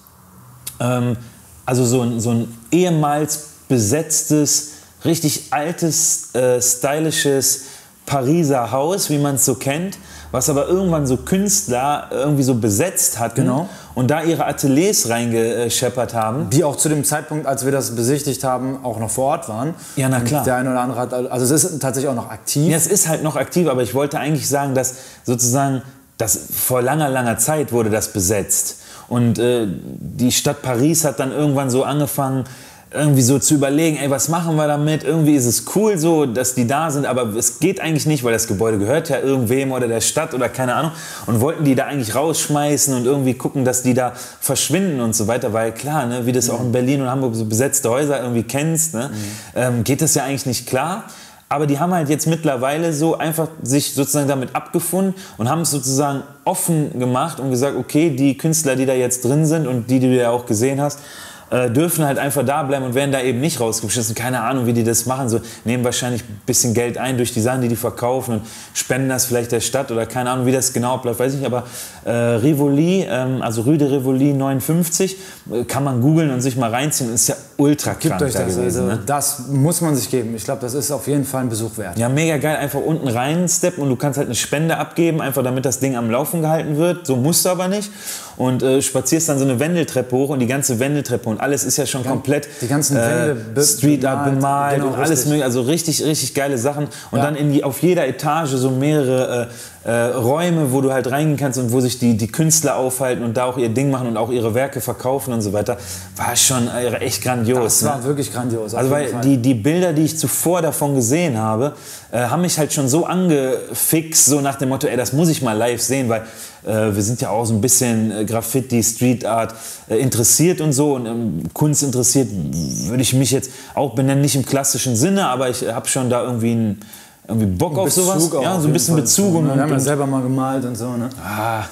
Ähm, 0.78 1.16
Also 1.64 1.84
so 1.84 2.02
ein, 2.02 2.20
so 2.20 2.30
ein 2.30 2.54
ehemals 2.70 3.48
besetztes, 3.68 4.72
richtig 5.06 5.44
altes, 5.52 6.34
äh, 6.34 6.60
stylisches 6.60 7.62
Pariser 8.04 8.70
Haus, 8.70 9.10
wie 9.10 9.18
man 9.18 9.34
es 9.34 9.44
so 9.44 9.56
kennt, 9.56 9.98
was 10.30 10.48
aber 10.48 10.68
irgendwann 10.68 11.06
so 11.06 11.16
Künstler 11.16 12.08
irgendwie 12.12 12.42
so 12.44 12.54
besetzt 12.54 13.18
hatten 13.18 13.42
Genau. 13.42 13.68
und 13.96 14.10
da 14.10 14.22
ihre 14.22 14.44
Ateliers 14.46 15.08
reingescheppert 15.08 16.14
haben. 16.14 16.50
Die 16.50 16.62
auch 16.62 16.76
zu 16.76 16.88
dem 16.88 17.02
Zeitpunkt, 17.04 17.46
als 17.46 17.64
wir 17.64 17.72
das 17.72 17.96
besichtigt 17.96 18.44
haben, 18.44 18.84
auch 18.84 19.00
noch 19.00 19.10
vor 19.10 19.26
Ort 19.32 19.48
waren. 19.48 19.74
Ja, 19.96 20.08
na 20.08 20.18
Und 20.18 20.24
klar. 20.24 20.44
Der 20.44 20.56
eine 20.56 20.70
oder 20.70 20.80
andere 20.80 21.00
hat, 21.00 21.12
also 21.12 21.52
es 21.52 21.64
ist 21.64 21.80
tatsächlich 21.80 22.08
auch 22.10 22.14
noch 22.14 22.30
aktiv. 22.30 22.70
Ja, 22.70 22.76
es 22.76 22.86
ist 22.86 23.08
halt 23.08 23.22
noch 23.24 23.34
aktiv, 23.36 23.68
aber 23.68 23.82
ich 23.82 23.94
wollte 23.94 24.18
eigentlich 24.20 24.48
sagen, 24.48 24.74
dass 24.74 24.94
sozusagen 25.24 25.82
das 26.18 26.38
vor 26.56 26.82
langer, 26.82 27.08
langer 27.08 27.38
Zeit 27.38 27.72
wurde 27.72 27.90
das 27.90 28.12
besetzt. 28.12 28.76
Und 29.08 29.38
äh, 29.38 29.66
die 29.68 30.30
Stadt 30.32 30.62
Paris 30.62 31.04
hat 31.04 31.18
dann 31.20 31.32
irgendwann 31.32 31.70
so 31.70 31.82
angefangen, 31.84 32.44
irgendwie 32.92 33.22
so 33.22 33.38
zu 33.38 33.54
überlegen, 33.54 33.96
ey, 33.96 34.10
was 34.10 34.28
machen 34.28 34.54
wir 34.56 34.68
damit? 34.68 35.02
Irgendwie 35.02 35.34
ist 35.34 35.46
es 35.46 35.64
cool 35.74 35.98
so, 35.98 36.24
dass 36.24 36.54
die 36.54 36.66
da 36.66 36.90
sind, 36.90 37.04
aber 37.04 37.34
es 37.34 37.58
geht 37.58 37.80
eigentlich 37.80 38.06
nicht, 38.06 38.22
weil 38.22 38.32
das 38.32 38.46
Gebäude 38.46 38.78
gehört 38.78 39.08
ja 39.08 39.18
irgendwem 39.18 39.72
oder 39.72 39.88
der 39.88 40.00
Stadt 40.00 40.34
oder 40.34 40.48
keine 40.48 40.74
Ahnung. 40.74 40.92
Und 41.26 41.40
wollten 41.40 41.64
die 41.64 41.74
da 41.74 41.86
eigentlich 41.86 42.14
rausschmeißen 42.14 42.94
und 42.94 43.04
irgendwie 43.04 43.34
gucken, 43.34 43.64
dass 43.64 43.82
die 43.82 43.94
da 43.94 44.12
verschwinden 44.40 45.00
und 45.00 45.16
so 45.16 45.26
weiter, 45.26 45.52
weil 45.52 45.72
klar, 45.72 46.06
ne, 46.06 46.26
wie 46.26 46.32
das 46.32 46.48
auch 46.48 46.60
in 46.60 46.70
Berlin 46.70 47.02
und 47.02 47.10
Hamburg 47.10 47.34
so 47.34 47.44
besetzte 47.44 47.90
Häuser 47.90 48.22
irgendwie 48.22 48.44
kennst, 48.44 48.94
ne, 48.94 49.10
ähm, 49.56 49.82
geht 49.82 50.00
das 50.00 50.14
ja 50.14 50.24
eigentlich 50.24 50.46
nicht 50.46 50.68
klar. 50.68 51.04
Aber 51.48 51.66
die 51.66 51.78
haben 51.78 51.94
halt 51.94 52.08
jetzt 52.08 52.26
mittlerweile 52.26 52.92
so 52.92 53.18
einfach 53.18 53.48
sich 53.62 53.94
sozusagen 53.94 54.26
damit 54.26 54.54
abgefunden 54.54 55.14
und 55.38 55.48
haben 55.48 55.60
es 55.60 55.70
sozusagen 55.70 56.22
offen 56.44 56.98
gemacht 56.98 57.38
und 57.38 57.50
gesagt, 57.50 57.76
okay, 57.76 58.10
die 58.10 58.36
Künstler, 58.36 58.74
die 58.74 58.86
da 58.86 58.94
jetzt 58.94 59.24
drin 59.24 59.46
sind 59.46 59.66
und 59.68 59.88
die, 59.88 60.00
die 60.00 60.08
du 60.08 60.16
ja 60.16 60.30
auch 60.30 60.46
gesehen 60.46 60.80
hast, 60.80 61.00
äh, 61.50 61.70
dürfen 61.70 62.04
halt 62.04 62.18
einfach 62.18 62.44
da 62.44 62.62
bleiben 62.64 62.84
und 62.84 62.94
werden 62.94 63.12
da 63.12 63.20
eben 63.20 63.40
nicht 63.40 63.60
rausgeschissen. 63.60 64.14
Keine 64.14 64.40
Ahnung, 64.40 64.66
wie 64.66 64.72
die 64.72 64.82
das 64.82 65.06
machen. 65.06 65.28
So 65.28 65.40
nehmen 65.64 65.84
wahrscheinlich 65.84 66.22
ein 66.22 66.40
bisschen 66.44 66.74
Geld 66.74 66.98
ein 66.98 67.16
durch 67.16 67.32
die 67.32 67.40
Sachen, 67.40 67.62
die 67.62 67.68
die 67.68 67.76
verkaufen 67.76 68.36
und 68.36 68.42
spenden 68.74 69.08
das 69.08 69.26
vielleicht 69.26 69.52
der 69.52 69.60
Stadt 69.60 69.90
oder 69.92 70.06
keine 70.06 70.30
Ahnung, 70.30 70.46
wie 70.46 70.52
das 70.52 70.72
genau 70.72 70.94
abläuft, 70.94 71.20
weiß 71.20 71.34
ich 71.34 71.40
nicht. 71.40 71.46
Aber 71.46 71.64
äh, 72.04 72.10
Rivoli, 72.10 73.06
ähm, 73.08 73.42
also 73.42 73.62
Rue 73.62 73.78
de 73.78 73.88
Rivoli 73.88 74.32
59, 74.32 75.16
äh, 75.52 75.64
kann 75.64 75.84
man 75.84 76.00
googeln 76.00 76.30
und 76.30 76.40
sich 76.40 76.56
mal 76.56 76.70
reinziehen. 76.70 77.14
Ist 77.14 77.28
ja 77.28 77.36
ultra 77.56 77.92
Gibt 77.92 78.06
krank 78.06 78.22
euch 78.22 78.32
da 78.32 78.44
das. 78.44 78.56
gewesen. 78.56 78.82
also, 78.82 78.96
ne? 78.96 79.02
Das 79.06 79.46
muss 79.48 79.80
man 79.80 79.94
sich 79.94 80.10
geben. 80.10 80.34
Ich 80.34 80.44
glaube, 80.44 80.60
das 80.60 80.74
ist 80.74 80.90
auf 80.90 81.06
jeden 81.06 81.24
Fall 81.24 81.42
ein 81.42 81.48
Besuch 81.48 81.78
wert. 81.78 81.96
Ja, 81.96 82.08
mega 82.08 82.38
geil. 82.38 82.56
Einfach 82.56 82.80
unten 82.80 83.08
rein 83.08 83.48
steppen 83.48 83.82
und 83.82 83.88
du 83.90 83.96
kannst 83.96 84.18
halt 84.18 84.26
eine 84.26 84.34
Spende 84.34 84.76
abgeben, 84.78 85.20
einfach 85.20 85.44
damit 85.44 85.64
das 85.64 85.78
Ding 85.78 85.96
am 85.96 86.10
Laufen 86.10 86.42
gehalten 86.42 86.76
wird. 86.76 87.06
So 87.06 87.16
musst 87.16 87.44
du 87.44 87.50
aber 87.50 87.68
nicht. 87.68 87.90
Und 88.36 88.62
äh, 88.62 88.82
spazierst 88.82 89.28
dann 89.30 89.38
so 89.38 89.44
eine 89.44 89.58
Wendeltreppe 89.58 90.14
hoch 90.14 90.28
und 90.28 90.40
die 90.40 90.46
ganze 90.46 90.78
Wendeltreppe 90.78 91.28
und 91.28 91.40
alles 91.40 91.64
ist 91.64 91.78
ja 91.78 91.86
schon 91.86 92.04
komplett 92.04 92.46
die 92.60 92.68
ganzen 92.68 92.96
Wände 92.96 93.34
be- 93.54 93.62
Street 93.64 94.04
Art 94.04 94.26
bemalt. 94.26 94.76
Genau, 94.76 94.88
und 94.88 94.94
alles 95.00 95.24
mögliche. 95.24 95.44
Also 95.44 95.62
richtig, 95.62 96.04
richtig 96.04 96.34
geile 96.34 96.58
Sachen. 96.58 96.88
Und 97.10 97.18
Ja. 97.18 97.24
dann 97.24 97.34
in 97.34 97.50
die, 97.52 97.64
auf 97.64 97.82
jeder 97.82 98.06
Etage 98.06 98.50
so 98.50 98.70
mehrere 98.70 99.48
äh, 99.86 100.06
Räume, 100.06 100.72
wo 100.72 100.80
du 100.80 100.92
halt 100.92 101.08
reingehen 101.12 101.36
kannst 101.36 101.60
und 101.60 101.70
wo 101.70 101.80
sich 101.80 102.00
die, 102.00 102.16
die 102.16 102.26
Künstler 102.26 102.74
aufhalten 102.74 103.22
und 103.22 103.36
da 103.36 103.44
auch 103.44 103.56
ihr 103.56 103.68
Ding 103.68 103.92
machen 103.92 104.08
und 104.08 104.16
auch 104.16 104.32
ihre 104.32 104.52
Werke 104.52 104.80
verkaufen 104.80 105.32
und 105.32 105.42
so 105.42 105.52
weiter. 105.52 105.76
War 106.16 106.34
schon 106.34 106.66
äh, 106.66 106.96
echt 106.96 107.22
grandios. 107.22 107.62
Das 107.62 107.82
ne? 107.82 107.88
war 107.90 108.04
wirklich 108.04 108.32
grandios. 108.32 108.74
Also 108.74 108.90
weil 108.90 109.08
Fall. 109.08 109.20
die, 109.20 109.36
die 109.36 109.54
Bilder, 109.54 109.92
die 109.92 110.02
ich 110.02 110.18
zuvor 110.18 110.60
davon 110.60 110.96
gesehen 110.96 111.38
habe, 111.38 111.74
äh, 112.10 112.18
haben 112.18 112.42
mich 112.42 112.58
halt 112.58 112.72
schon 112.72 112.88
so 112.88 113.06
angefixt, 113.06 114.26
so 114.26 114.40
nach 114.40 114.56
dem 114.56 114.70
Motto, 114.70 114.88
ey, 114.88 114.96
das 114.96 115.12
muss 115.12 115.28
ich 115.28 115.40
mal 115.40 115.52
live 115.52 115.80
sehen, 115.80 116.08
weil 116.08 116.22
äh, 116.64 116.92
wir 116.92 117.02
sind 117.02 117.20
ja 117.20 117.30
auch 117.30 117.44
so 117.44 117.54
ein 117.54 117.60
bisschen 117.60 118.10
äh, 118.10 118.24
Graffiti, 118.24 118.82
Street 118.82 119.24
Art 119.24 119.54
interessiert 119.86 120.60
und 120.60 120.72
so 120.72 120.96
und 120.96 121.06
ähm, 121.06 121.42
Kunst 121.52 121.84
interessiert 121.84 122.28
würde 122.32 123.02
ich 123.02 123.14
mich 123.14 123.30
jetzt 123.30 123.52
auch 123.74 123.94
benennen, 123.94 124.20
nicht 124.20 124.34
im 124.34 124.44
klassischen 124.44 124.96
Sinne, 124.96 125.28
aber 125.28 125.48
ich 125.48 125.62
habe 125.62 125.86
schon 125.86 126.10
da 126.10 126.24
irgendwie 126.24 126.50
einen 126.50 126.80
irgendwie 127.28 127.46
Bock 127.46 127.78
auf 127.78 127.90
sowas. 127.90 128.32
Auch 128.32 128.42
ja, 128.42 128.54
auf 128.54 128.62
so 128.62 128.68
ein 128.68 128.72
bisschen 128.72 128.94
Fall. 128.94 129.02
Bezug 129.02 129.34
und, 129.34 129.44
Wir 129.44 129.62
haben 129.62 129.68
ja 129.68 129.74
und, 129.74 129.80
selber 129.80 130.06
mal 130.06 130.22
gemalt 130.22 130.64
und 130.64 130.76
so. 130.76 130.90
Ne? 130.96 131.08
Ah, 131.22 131.64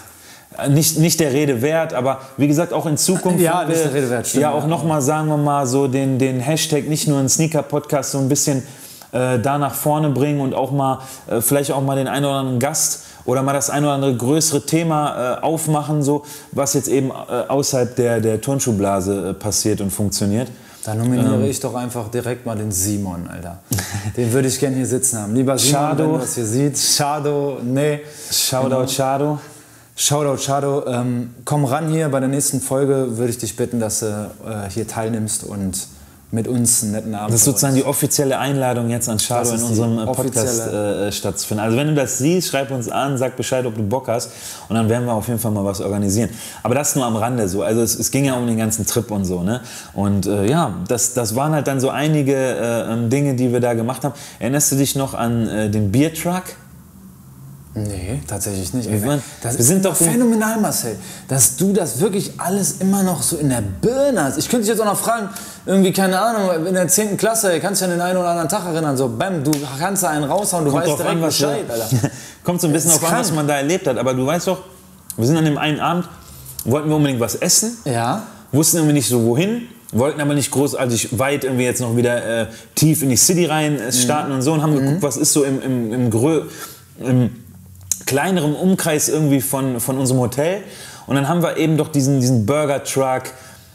nicht, 0.69 0.99
nicht 0.99 1.21
der 1.21 1.33
Rede 1.33 1.63
wert, 1.63 1.95
aber 1.95 2.21
wie 2.37 2.47
gesagt, 2.47 2.73
auch 2.73 2.87
in 2.87 2.97
Zukunft 2.97 3.41
Ja, 3.41 3.67
wir 3.67 3.75
der 3.75 3.95
Rede 3.95 4.11
wert, 4.11 4.27
stimmt, 4.27 4.43
ja 4.43 4.53
auch 4.53 4.63
ja. 4.63 4.69
nochmal, 4.69 5.03
sagen 5.03 5.29
wir 5.29 5.37
mal, 5.37 5.67
so 5.67 5.89
den, 5.89 6.19
den 6.19 6.41
Hashtag 6.41 6.89
nicht 6.89 7.09
nur 7.09 7.19
ein 7.19 7.29
Sneaker-Podcast 7.29 8.13
so 8.13 8.19
ein 8.19 8.29
bisschen 8.29 8.63
äh, 9.13 9.39
da 9.41 9.59
nach 9.59 9.75
vorne 9.75 10.11
bringen 10.11 10.41
und 10.41 10.55
auch 10.55 10.71
mal, 10.71 11.01
äh, 11.29 11.41
vielleicht 11.41 11.73
auch 11.73 11.83
mal 11.83 11.97
den 11.97 12.07
einen 12.07 12.25
oder 12.25 12.35
anderen 12.35 12.61
Gast 12.61 13.05
oder 13.25 13.43
mal 13.43 13.53
das 13.53 13.71
ein 13.71 13.83
oder 13.85 13.95
andere 13.95 14.15
größere 14.17 14.65
Thema 14.67 15.39
äh, 15.39 15.41
aufmachen, 15.41 16.03
so, 16.03 16.25
was 16.53 16.75
jetzt 16.75 16.89
eben 16.89 17.11
außerhalb 17.11 17.97
der, 17.97 18.21
der 18.21 18.41
Turnschuhblase 18.41 19.35
passiert 19.35 19.81
und 19.81 19.91
funktioniert. 19.91 20.49
Da 20.85 20.95
nominiere 20.95 21.49
ich 21.49 21.61
doch 21.61 21.75
einfach 21.75 22.11
direkt 22.11 22.45
mal 22.45 22.57
den 22.57 22.71
Simon, 22.71 23.27
Alter. 23.27 23.61
Den 24.19 24.31
würde 24.33 24.49
ich 24.49 24.61
gerne 24.61 24.77
hier 24.77 24.87
sitzen 24.87 25.19
haben. 25.19 25.35
Lieber 25.35 25.57
Simon, 25.57 25.81
Schado. 25.81 26.05
wenn 26.05 26.13
du 26.13 26.19
das 26.19 26.35
hier 26.35 26.45
sieht. 26.45 26.79
Schado, 26.79 27.59
nee. 27.63 28.01
Shoutout, 28.31 28.93
Shado. 28.93 29.39
Shoutout, 29.97 30.43
Shado. 30.43 30.87
Ähm, 30.87 31.35
komm 31.47 31.65
ran 31.65 31.89
hier. 31.89 32.11
Bei 32.11 32.21
der 32.21 32.29
nächsten 32.29 32.61
Folge 32.61 33.17
würde 33.17 33.31
ich 33.31 33.39
dich 33.39 33.57
bitten, 33.57 33.81
dass 33.81 34.01
du 34.01 34.31
äh, 34.47 34.69
hier 34.69 34.87
teilnimmst 34.87 35.45
und 35.45 35.87
mit 36.35 36.49
uns 36.49 36.83
einen 36.83 36.93
netten 36.93 37.15
Abend 37.15 37.31
Das 37.31 37.41
ist 37.41 37.45
sozusagen 37.45 37.77
die 37.77 37.85
offizielle 37.85 38.39
Einladung 38.39 38.91
jetzt 38.91 39.09
an 39.09 39.19
Shado 39.19 39.51
Das 39.51 39.63
in 39.63 39.69
unserem 39.69 39.99
äh, 40.01 40.07
Podcast 40.07 40.67
äh, 40.67 41.13
stattzufinden. 41.13 41.65
Also 41.65 41.77
wenn 41.77 41.87
du 41.87 41.95
das 41.95 42.19
siehst, 42.19 42.49
schreib 42.49 42.71
uns 42.71 42.89
an, 42.89 43.17
sag 43.17 43.37
Bescheid, 43.37 43.65
ob 43.65 43.77
du 43.77 43.83
Bock 43.83 44.09
hast 44.09 44.31
und 44.69 44.75
dann 44.75 44.89
werden 44.89 45.07
wir 45.07 45.15
auf 45.15 45.29
jeden 45.29 45.39
Fall 45.39 45.53
mal 45.53 45.65
was 45.65 45.81
organisieren. 45.81 46.31
Aber 46.63 46.75
das 46.75 46.97
nur 46.97 47.07
am 47.07 47.17
Rande 47.17 47.49
so. 47.49 47.63
Also 47.63 47.81
es, 47.81 47.99
es 47.99 48.11
ging 48.11 48.25
ja 48.25 48.35
um 48.35 48.47
den 48.47 48.59
ganzen 48.59 48.85
Trip 48.85 49.11
und 49.11 49.25
so. 49.25 49.43
Ne? 49.43 49.61
Und 49.95 50.27
äh, 50.27 50.47
ja, 50.47 50.75
das, 50.89 51.15
das 51.15 51.37
waren 51.37 51.53
halt 51.53 51.69
dann 51.69 51.81
so 51.81 51.91
einige 51.91 52.35
äh, 52.35 52.93
ähm, 52.93 53.09
Dinge, 53.09 53.35
die 53.35 53.53
wir 53.53 53.61
da 53.61 53.75
gemacht 53.75 54.05
haben. 54.05 54.15
Erinnerst 54.39 54.73
du 54.73 54.77
dich 54.77 54.97
noch 54.97 55.15
an 55.15 55.49
äh, 55.49 55.71
den 55.71 55.93
Biertruck? 55.93 56.45
Nee, 57.77 58.21
tatsächlich 58.29 58.73
nicht. 58.73 58.89
Wir 58.91 59.05
waren- 59.05 59.23
das 59.43 59.59
wir 59.59 59.65
sind 59.65 59.85
doch 59.85 59.97
phänomenal, 59.97 60.61
Marcel, 60.61 60.97
dass 61.27 61.57
du 61.57 61.73
das 61.73 62.01
wirklich 62.01 62.33
alles 62.39 62.77
immer 62.79 63.03
noch 63.03 63.21
so 63.23 63.37
in 63.37 63.49
der 63.49 63.63
Birne 63.63 64.23
hast. 64.23 64.39
Ich 64.39 64.49
könnte 64.49 64.61
dich 64.67 64.69
jetzt 64.69 64.81
auch 64.81 64.85
noch 64.93 64.99
fragen, 64.99 65.29
irgendwie, 65.67 65.93
keine 65.93 66.21
Ahnung, 66.21 66.67
in 66.67 66.75
der 66.75 66.87
10. 66.87 67.17
Klasse, 67.17 67.53
ey, 67.53 67.59
kannst 67.59 67.81
du 67.81 67.87
an 67.87 67.91
den 67.91 68.01
einen 68.01 68.17
oder 68.19 68.29
anderen 68.29 68.49
Tag 68.49 68.65
erinnern, 68.67 68.97
so, 68.97 69.09
bam, 69.09 69.43
du 69.43 69.51
kannst 69.79 70.05
da 70.05 70.11
einen 70.11 70.25
raushauen, 70.25 70.65
du 70.65 70.73
weißt 70.73 70.87
drauf 70.87 70.97
direkt 70.99 71.17
an, 71.17 71.23
was 71.23 71.35
Bescheid, 71.37 71.65
Alter. 71.69 71.89
Kommt 72.45 72.61
so 72.61 72.69
ein 72.69 72.73
bisschen 72.73 72.93
auf 72.93 73.03
an, 73.11 73.19
was 73.19 73.33
man 73.33 73.49
da 73.49 73.57
erlebt 73.57 73.87
hat. 73.89 73.99
Aber 73.99 74.15
du 74.15 74.25
weißt 74.25 74.47
doch, 74.47 74.63
wir 75.17 75.27
sind 75.27 75.37
an 75.37 75.45
dem 75.45 75.59
einen 75.59 75.81
Abend, 75.81 76.09
wollten 76.65 76.89
wir 76.89 76.97
unbedingt 76.97 77.21
was 77.21 77.35
essen. 77.35 77.77
Ja, 77.85 78.23
wussten 78.53 78.77
irgendwie 78.77 78.95
nicht 78.95 79.09
so 79.09 79.25
wohin, 79.25 79.63
wollten 79.91 80.21
aber 80.21 80.35
nicht 80.35 80.53
großartig 80.53 81.19
weit 81.19 81.43
irgendwie 81.43 81.65
jetzt 81.65 81.81
noch 81.81 81.97
wieder 81.97 82.43
äh, 82.43 82.47
tief 82.77 83.03
in 83.03 83.09
die 83.09 83.17
City 83.17 83.47
rein 83.47 83.81
äh, 83.81 83.91
starten 83.93 84.31
und 84.31 84.43
so 84.43 84.53
und 84.53 84.63
haben 84.63 84.77
geguckt, 84.77 85.03
was 85.03 85.17
ist 85.17 85.33
so 85.33 85.43
im, 85.43 85.61
im, 85.61 85.93
im, 85.93 86.11
Grö 86.11 86.43
im 87.01 87.31
kleineren 88.07 88.55
Umkreis 88.55 89.09
irgendwie 89.09 89.41
von, 89.41 89.81
von 89.81 89.99
unserem 89.99 90.21
Hotel. 90.21 90.63
Und 91.07 91.17
dann 91.17 91.29
haben 91.29 91.43
wir 91.43 91.57
eben 91.59 91.77
doch 91.77 91.89
diesen, 91.89 92.21
diesen 92.21 92.47
Burger 92.47 92.83
Truck 92.83 93.25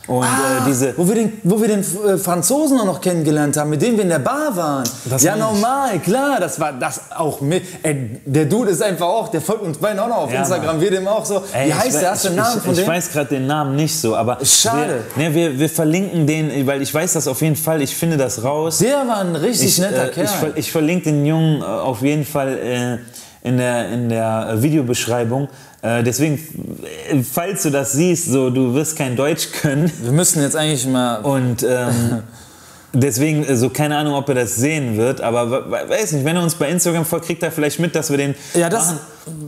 und 0.07 0.23
äh, 0.23 0.27
diese. 0.65 0.97
wo 0.97 1.07
wir 1.07 1.13
den, 1.13 1.33
wo 1.43 1.61
wir 1.61 1.67
den 1.67 1.81
äh, 1.81 2.17
Franzosen 2.17 2.79
auch 2.79 2.85
noch 2.85 2.99
kennengelernt 2.99 3.55
haben, 3.57 3.69
mit 3.69 3.79
dem 3.83 3.95
wir 3.95 4.01
in 4.01 4.09
der 4.09 4.17
Bar 4.17 4.55
waren. 4.55 4.83
Das 5.07 5.21
ja, 5.21 5.35
meine 5.35 5.43
ich. 5.43 5.51
normal, 5.61 5.99
klar, 5.99 6.39
das 6.39 6.59
war 6.59 6.73
das 6.73 7.11
auch 7.15 7.41
mit. 7.41 7.61
Ey, 7.83 8.19
der 8.25 8.45
Dude 8.45 8.71
ist 8.71 8.81
einfach 8.81 9.05
auch, 9.05 9.27
der 9.27 9.39
folgt 9.41 9.61
uns 9.61 9.77
beiden 9.77 9.99
auch 9.99 10.07
noch 10.07 10.17
auf 10.17 10.33
Ja, 10.33 10.39
Instagram, 10.39 10.65
Mann. 10.65 10.81
wir 10.81 10.89
dem 10.89 11.07
auch 11.07 11.23
so. 11.23 11.43
Ey, 11.53 11.65
Wie 11.65 11.69
ich 11.69 11.75
heißt 11.75 12.01
der? 12.01 12.09
Hast 12.09 12.23
du 12.23 12.29
ich- 12.29 12.31
einen 12.31 12.41
Namen 12.43 12.57
ich, 12.57 12.63
von 12.63 12.73
ich 12.73 12.79
dem? 12.79 12.87
weiß 12.87 13.11
gerade 13.11 13.29
den 13.29 13.45
Namen 13.45 13.75
nicht 13.75 13.95
so, 13.99 14.15
aber 14.15 14.39
Schade. 14.43 15.03
Wir, 15.15 15.29
ne, 15.29 15.35
wir, 15.35 15.59
wir 15.59 15.69
verlinken 15.69 16.25
den, 16.25 16.65
weil 16.65 16.81
ich 16.81 16.91
weiß 16.91 17.13
das 17.13 17.27
auf 17.27 17.43
jeden 17.43 17.55
Fall, 17.55 17.79
ich 17.83 17.95
finde 17.95 18.17
das 18.17 18.43
raus. 18.43 18.79
Der 18.79 19.07
war 19.07 19.17
ein 19.19 19.35
richtig 19.35 19.67
ich, 19.67 19.77
netter 19.77 20.07
äh, 20.07 20.11
Kerl. 20.11 20.25
Ich, 20.25 20.31
ver- 20.31 20.53
ich 20.57 20.71
verlinke 20.71 21.03
den 21.11 21.23
Jungen 21.23 21.61
äh, 21.61 21.65
auf 21.65 22.01
jeden 22.01 22.25
Fall 22.25 22.57
äh, 22.57 22.97
in 23.43 23.57
der, 23.57 23.89
in 23.89 24.09
der 24.09 24.49
äh, 24.53 24.61
Videobeschreibung. 24.63 25.47
Äh, 25.81 26.03
deswegen, 26.03 26.35
äh, 27.11 27.21
falls 27.23 27.63
du 27.63 27.69
das 27.69 27.93
siehst, 27.93 28.25
so 28.31 28.49
du 28.49 28.73
wirst 28.73 28.97
kein 28.97 29.15
Deutsch 29.15 29.51
können 29.61 29.91
wir 30.01 30.11
müssen 30.11 30.41
jetzt 30.41 30.55
eigentlich 30.55 30.85
mal. 30.87 31.17
und 31.19 31.63
ähm, 31.63 32.23
deswegen, 32.93 33.45
so 33.55 33.69
keine 33.69 33.95
Ahnung, 33.97 34.15
ob 34.15 34.27
er 34.29 34.35
das 34.35 34.55
sehen 34.55 34.97
wird, 34.97 35.21
aber 35.21 35.49
we- 35.51 35.65
we- 35.71 35.89
weiß 35.89 36.11
nicht, 36.13 36.25
wenn 36.25 36.35
er 36.35 36.43
uns 36.43 36.55
bei 36.55 36.69
Instagram 36.69 37.05
folgt, 37.05 37.27
kriegt 37.27 37.43
er 37.43 37.51
vielleicht 37.51 37.79
mit, 37.79 37.95
dass 37.95 38.09
wir 38.09 38.17
den 38.17 38.33
Ja, 38.55 38.67
das, 38.67 38.87
machen. 38.87 38.99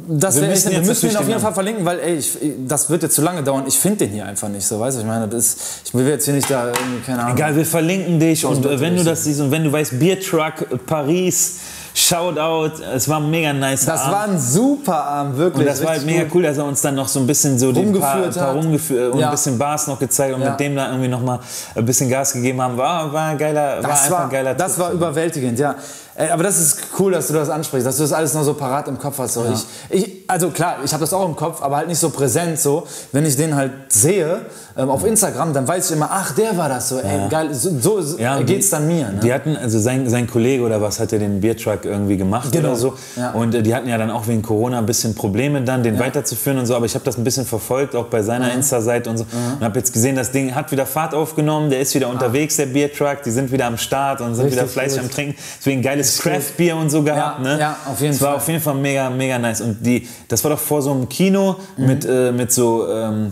das 0.10 0.40
Wir 0.40 0.48
müssen 0.48 0.72
wir 0.72 0.80
müssen 0.82 1.10
ihn 1.10 1.16
auf 1.18 1.24
den 1.24 1.30
jeden 1.32 1.42
Fall 1.42 1.54
verlinken, 1.54 1.84
weil 1.84 2.00
ey, 2.00 2.16
ich, 2.18 2.38
das 2.68 2.90
wird 2.90 3.02
jetzt 3.04 3.16
zu 3.16 3.22
lange 3.24 3.42
dauern. 3.44 3.64
Ich 3.68 3.78
finde 3.80 3.98
den 4.06 4.12
hier 4.12 4.26
einfach 4.26 4.48
nicht 4.48 4.66
so, 4.66 4.80
weißt 4.80 4.98
du? 4.98 5.02
Ich 5.02 5.08
meine, 5.08 5.28
das 5.28 5.46
ist, 5.46 5.58
ich 5.86 5.94
will 5.96 6.08
jetzt 6.08 6.26
hier 6.26 6.36
nicht 6.36 6.50
da 6.52 6.72
keine 7.06 7.24
Ahnung. 7.24 7.36
Egal, 7.36 7.56
wir 7.56 7.66
verlinken 7.66 8.20
dich 8.20 8.46
und 8.46 8.64
äh, 8.66 8.80
wenn 8.80 8.96
du 8.96 9.04
das 9.04 9.24
siehst 9.24 9.42
und 9.42 9.50
wenn 9.52 9.64
du 9.64 9.72
weißt, 9.72 10.00
Beer 10.00 10.20
Truck 10.20 10.62
äh, 10.72 10.78
Paris, 10.78 11.56
Shoutout, 11.94 12.82
es 12.96 13.08
war 13.10 13.18
ein 13.18 13.30
mega 13.30 13.52
nice 13.54 13.86
Das 13.86 14.02
Abend. 14.02 14.14
war 14.14 14.24
ein 14.24 14.40
super 14.40 15.04
Abend, 15.04 15.38
wirklich. 15.38 15.60
Und 15.62 15.66
das 15.66 15.84
war 15.84 15.92
halt 15.92 16.06
mega 16.06 16.26
cool, 16.34 16.44
dass 16.44 16.58
er 16.58 16.66
uns 16.66 16.82
dann 16.82 16.96
noch 16.96 17.08
so 17.08 17.20
ein 17.20 17.28
bisschen 17.28 17.60
so 17.60 17.72
paar, 17.74 17.82
Rumgeführt 17.84 18.36
paar 18.38 18.48
hat. 18.48 18.56
rumgeführt 18.56 19.14
und 19.14 19.20
Ja. 19.20 19.28
ein 19.28 19.32
bisschen 19.32 19.58
Bars 19.58 19.88
noch 19.88 20.00
gezeigt 20.00 20.34
und 20.36 20.42
Ja. 20.42 20.52
mit 20.52 20.60
dem 20.60 20.76
da 20.76 20.88
irgendwie 20.90 21.10
noch 21.10 21.22
mal 21.22 21.40
ein 21.76 21.86
bisschen 21.86 22.10
Gas 22.10 22.34
gegeben 22.34 22.62
haben. 22.62 22.78
War, 22.78 23.12
war 23.12 23.28
ein 23.30 23.38
geiler, 23.38 23.76
war 23.84 23.90
Das 23.90 24.04
einfach 24.04 24.12
war, 24.18 24.24
ein 24.26 24.30
geiler 24.30 24.54
das 24.54 24.76
Trip. 24.76 24.84
war 24.86 24.92
überwältigend, 24.92 25.60
ja. 25.60 25.76
Aber 26.16 26.44
das 26.44 26.60
ist 26.60 26.78
cool, 27.00 27.14
dass 27.14 27.28
du 27.28 27.34
das 27.34 27.50
ansprichst, 27.50 27.88
dass 27.88 27.96
du 27.98 28.04
das 28.04 28.12
alles 28.14 28.34
noch 28.34 28.44
so 28.44 28.54
parat 28.54 28.88
im 28.88 29.00
Kopf 29.00 29.18
hast. 29.20 29.34
So. 29.36 29.46
Ich, 29.90 29.98
ich, 30.04 30.12
also 30.28 30.50
klar, 30.50 30.78
ich 30.84 30.92
habe 30.94 31.02
das 31.02 31.14
auch 31.14 31.26
im 31.26 31.36
Kopf, 31.36 31.62
aber 31.62 31.78
halt 31.78 31.88
nicht 31.88 32.00
so 32.00 32.10
präsent 32.10 32.60
so. 32.60 32.86
Wenn 33.12 33.26
ich 33.26 33.36
den 33.38 33.56
halt 33.56 33.72
sehe 33.90 34.46
ähm, 34.78 34.90
auf 34.90 35.06
Instagram, 35.06 35.54
dann 35.54 35.68
weiß 35.68 35.90
ich 35.90 35.96
immer, 35.96 36.10
ach, 36.12 36.34
der 36.36 36.56
war 36.58 36.70
das 36.70 36.90
so. 36.90 37.00
Ey, 37.00 37.28
geil, 37.30 37.54
so, 37.54 38.02
so 38.02 38.18
Ja, 38.18 38.42
geht's 38.42 38.68
die- 38.68 38.72
dann 38.72 38.88
mir. 38.88 39.10
Ne? 39.10 39.20
Die 39.24 39.34
hatten, 39.34 39.56
also 39.56 39.80
sein, 39.80 40.10
sein 40.10 40.28
Kollege 40.28 40.64
oder 40.64 40.82
was 40.82 41.00
hat 41.00 41.12
ja 41.12 41.18
den 41.18 41.40
Biertruck 41.42 41.86
irgendwie 41.86 42.18
gemacht 42.18 42.52
Genau. 42.52 42.70
oder 42.70 42.78
so. 42.78 42.94
Ja. 43.16 43.32
Und 43.32 43.56
äh, 43.56 43.64
die 43.64 43.74
hatten 43.74 43.88
ja 43.88 43.98
dann 43.98 44.12
auch 44.12 44.28
wegen 44.28 44.42
Corona 44.42 44.78
ein 44.80 44.86
bisschen 44.86 45.16
Probleme 45.16 45.62
dann, 45.62 45.82
den 45.84 45.98
weiterzuführen 45.98 46.60
und 46.60 46.66
so. 46.66 46.76
Aber 46.76 46.86
ich 46.86 46.94
habe 46.94 47.06
das 47.06 47.18
ein 47.18 47.24
bisschen 47.24 47.46
verfolgt, 47.46 47.96
auch 47.96 48.06
bei 48.08 48.22
seiner 48.22 48.54
Insta-Seite 48.54 49.10
und 49.10 49.18
so. 49.18 49.26
Und 49.60 49.64
habe 49.66 49.80
jetzt 49.80 49.92
gesehen, 49.94 50.16
das 50.16 50.32
Ding 50.32 50.56
hat 50.56 50.72
wieder 50.72 50.86
Fahrt 50.86 51.14
aufgenommen, 51.14 51.70
der 51.70 51.80
ist 51.80 51.96
wieder 51.96 52.10
unterwegs, 52.10 52.58
der 52.58 52.68
Biertruck. 52.68 53.24
Die 53.24 53.32
sind 53.32 53.52
wieder 53.52 53.66
am 53.66 53.78
Start 53.78 54.22
und 54.22 54.36
sind 54.36 54.46
Richtig 54.46 54.60
wieder 54.62 54.68
fleißig 54.70 55.00
am 55.00 55.10
Trinken. 55.10 55.36
Deswegen 55.60 55.82
geiles 56.02 56.18
Craft-Bier 56.20 56.76
und 56.76 56.90
so 56.90 57.02
gehabt. 57.04 57.40
Ja, 57.46 57.54
ne? 57.56 57.60
ja, 57.60 57.76
auf 57.86 58.00
jeden 58.02 58.14
das 58.14 58.22
war 58.22 58.30
Fall. 58.30 58.38
auf 58.38 58.48
jeden 58.48 58.62
Fall 58.62 58.76
mega, 58.76 59.10
mega 59.10 59.38
nice. 59.40 59.62
Und 59.62 59.86
die, 59.86 60.08
das 60.28 60.44
war 60.44 60.52
doch 60.52 60.60
vor 60.60 60.82
so 60.82 60.92
einem 60.92 61.08
Kino 61.10 61.56
mit, 61.78 62.06
äh, 62.06 62.32
mit 62.32 62.52
so... 62.52 62.88
Ähm, 62.90 63.32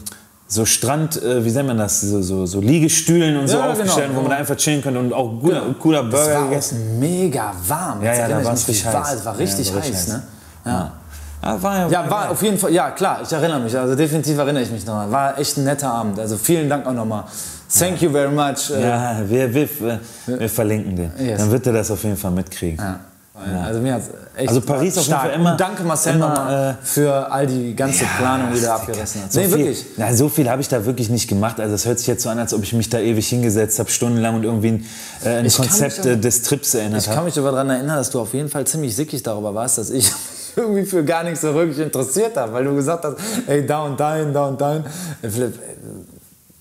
so 0.51 0.65
Strand, 0.65 1.21
äh, 1.21 1.45
wie 1.45 1.51
nennt 1.51 1.67
man 1.67 1.77
das, 1.77 2.01
so, 2.01 2.23
so, 2.23 2.47
so 2.47 2.60
Liegestühlen 2.60 3.38
und 3.38 3.47
so 3.47 3.58
Ja, 3.58 3.67
genau, 3.67 3.71
aufgestellt, 3.73 4.10
wo 4.10 4.13
man 4.15 4.23
genau. 4.23 4.29
da 4.34 4.39
einfach 4.39 4.55
chillen 4.55 4.82
könnte 4.82 4.99
und 4.99 5.13
auch 5.13 5.29
guter, 5.39 5.62
cooler 5.79 6.03
Es 6.05 6.10
Burger 6.10 6.34
war 6.41 6.49
gegessen. 6.49 6.99
mega 6.99 7.53
warm. 7.67 8.01
Ja, 8.03 8.10
Jetzt 8.13 8.19
ja, 8.21 8.27
da 8.29 8.43
war 8.45 8.53
es 8.53 8.67
richtig 8.67 8.86
war. 8.88 8.93
heiß. 9.08 9.13
Es 9.13 9.25
war 9.25 9.38
richtig 9.38 9.67
Ja, 9.69 9.75
war 9.75 9.82
heiß, 9.84 9.91
heiß. 9.91 10.08
ne? 10.08 10.23
Ja. 10.65 10.91
Ja, 11.43 11.62
war 11.62 11.77
ja, 11.77 11.88
Ja, 11.89 12.10
war 12.10 12.32
auf 12.32 12.41
jeden 12.41 12.58
Fall, 12.58 12.71
ja 12.73 12.89
klar, 12.89 13.19
ich 13.21 13.32
erinnere 13.32 13.60
mich, 13.60 13.77
also 13.77 13.93
definitiv 13.93 14.39
erinnere 14.39 14.63
ich 14.63 14.71
mich 14.71 14.84
noch. 14.88 15.12
War 15.12 15.38
echt 15.38 15.55
ein 15.58 15.65
netter 15.65 15.93
Abend, 15.93 16.19
also 16.19 16.36
vielen 16.36 16.67
Dank 16.67 16.88
auch 16.88 16.93
nochmal. 16.93 17.25
Thank 17.77 18.01
you 18.01 18.10
very 18.12 18.32
much. 18.32 18.71
äh, 18.71 18.82
Ja, 18.82 19.21
wir, 19.27 19.53
wir, 19.53 19.69
wir 20.27 20.49
verlinken 20.49 20.95
den. 20.95 21.12
Yes. 21.19 21.38
Dann 21.39 21.51
wird 21.51 21.67
er 21.67 21.73
das 21.73 21.91
auf 21.91 22.03
jeden 22.03 22.17
Fall 22.17 22.32
mitkriegen. 22.32 22.77
Ja. 22.79 22.99
Also 23.63 23.79
mir 23.79 23.93
hat's 23.93 24.10
echt 24.36 24.49
Also 24.49 24.60
Paris 24.60 24.97
auf 24.97 25.05
jeden. 25.08 25.17
Fall 25.17 25.29
immer- 25.32 25.51
Und 25.53 25.60
danke 25.62 25.84
Marcel 25.84 26.17
nochmal 26.17 26.71
äh, 26.82 26.86
für 26.86 27.32
all 27.32 27.47
die 27.47 27.73
ganze 27.73 28.03
Planung, 28.17 28.47
die 28.53 28.60
du 28.60 28.69
abgerissen 28.69 29.21
hast. 29.23 29.32
So 29.32 29.39
nee, 29.39 29.47
viel, 29.47 29.58
wirklich. 29.60 29.86
Na, 29.95 30.13
so 30.13 30.27
viel 30.27 30.49
habe 30.49 30.62
ich 30.62 30.67
da 30.67 30.84
wirklich 30.86 31.10
nicht 31.10 31.29
gemacht. 31.29 31.58
Also 31.58 31.73
es 31.75 31.86
hört 31.86 31.99
sich 31.99 32.08
jetzt 32.08 32.23
so 32.23 32.29
an, 32.29 32.38
als 32.38 32.53
ob 32.53 32.63
ich 32.63 32.73
mich 32.73 32.89
da 32.89 32.99
ewig 32.99 33.29
hingesetzt 33.29 33.79
habe, 33.79 33.89
stundenlang 33.89 34.36
und 34.36 34.43
irgendwie 34.43 34.67
ein, 34.71 34.86
äh, 35.23 35.29
ein 35.38 35.49
Konzept 35.49 35.99
aber- 36.01 36.10
äh, 36.10 36.17
des 36.17 36.41
Trips 36.41 36.73
erinnert 36.73 36.99
Ich 37.01 37.05
kann 37.08 37.15
habe. 37.15 37.27
mich 37.27 37.39
aber 37.39 37.51
daran 37.51 37.69
erinnern, 37.69 37.95
dass 37.95 38.10
du 38.10 38.19
auf 38.19 38.34
jeden 38.34 38.49
Fall 38.49 38.65
ziemlich 38.67 38.93
sickig 38.93 39.23
darüber 39.23 39.55
warst, 39.55 39.77
dass 39.77 39.89
ich 39.89 40.12
irgendwie 40.58 40.84
für 40.84 41.05
gar 41.05 41.23
nichts 41.23 41.39
so 41.39 41.53
wirklich 41.53 41.79
interessiert 41.79 42.36
habe, 42.36 42.51
weil 42.51 42.65
du 42.65 42.75
gesagt 42.75 43.05
hast, 43.05 43.15
ey, 43.47 43.65
da 43.65 43.84
und 43.84 43.97
dahin, 43.97 44.34
da 44.34 44.47
und 44.47 44.60
dahin. 44.60 44.84
Äh, 45.21 45.29
Philipp, 45.29 45.53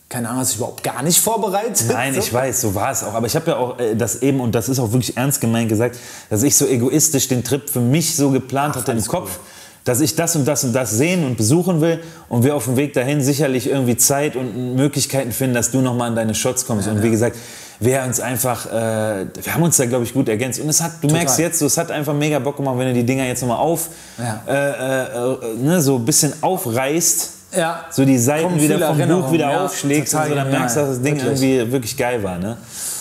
keine 0.09 0.29
Ahnung, 0.29 0.41
hast 0.41 0.51
du 0.51 0.53
dich 0.55 0.59
überhaupt 0.61 0.83
gar 0.85 1.03
nicht 1.03 1.21
vorbereitet? 1.21 1.87
Nein, 1.93 2.15
So? 2.15 2.21
ich 2.21 2.33
weiß, 2.33 2.61
so 2.63 2.75
war 2.75 2.91
es 2.91 3.05
auch. 3.05 3.13
Aber 3.15 3.27
ich 3.27 3.37
habe 3.37 3.51
ja 3.51 3.57
auch 3.59 3.79
äh, 3.79 3.95
das 3.95 4.23
eben, 4.23 4.41
und 4.41 4.55
das 4.55 4.69
ist 4.69 4.79
auch 4.79 4.93
wirklich 4.93 5.17
ernst 5.17 5.41
gemeint 5.41 5.69
gesagt, 5.69 5.97
dass 6.31 6.43
ich 6.43 6.57
so 6.57 6.67
egoistisch 6.67 7.29
den 7.29 7.45
Trip 7.45 7.69
für 7.69 7.81
mich 7.81 8.17
so 8.17 8.31
geplant 8.31 8.75
hatte 8.77 8.93
im 8.93 9.05
Kopf, 9.05 9.39
dass 9.85 10.01
ich 10.01 10.15
das 10.17 10.35
und 10.37 10.47
das 10.47 10.65
und 10.65 10.73
das 10.73 10.91
sehen 10.93 11.25
und 11.25 11.37
besuchen 11.37 11.81
will 11.81 12.01
und 12.29 12.43
wir 12.45 12.55
auf 12.57 12.65
dem 12.65 12.77
Weg 12.77 12.93
dahin 12.95 13.23
sicherlich 13.23 13.69
irgendwie 13.69 13.97
Zeit 13.97 14.35
und 14.37 14.77
Möglichkeiten 14.77 15.33
finden, 15.33 15.55
dass 15.55 15.71
du 15.71 15.81
nochmal 15.81 16.09
an 16.09 16.17
deine 16.17 16.35
Shots 16.35 16.67
kommst. 16.67 16.89
und 16.89 17.03
wie 17.03 17.11
gesagt, 17.11 17.37
wir 17.81 18.03
uns 18.03 18.19
einfach, 18.19 18.67
äh, 18.67 19.27
wir 19.41 19.55
haben 19.55 19.63
uns 19.63 19.77
da, 19.77 19.87
glaube 19.87 20.05
ich, 20.05 20.13
gut 20.13 20.29
ergänzt. 20.29 20.59
Und 20.59 20.69
es 20.69 20.81
hat, 20.83 20.93
du 21.01 21.09
merkst 21.09 21.39
jetzt, 21.39 21.61
so, 21.61 21.67
es 21.67 21.79
hat 21.79 21.91
einfach 21.93 22.13
mega 22.13 22.39
Bock 22.41 22.57
gemacht, 22.57 22.77
wenn 22.77 22.89
du 22.89 22.95
die 22.95 23.05
Dinger 23.05 23.25
jetzt 23.25 23.41
nochmal 23.41 23.59
auf, 23.59 23.89
Ja. 24.19 24.43
äh, 24.49 24.53
äh, 24.53 25.53
äh, 25.53 25.57
ne, 25.63 25.81
so 25.81 25.95
ein 25.97 26.05
bisschen 26.05 26.33
aufreißt. 26.43 27.31
Ja. 27.57 27.85
So 27.91 28.05
die 28.05 28.19
Seiten 28.19 28.61
wieder 28.61 28.79
vom 28.79 28.89
Buch 28.89 28.99
Erinnerungen, 28.99 29.33
wieder 29.33 29.51
ja, 29.51 29.65
aufschlägst 29.65 30.15
und 30.15 30.29
so, 30.29 30.35
dann 30.35 30.51
merkst 30.51 30.77
du, 30.77 30.81
dass 30.81 30.89
das 30.91 31.03
Ding 31.03 31.17
wirklich. 31.17 31.43
irgendwie 31.43 31.73
wirklich 31.73 31.97
geil 31.97 32.23
war. 32.23 32.39
Ne? 32.39 32.57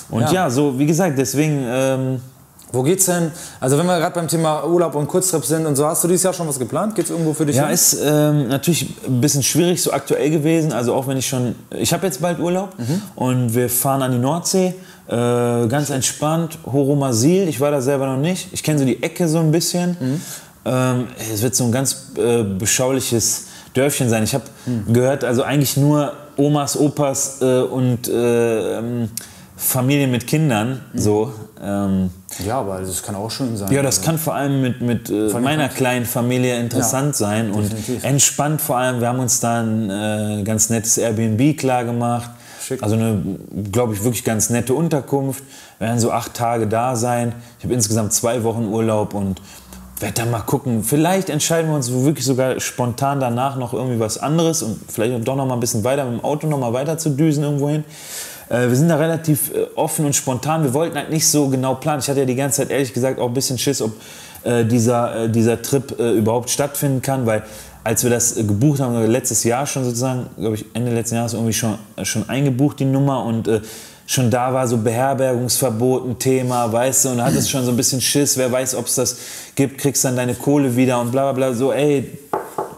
Und 0.09 0.21
ja. 0.21 0.31
Ja. 0.31 0.49
so, 0.49 0.77
wie 0.79 0.85
gesagt, 0.85 1.17
deswegen, 1.17 1.65
ähm, 1.67 2.21
Wo 2.71 2.83
geht's 2.83 3.05
denn? 3.05 3.31
Also 3.61 3.77
wenn 3.77 3.85
wir 3.85 3.97
gerade 3.97 4.13
beim 4.13 4.27
Thema 4.27 4.65
Urlaub 4.65 4.95
und 4.95 5.07
Kurztrip 5.07 5.45
sind 5.45 5.65
und 5.65 5.77
so, 5.77 5.85
hast 5.85 6.03
du 6.03 6.07
dieses 6.09 6.23
Jahr 6.23 6.33
schon 6.33 6.47
was 6.47 6.59
geplant? 6.59 6.95
Geht's 6.95 7.09
irgendwo 7.09 7.33
für 7.33 7.45
dich 7.45 7.55
ja, 7.55 7.65
hin? 7.65 7.73
ist 7.73 7.97
ähm, 8.03 8.49
natürlich 8.49 8.93
ein 9.05 9.21
bisschen 9.21 9.41
schwierig 9.41 9.81
so 9.81 9.93
aktuell 9.93 10.29
gewesen. 10.29 10.73
Also 10.73 10.93
auch 10.93 11.07
wenn 11.07 11.17
ich 11.17 11.27
schon, 11.27 11.55
ich 11.71 11.93
habe 11.93 12.05
jetzt 12.05 12.21
bald 12.21 12.39
Urlaub 12.39 12.73
und 13.15 13.55
wir 13.55 13.69
fahren 13.69 14.01
an 14.01 14.11
die 14.11 14.17
Nordsee. 14.17 14.75
Äh, 15.07 15.13
ganz 15.67 15.89
entspannt, 15.89 16.57
Horomasil, 16.65 17.47
ich 17.47 17.61
war 17.61 17.71
da 17.71 17.79
selber 17.79 18.05
noch 18.07 18.17
nicht. 18.17 18.49
Ich 18.51 18.61
kenne 18.61 18.79
so 18.79 18.83
die 18.83 19.01
Ecke 19.01 19.29
so 19.29 19.39
ein 19.39 19.51
bisschen. 19.51 19.95
Ähm, 20.65 21.07
es 21.33 21.41
wird 21.41 21.55
so 21.55 21.63
ein 21.63 21.71
ganz 21.71 22.11
äh, 22.17 22.43
beschauliches 22.43 23.45
Dörfchen 23.77 24.09
sein. 24.09 24.23
Ich 24.23 24.33
habe 24.33 24.45
gehört, 24.91 25.23
also 25.23 25.43
eigentlich 25.43 25.77
nur 25.77 26.13
Omas, 26.35 26.77
Opas 26.77 27.41
äh, 27.41 27.61
und 27.61 28.07
äh, 28.07 28.77
ähm, 28.79 29.09
Familien 29.55 30.11
mit 30.11 30.27
Kindern, 30.27 30.81
so. 30.93 31.31
Ähm, 31.59 32.11
Ja, 32.45 32.59
aber 32.59 32.79
das 32.81 33.01
kann 33.01 33.15
auch 33.15 33.31
schön 33.31 33.57
sein. 33.57 33.71
ja, 33.71 33.81
das 33.81 33.97
Also, 33.97 34.05
kann 34.07 34.17
vor 34.19 34.35
allem 34.35 34.61
mit, 34.61 34.81
mit 34.81 35.09
äh, 35.09 35.33
meiner 35.39 35.67
kleinen 35.69 36.05
Familie 36.05 36.59
interessant 36.59 37.07
Ja, 37.19 37.27
sein 37.27 37.51
und 37.51 37.63
definitiv. 37.63 38.03
entspannt 38.03 38.61
vor 38.61 38.77
allem. 38.77 38.99
Wir 38.99 39.07
haben 39.07 39.19
uns 39.19 39.39
da 39.39 39.61
ein 39.63 39.89
äh, 39.89 40.43
ganz 40.43 40.69
nettes 40.69 40.97
Airbnb 40.99 41.57
klar 41.57 41.85
gemacht. 41.85 42.29
Schick. 42.63 42.83
Also 42.83 42.95
eine, 42.97 43.23
glaube 43.71 43.93
ich, 43.95 44.03
wirklich 44.03 44.23
ganz 44.23 44.51
nette 44.51 44.73
Unterkunft. 44.75 45.43
Wir 45.79 45.87
werden 45.87 45.99
so 45.99 46.11
acht 46.11 46.35
Tage 46.35 46.67
da 46.67 46.95
sein. 46.95 47.33
Ich 47.57 47.63
habe 47.65 47.73
insgesamt 47.73 48.13
zwei 48.13 48.43
Wochen 48.43 48.65
Urlaub 48.65 49.15
und 49.15 49.41
werde 49.99 50.13
dann 50.13 50.31
mal 50.31 50.41
gucken. 50.41 50.83
Vielleicht 50.83 51.29
entscheiden 51.29 51.69
wir 51.69 51.75
uns 51.75 51.91
wirklich 51.91 52.25
sogar 52.25 52.59
spontan 52.59 53.19
danach 53.19 53.57
noch 53.57 53.73
irgendwie 53.73 53.99
was 53.99 54.17
anderes 54.17 54.61
und 54.61 54.79
vielleicht 54.91 55.27
doch 55.27 55.35
noch 55.35 55.45
mal 55.45 55.55
ein 55.55 55.59
bisschen 55.59 55.83
weiter 55.83 56.05
mit 56.05 56.19
dem 56.19 56.23
Auto 56.23 56.47
noch 56.47 56.59
mal 56.59 56.73
weiter 56.73 56.97
zu 56.97 57.09
düsen 57.09 57.43
irgendwo 57.43 57.69
hin. 57.69 57.83
Äh, 58.49 58.67
wir 58.67 58.75
sind 58.75 58.89
da 58.89 58.97
relativ 58.97 59.51
äh, 59.53 59.67
offen 59.75 60.05
und 60.05 60.15
spontan. 60.15 60.63
Wir 60.63 60.73
wollten 60.73 60.95
halt 60.95 61.09
nicht 61.09 61.27
so 61.27 61.49
genau 61.49 61.75
planen. 61.75 61.99
Ich 62.01 62.09
hatte 62.09 62.19
ja 62.19 62.25
die 62.25 62.35
ganze 62.35 62.61
Zeit 62.61 62.69
ehrlich 62.69 62.93
gesagt 62.93 63.19
auch 63.19 63.27
ein 63.27 63.33
bisschen 63.33 63.57
Schiss, 63.57 63.81
ob 63.81 63.93
äh, 64.43 64.65
dieser, 64.65 65.27
dieser 65.27 65.61
Trip 65.61 65.91
überhaupt 65.99 66.49
stattfinden 66.49 67.01
kann, 67.01 67.25
weil 67.25 67.43
als 67.83 68.03
wir 68.03 68.09
das 68.09 68.35
gebucht 68.35 68.81
haben, 68.81 68.95
also 68.95 69.09
letztes 69.09 69.45
Jahr 69.45 69.65
schon 69.65 69.85
sozusagen, 69.85 70.27
glaube 70.37 70.55
ich, 70.55 70.65
Ende 70.73 70.93
letzten 70.93 71.15
Jahres 71.15 71.33
irgendwie 71.33 71.53
schon, 71.53 71.77
schon 72.03 72.27
eingebucht, 72.27 72.79
die 72.79 72.85
Nummer 72.85 73.23
und 73.23 73.49
schon 74.07 74.31
da 74.31 74.53
war 74.53 74.67
so 74.67 74.77
Beherbergungsverbot 74.77 76.07
ein 76.07 76.17
Thema, 76.17 76.71
weißt 76.71 77.05
du, 77.05 77.09
und 77.09 77.17
da 77.17 77.25
hat 77.25 77.35
es 77.35 77.49
schon 77.51 77.63
so 77.63 77.71
ein 77.71 77.77
bisschen 77.77 78.01
Schiss, 78.01 78.37
wer 78.37 78.51
weiß, 78.51 78.73
ob 78.75 78.87
es 78.87 78.95
das 78.95 79.17
gibt, 79.53 79.77
kriegst 79.77 80.03
dann 80.05 80.15
deine 80.15 80.33
Kohle 80.33 80.75
wieder 80.75 80.99
und 80.99 81.11
bla 81.11 81.31
bla 81.31 81.49
bla, 81.49 81.53
so 81.53 81.71
ey, 81.71 82.17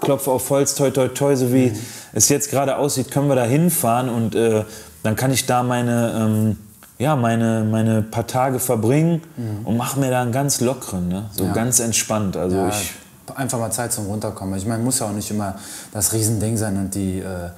Klopfe 0.02 0.32
auf 0.32 0.50
Holz, 0.50 0.76
toi 0.76 0.90
toi 0.90 1.08
toi, 1.08 1.36
so 1.36 1.54
wie 1.54 1.72
es 2.14 2.28
jetzt 2.30 2.50
gerade 2.50 2.78
aussieht, 2.78 3.12
können 3.12 3.30
wir 3.30 3.36
da 3.36 3.44
hinfahren 3.44 4.10
und 4.10 4.36
äh, 4.36 4.64
dann 5.04 5.16
kann 5.16 5.32
ich 5.32 5.46
da 5.46 5.62
meine, 5.64 6.14
ähm, 6.20 6.58
ja, 6.98 7.16
meine, 7.16 7.64
meine 7.64 8.02
paar 8.02 8.28
Tage 8.28 8.60
verbringen 8.60 9.22
und 9.64 9.78
mache 9.78 10.00
mir 10.00 10.10
da 10.10 10.22
einen 10.22 10.32
ganz 10.32 10.60
lockeren, 10.60 11.08
ne? 11.08 11.30
so 11.32 11.46
Ja. 11.46 11.54
ganz 11.54 11.80
entspannt. 11.80 12.36
Also 12.36 12.58
ja, 12.58 12.70
ich, 12.70 12.92
einfach 13.36 13.60
mal 13.60 13.72
Zeit 13.72 13.94
zum 13.94 14.08
Runterkommen. 14.08 14.58
Ich 14.58 14.66
meine, 14.66 14.84
muss 14.84 15.00
ja 15.00 15.06
auch 15.06 15.12
nicht 15.14 15.30
immer 15.32 15.56
das 15.94 16.12
Riesending 16.12 16.58
sein 16.58 16.76
und 16.78 16.96
die 16.96 17.20
äh, 17.20 17.50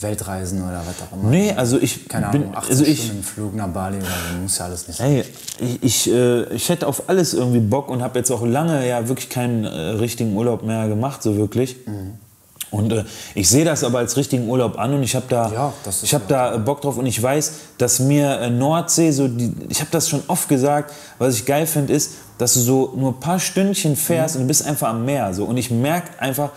Weltreisen 0.00 0.60
oder 0.62 0.82
was 0.86 1.06
auch 1.08 1.16
immer. 1.16 1.30
nee, 1.30 1.52
also 1.52 1.78
ich 1.78 2.08
Keine 2.08 2.28
bin, 2.28 2.42
Ahnung, 2.42 2.56
18 2.56 2.70
also 2.70 2.84
ich, 2.84 3.04
Stunden 3.04 3.22
Flug 3.22 3.54
nach 3.54 3.68
Bali 3.68 3.98
oder 3.98 4.06
so, 4.06 4.42
muss 4.42 4.58
ja 4.58 4.64
alles 4.64 4.88
nicht 4.88 4.96
sein. 4.96 5.10
Ey, 5.12 5.24
ich, 5.60 5.82
ich, 5.82 6.10
äh, 6.12 6.52
ich 6.54 6.68
hätte 6.68 6.86
auf 6.88 7.08
alles 7.08 7.32
irgendwie 7.32 7.60
Bock 7.60 7.88
und 7.88 8.02
habe 8.02 8.18
jetzt 8.18 8.30
auch 8.32 8.44
lange 8.44 8.86
ja 8.88 9.06
wirklich 9.08 9.28
keinen 9.28 9.64
äh, 9.64 9.68
richtigen 9.68 10.34
Urlaub 10.36 10.64
mehr 10.64 10.88
gemacht, 10.88 11.22
so 11.22 11.36
wirklich. 11.36 11.76
Und 12.72 12.92
äh, 12.92 13.04
ich 13.36 13.48
sehe 13.48 13.64
das 13.64 13.84
aber 13.84 13.98
als 13.98 14.16
richtigen 14.16 14.48
Urlaub 14.48 14.80
an 14.80 14.94
und 14.94 15.04
ich 15.04 15.14
habe 15.14 15.26
da, 15.28 15.48
Ja, 15.52 15.72
ich 16.02 16.12
habe 16.12 16.24
ja 16.28 16.50
da 16.50 16.56
Bock 16.56 16.80
drauf 16.80 16.96
und 16.96 17.06
ich 17.06 17.22
weiß, 17.22 17.52
dass 17.78 18.00
mir 18.00 18.40
äh, 18.40 18.50
Nordsee 18.50 19.12
so, 19.12 19.28
die, 19.28 19.52
ich 19.68 19.78
habe 19.78 19.90
das 19.92 20.08
schon 20.08 20.24
oft 20.26 20.48
gesagt, 20.48 20.92
was 21.18 21.36
ich 21.36 21.46
geil 21.46 21.68
finde, 21.68 21.92
ist, 21.92 22.14
dass 22.38 22.54
du 22.54 22.60
so 22.60 22.92
nur 22.96 23.12
ein 23.12 23.20
paar 23.20 23.38
Stündchen 23.38 23.94
fährst 23.94 24.34
und 24.34 24.42
du 24.42 24.48
bist 24.48 24.66
einfach 24.66 24.88
am 24.88 25.04
Meer, 25.04 25.32
so 25.34 25.44
und 25.44 25.56
ich 25.56 25.70
merke 25.70 26.18
einfach, 26.18 26.50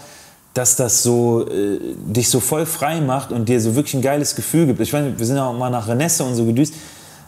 dass 0.57 0.75
das 0.75 1.03
so 1.03 1.45
äh, 1.47 1.79
dich 2.05 2.29
so 2.29 2.39
voll 2.39 2.65
frei 2.65 2.99
macht 2.99 3.31
und 3.31 3.47
dir 3.47 3.61
so 3.61 3.75
wirklich 3.75 3.93
ein 3.93 4.01
geiles 4.01 4.35
Gefühl 4.35 4.65
gibt. 4.65 4.79
Ich 4.79 4.91
meine, 4.91 5.17
wir 5.17 5.25
sind 5.25 5.35
ja 5.35 5.45
auch 5.45 5.57
mal 5.57 5.69
nach 5.69 5.87
Renesse 5.87 6.23
und 6.23 6.33
so 6.33 6.45
gedüst. 6.45 6.73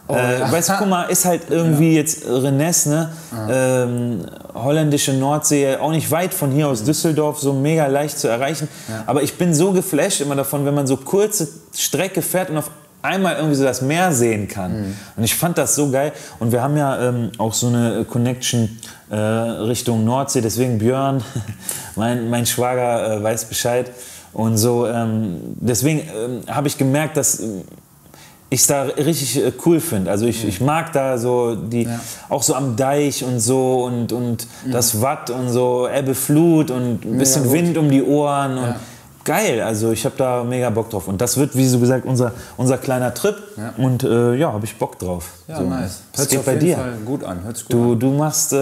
äh, 0.08 0.40
ja. 0.40 0.50
Weißt 0.50 0.70
du, 0.70 0.72
guck 0.78 0.88
mal, 0.88 1.04
ist 1.04 1.24
halt 1.24 1.42
irgendwie 1.50 1.94
jetzt 1.94 2.26
Rennes, 2.26 2.86
ne? 2.86 3.10
Ähm, 3.48 4.26
holländische 4.52 5.12
Nordsee, 5.12 5.76
auch 5.76 5.92
nicht 5.92 6.10
weit 6.10 6.34
von 6.34 6.50
hier 6.50 6.66
aus 6.66 6.82
Düsseldorf, 6.82 7.38
so 7.38 7.52
mega 7.52 7.86
leicht 7.86 8.18
zu 8.18 8.26
erreichen. 8.26 8.68
Aber 9.06 9.22
ich 9.22 9.38
bin 9.38 9.54
so 9.54 9.70
geflasht 9.70 10.20
immer 10.20 10.34
davon, 10.34 10.66
wenn 10.66 10.74
man 10.74 10.88
so 10.88 10.96
kurze 10.96 11.46
Strecke 11.76 12.22
fährt 12.22 12.50
und 12.50 12.56
auf 12.56 12.70
einmal 13.02 13.36
irgendwie 13.36 13.56
so 13.56 13.64
das 13.64 13.82
Meer 13.82 14.12
sehen 14.12 14.48
kann. 14.48 14.96
Und 15.16 15.24
ich 15.24 15.34
fand 15.34 15.58
das 15.58 15.74
so 15.74 15.90
geil. 15.90 16.12
Und 16.38 16.52
wir 16.52 16.62
haben 16.62 16.76
ja 16.76 17.08
ähm, 17.08 17.30
auch 17.38 17.54
so 17.54 17.68
eine 17.68 18.04
Connection 18.04 18.78
äh, 19.10 19.16
Richtung 19.16 20.04
Nordsee, 20.04 20.40
deswegen 20.40 20.78
Björn, 20.78 21.22
mein, 21.96 22.30
mein 22.30 22.46
Schwager 22.46 23.16
äh, 23.16 23.22
weiß 23.22 23.46
Bescheid. 23.46 23.90
Und 24.32 24.56
so, 24.56 24.86
ähm, 24.86 25.38
deswegen 25.56 26.00
ähm, 26.00 26.42
habe 26.46 26.68
ich 26.68 26.78
gemerkt, 26.78 27.16
dass 27.16 27.40
ähm, 27.40 27.62
ich 28.50 28.60
es 28.60 28.66
da 28.66 28.82
richtig 28.82 29.38
äh, 29.38 29.52
cool 29.64 29.80
finde. 29.80 30.10
Also 30.10 30.26
ich, 30.26 30.44
ich 30.44 30.60
mag 30.60 30.92
da 30.92 31.18
so 31.18 31.54
die, 31.54 31.88
auch 32.28 32.42
so 32.42 32.54
am 32.54 32.76
Deich 32.76 33.24
und 33.24 33.40
so 33.40 33.84
und, 33.84 34.12
und 34.12 34.46
das 34.70 35.00
Watt 35.00 35.30
und 35.30 35.50
so 35.50 35.88
Ebbe, 35.88 36.14
Flut 36.14 36.70
und 36.70 37.04
ein 37.04 37.18
bisschen. 37.18 37.50
Wind 37.52 37.78
um 37.78 37.90
die 37.90 38.02
Ohren 38.02 38.58
und 38.58 38.74
geil. 39.24 39.60
Also 39.62 39.92
ich 39.92 40.04
habe 40.04 40.14
da 40.16 40.44
mega 40.44 40.70
Bock 40.70 40.90
drauf. 40.90 41.08
Und 41.08 41.20
das 41.20 41.36
wird, 41.36 41.56
wie 41.56 41.66
so 41.66 41.78
gesagt, 41.78 42.06
unser, 42.06 42.32
unser 42.56 42.78
kleiner 42.78 43.12
Trip. 43.14 43.36
Und 43.76 44.02
äh, 44.04 44.34
ja, 44.36 44.52
habe 44.52 44.64
ich 44.64 44.76
Bock 44.78 44.98
drauf. 44.98 45.30
Ja, 45.48 45.56
so. 45.58 45.62
nice. 45.64 46.00
Was 46.12 46.20
Hört 46.20 46.28
sich 46.28 46.28
geht 46.30 46.38
auf 46.40 46.44
bei 46.46 46.52
jeden 46.54 46.64
dir? 46.66 46.76
Fall 46.76 46.92
gut 47.04 47.24
an. 47.24 47.44
Hört 47.44 47.56
sich 47.56 47.66
gut 47.66 47.74
Du, 47.74 47.92
an. 47.92 47.98
du 48.00 48.10
machst 48.12 48.52
ein 48.52 48.58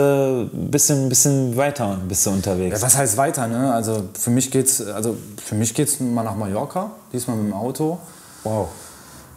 äh, 0.47 0.49
bisschen, 0.71 1.09
bisschen 1.09 1.57
weiter 1.57 1.99
bist 2.09 2.27
du 2.27 2.31
unterwegs. 2.31 2.81
Ja, 2.81 2.87
was 2.87 2.97
heißt 2.97 3.17
weiter? 3.17 3.47
Ne? 3.47 3.73
Also 3.73 4.05
für 4.19 4.31
mich 4.31 4.51
geht's, 4.51 4.81
also 4.87 5.17
für 5.45 5.55
mich 5.55 5.75
geht's 5.75 6.01
mal 6.01 6.23
nach 6.23 6.37
Mallorca, 6.37 6.91
diesmal 7.13 7.37
mit 7.37 7.47
dem 7.47 7.55
Auto. 7.55 7.99
wow. 8.45 8.69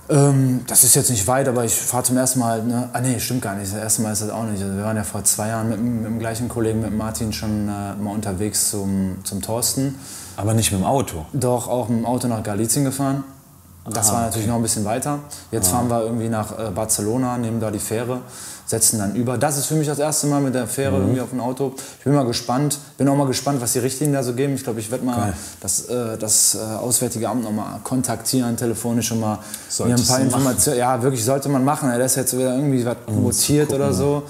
Ähm, 0.10 0.62
das 0.68 0.84
ist 0.84 0.96
jetzt 0.96 1.10
nicht 1.10 1.26
weit, 1.28 1.48
aber 1.48 1.64
ich 1.64 1.74
fahre 1.74 2.04
zum 2.04 2.18
ersten 2.18 2.40
Mal. 2.40 2.62
Ne? 2.64 2.90
Ah 2.92 3.00
nee, 3.00 3.18
stimmt 3.20 3.44
gar 3.44 3.56
nicht. 3.56 3.72
Das 3.72 3.80
erste 3.80 4.02
Mal 4.02 4.12
ist 4.12 4.22
das 4.22 4.30
auch 4.30 4.44
nicht. 4.44 4.62
Also 4.62 4.76
wir 4.76 4.84
waren 4.84 4.98
ja 4.98 5.04
vor 5.04 5.24
zwei 5.24 5.48
Jahren 5.50 5.70
mit, 5.70 5.78
dem- 5.78 5.98
mit 6.02 6.06
dem 6.06 6.20
gleichen 6.20 6.50
Kollegen, 6.50 6.82
mit 6.82 6.94
Martin, 6.94 7.32
schon 7.32 7.70
äh, 7.70 7.96
mal 8.02 8.12
unterwegs 8.14 8.72
zum, 8.72 9.18
zum 9.24 9.42
Thorsten. 9.42 9.98
Aber 10.42 10.54
nicht 10.54 10.72
mit 10.72 10.82
dem 10.82 10.86
Auto. 10.88 11.26
Doch 11.34 11.68
auch 11.68 11.88
mit 11.90 12.00
dem 12.00 12.06
Auto 12.06 12.28
nach 12.28 12.42
Galizien 12.44 12.84
gefahren. 12.84 13.24
Das 13.90 14.10
Ah, 14.10 14.14
war 14.14 14.22
natürlich 14.26 14.48
noch 14.48 14.56
ein 14.56 14.62
bisschen 14.62 14.86
weiter. 14.86 15.20
Jetzt 15.52 15.70
fahren 15.70 15.90
wir 15.90 16.04
irgendwie 16.04 16.30
nach 16.30 16.52
äh, 16.58 16.70
Barcelona, 16.70 17.38
nehmen 17.40 17.60
da 17.60 17.72
die 17.72 17.80
Fähre, 17.80 18.20
setzen 18.68 19.00
dann 19.00 19.16
über. 19.16 19.40
Das 19.40 19.58
ist 19.58 19.66
für 19.66 19.74
mich 19.74 19.88
das 19.88 19.98
erste 19.98 20.28
Mal 20.28 20.40
mit 20.40 20.54
der 20.54 20.68
Fähre 20.68 20.98
Mhm. 20.98 21.02
irgendwie 21.02 21.22
auf 21.22 21.30
dem 21.32 21.40
Auto. 21.42 21.74
Ich 21.98 22.04
bin 22.04 22.14
mal 22.14 22.26
gespannt, 22.26 22.78
bin 23.00 23.08
auch 23.10 23.16
mal 23.16 23.26
gespannt, 23.26 23.60
was 23.60 23.74
die 23.74 23.80
Richtlinien 23.80 24.14
da 24.14 24.22
so 24.22 24.34
geben. 24.34 24.54
Ich 24.54 24.64
glaube, 24.64 24.80
ich 24.80 24.92
werde 24.92 25.04
mal 25.04 25.16
Geil. 25.18 25.34
das, 25.62 25.86
äh, 25.88 26.16
das 26.20 26.54
äh, 26.56 26.60
Auswärtige 26.60 27.28
Amt 27.28 27.44
noch 27.44 27.52
mal 27.52 27.80
kontaktieren, 27.84 28.56
telefonisch 28.56 29.12
und 29.14 29.20
mal 29.20 29.40
mir 29.80 29.96
ein 29.96 30.06
paar. 30.06 30.20
Informationen. 30.20 30.78
Ja, 30.78 31.02
wirklich 31.02 31.26
sollte 31.26 31.50
man 31.50 31.66
machen. 31.66 31.90
Er 31.90 32.00
ist 32.06 32.16
jetzt 32.18 32.34
wieder 32.38 32.54
irgendwie 32.56 32.86
was 32.86 32.98
mutiert 33.08 33.74
oder 33.74 33.94
so. 33.94 34.22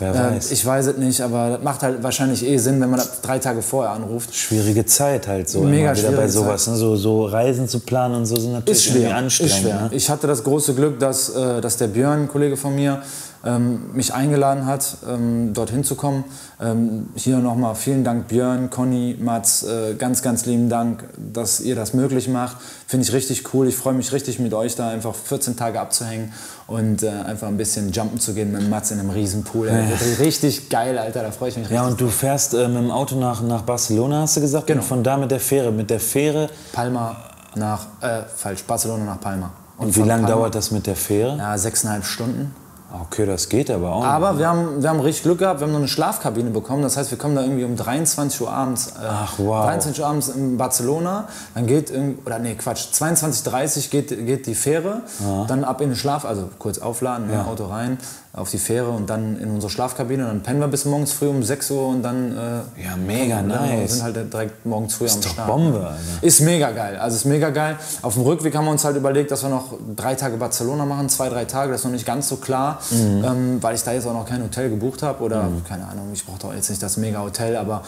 Wer 0.00 0.14
Äh, 0.14 0.36
weiß. 0.36 0.50
ich 0.50 0.66
weiß 0.66 0.86
es 0.86 0.96
nicht, 0.96 1.20
aber 1.20 1.50
das 1.50 1.62
macht 1.62 1.82
halt 1.82 2.02
wahrscheinlich 2.02 2.44
eh 2.44 2.56
Sinn, 2.58 2.80
wenn 2.80 2.90
man 2.90 2.98
das 2.98 3.20
drei 3.20 3.38
Tage 3.38 3.62
vorher 3.62 3.92
anruft. 3.92 4.34
Schwierige 4.34 4.84
Zeit 4.86 5.28
halt 5.28 5.48
so. 5.48 5.60
Mega 5.60 5.92
immer 5.92 5.96
wieder 5.98 6.12
bei 6.12 6.26
sowas. 6.28 6.66
Ne? 6.66 6.76
So, 6.76 6.96
so 6.96 7.26
Reisen 7.26 7.68
zu 7.68 7.80
planen 7.80 8.14
und 8.16 8.26
so 8.26 8.36
sind 8.36 8.52
natürlich 8.52 8.86
Ist 8.86 8.92
schwer, 8.92 9.14
anstrengend. 9.16 9.52
ist 9.52 9.58
schwer. 9.60 9.74
Ne? 9.82 9.88
Ich 9.92 10.10
hatte 10.10 10.26
das 10.26 10.42
große 10.42 10.74
Glück, 10.74 10.98
dass, 10.98 11.28
äh, 11.28 11.60
dass 11.60 11.76
der 11.76 11.86
Björn, 11.88 12.22
ein 12.22 12.28
Kollege 12.28 12.56
von 12.56 12.74
mir, 12.74 13.02
ähm, 13.44 13.94
mich 13.94 14.12
eingeladen 14.12 14.66
hat, 14.66 14.98
ähm, 15.08 15.54
dorthin 15.54 15.82
zu 15.82 15.94
kommen. 15.94 16.24
Ähm, 16.60 17.08
hier 17.14 17.38
nochmal 17.38 17.74
vielen 17.74 18.04
Dank 18.04 18.28
Björn, 18.28 18.68
Conny, 18.68 19.16
Mats, 19.18 19.62
äh, 19.62 19.94
ganz, 19.94 20.22
ganz 20.22 20.44
lieben 20.46 20.68
Dank, 20.68 21.04
dass 21.16 21.60
ihr 21.60 21.74
das 21.74 21.94
möglich 21.94 22.28
macht. 22.28 22.58
Finde 22.86 23.06
ich 23.06 23.12
richtig 23.12 23.54
cool. 23.54 23.66
Ich 23.68 23.76
freue 23.76 23.94
mich 23.94 24.12
richtig 24.12 24.38
mit 24.38 24.52
euch 24.52 24.76
da 24.76 24.90
einfach 24.90 25.14
14 25.14 25.56
Tage 25.56 25.80
abzuhängen 25.80 26.32
und 26.66 27.02
äh, 27.02 27.08
einfach 27.08 27.48
ein 27.48 27.56
bisschen 27.56 27.92
jumpen 27.92 28.20
zu 28.20 28.34
gehen 28.34 28.52
mit 28.52 28.68
Mats 28.68 28.90
in 28.90 29.00
einem 29.00 29.10
Riesenpool. 29.10 29.68
Ist 29.68 30.20
Richtig 30.20 30.68
geil, 30.68 30.98
Alter, 30.98 31.22
da 31.22 31.30
freue 31.30 31.48
ich 31.48 31.56
mich 31.56 31.64
richtig. 31.64 31.76
Ja, 31.76 31.86
und 31.86 32.00
du 32.00 32.08
fährst 32.08 32.54
äh, 32.54 32.68
mit 32.68 32.78
dem 32.78 32.90
Auto 32.90 33.16
nach, 33.16 33.42
nach 33.42 33.62
Barcelona, 33.62 34.22
hast 34.22 34.36
du 34.36 34.40
gesagt? 34.40 34.66
Genau. 34.66 34.80
Und 34.80 34.86
von 34.86 35.02
da 35.02 35.16
mit 35.16 35.30
der 35.30 35.40
Fähre. 35.40 35.72
Mit 35.72 35.88
der 35.88 36.00
Fähre. 36.00 36.50
Palma 36.72 37.16
nach, 37.54 37.86
äh, 38.00 38.22
falsch, 38.36 38.62
Barcelona 38.64 39.04
nach 39.04 39.20
Palma. 39.20 39.50
Und 39.78 39.88
wie 39.96 40.00
von 40.00 40.08
lange 40.08 40.26
dauert 40.26 40.54
das 40.54 40.70
mit 40.70 40.86
der 40.86 40.96
Fähre? 40.96 41.38
Ja, 41.38 41.56
sechseinhalb 41.56 42.04
Stunden. 42.04 42.54
Okay, 42.92 43.24
das 43.24 43.48
geht 43.48 43.70
aber 43.70 43.92
auch. 43.92 44.04
Aber 44.04 44.38
wir 44.38 44.48
haben, 44.48 44.82
wir 44.82 44.88
haben 44.90 44.98
richtig 45.00 45.22
Glück 45.22 45.38
gehabt, 45.38 45.60
wir 45.60 45.66
haben 45.66 45.72
noch 45.72 45.78
eine 45.78 45.88
Schlafkabine 45.88 46.50
bekommen. 46.50 46.82
Das 46.82 46.96
heißt, 46.96 47.10
wir 47.12 47.18
kommen 47.18 47.36
da 47.36 47.42
irgendwie 47.42 47.64
um 47.64 47.76
23 47.76 48.40
Uhr 48.40 48.50
abends. 48.50 48.88
Äh, 48.88 49.06
Ach, 49.08 49.34
wow. 49.38 49.64
23 49.66 50.02
Uhr 50.02 50.08
abends 50.08 50.28
in 50.28 50.56
Barcelona. 50.56 51.28
Dann 51.54 51.66
geht, 51.66 51.92
oder 52.26 52.38
nee, 52.40 52.54
Quatsch, 52.54 52.86
22.30 52.92 53.76
Uhr 53.84 53.90
geht, 53.90 54.26
geht 54.26 54.46
die 54.46 54.54
Fähre. 54.56 55.02
Dann 55.46 55.62
ab 55.64 55.80
in 55.80 55.90
den 55.90 55.96
Schlaf, 55.96 56.24
also 56.24 56.48
kurz 56.58 56.78
aufladen, 56.78 57.26
in 57.28 57.34
Ja. 57.34 57.40
ein 57.42 57.46
Auto 57.46 57.66
rein, 57.66 57.98
auf 58.32 58.48
die 58.48 58.58
Fähre 58.58 58.90
und 58.90 59.10
dann 59.10 59.36
in 59.40 59.50
unsere 59.50 59.70
Schlafkabine. 59.70 60.24
Dann 60.24 60.42
pennen 60.42 60.60
wir 60.60 60.68
bis 60.68 60.84
morgens 60.84 61.12
früh 61.12 61.26
um 61.26 61.42
6 61.42 61.70
Uhr 61.72 61.88
und 61.88 62.02
dann. 62.02 62.30
Äh, 62.30 62.82
Ja, 62.84 62.96
mega 62.96 63.38
kommen 63.38 63.48
wir 63.48 63.60
und 63.60 63.66
nice. 63.80 63.92
sind 63.94 64.02
halt 64.04 64.32
direkt 64.32 64.64
morgens 64.64 64.94
früh 64.94 65.04
am 65.06 65.08
ist 65.08 65.24
doch 65.24 65.32
Start. 65.32 65.48
Bombe, 65.48 65.78
Alter. 65.80 65.98
Ist 66.22 66.40
mega 66.40 66.70
geil. 66.70 66.96
Also 66.96 67.16
ist 67.16 67.24
mega 67.24 67.50
geil. 67.50 67.76
Auf 68.02 68.14
dem 68.14 68.22
Rückweg 68.22 68.54
haben 68.56 68.66
wir 68.66 68.70
uns 68.70 68.84
halt 68.84 68.96
überlegt, 68.96 69.32
dass 69.32 69.42
wir 69.42 69.48
noch 69.50 69.74
drei 69.96 70.14
Tage 70.14 70.36
Barcelona 70.36 70.84
machen, 70.84 71.08
zwei, 71.08 71.28
drei 71.28 71.44
Tage. 71.44 71.72
Das 71.72 71.80
ist 71.80 71.84
noch 71.86 71.92
nicht 71.92 72.06
ganz 72.06 72.28
so 72.28 72.36
klar, 72.36 72.78
Mhm. 72.90 73.24
ähm, 73.24 73.58
weil 73.62 73.74
ich 73.74 73.82
da 73.82 73.92
jetzt 73.92 74.06
auch 74.06 74.14
noch 74.14 74.26
kein 74.26 74.42
Hotel 74.44 74.70
gebucht 74.70 75.02
habe 75.02 75.22
oder 75.24 75.48
keine 75.68 75.88
Ahnung. 75.88 76.10
Ich 76.12 76.24
brauche 76.24 76.38
doch 76.38 76.54
jetzt 76.54 76.70
nicht 76.70 76.82
das 76.82 76.96
mega 76.98 77.20
Hotel, 77.20 77.56
aber 77.56 77.82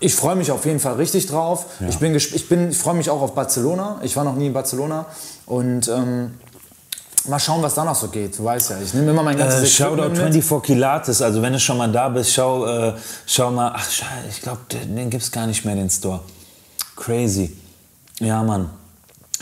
ich 0.00 0.14
freue 0.14 0.36
mich 0.36 0.50
auf 0.50 0.64
jeden 0.66 0.80
Fall 0.80 0.94
richtig 0.94 1.26
drauf. 1.26 1.66
Ich 1.88 1.98
bin, 1.98 2.14
ich 2.14 2.48
bin, 2.48 2.70
ich 2.70 2.78
freue 2.78 2.94
mich 2.94 3.08
auch 3.10 3.20
auf 3.22 3.34
Barcelona. 3.34 3.98
Ich 4.02 4.16
war 4.16 4.24
noch 4.24 4.34
nie 4.34 4.46
in 4.48 4.52
Barcelona 4.52 5.06
und 5.46 5.88
ähm, 5.88 6.32
mal 7.28 7.38
schauen, 7.38 7.62
was 7.62 7.74
da 7.74 7.84
noch 7.84 7.94
so 7.94 8.08
geht. 8.08 8.38
Du 8.38 8.44
weißt 8.44 8.70
ja, 8.70 8.76
ich 8.82 8.94
nehme 8.94 9.10
immer 9.10 9.22
mein 9.22 9.36
ganzes 9.36 9.62
Äh, 9.62 9.66
Shoutout 9.66 10.02
Equipment 10.02 10.34
mit. 10.34 10.44
24 10.44 10.62
Kilates, 10.66 11.22
also 11.22 11.42
wenn 11.42 11.52
du 11.52 11.60
schon 11.60 11.76
mal 11.78 11.90
da 11.90 12.08
bist, 12.08 12.32
schau, 12.32 12.66
äh, 12.66 12.94
schau 13.26 13.50
mal, 13.50 13.72
ach 13.74 13.90
scheiße, 13.90 14.28
ich 14.30 14.40
glaube, 14.40 14.60
den, 14.72 14.96
den 14.96 15.10
gibt 15.10 15.22
es 15.22 15.30
gar 15.30 15.46
nicht 15.46 15.64
mehr, 15.64 15.74
den 15.74 15.90
Store. 15.90 16.20
Crazy. 16.96 17.56
Ja, 18.20 18.42
Mann. 18.42 18.70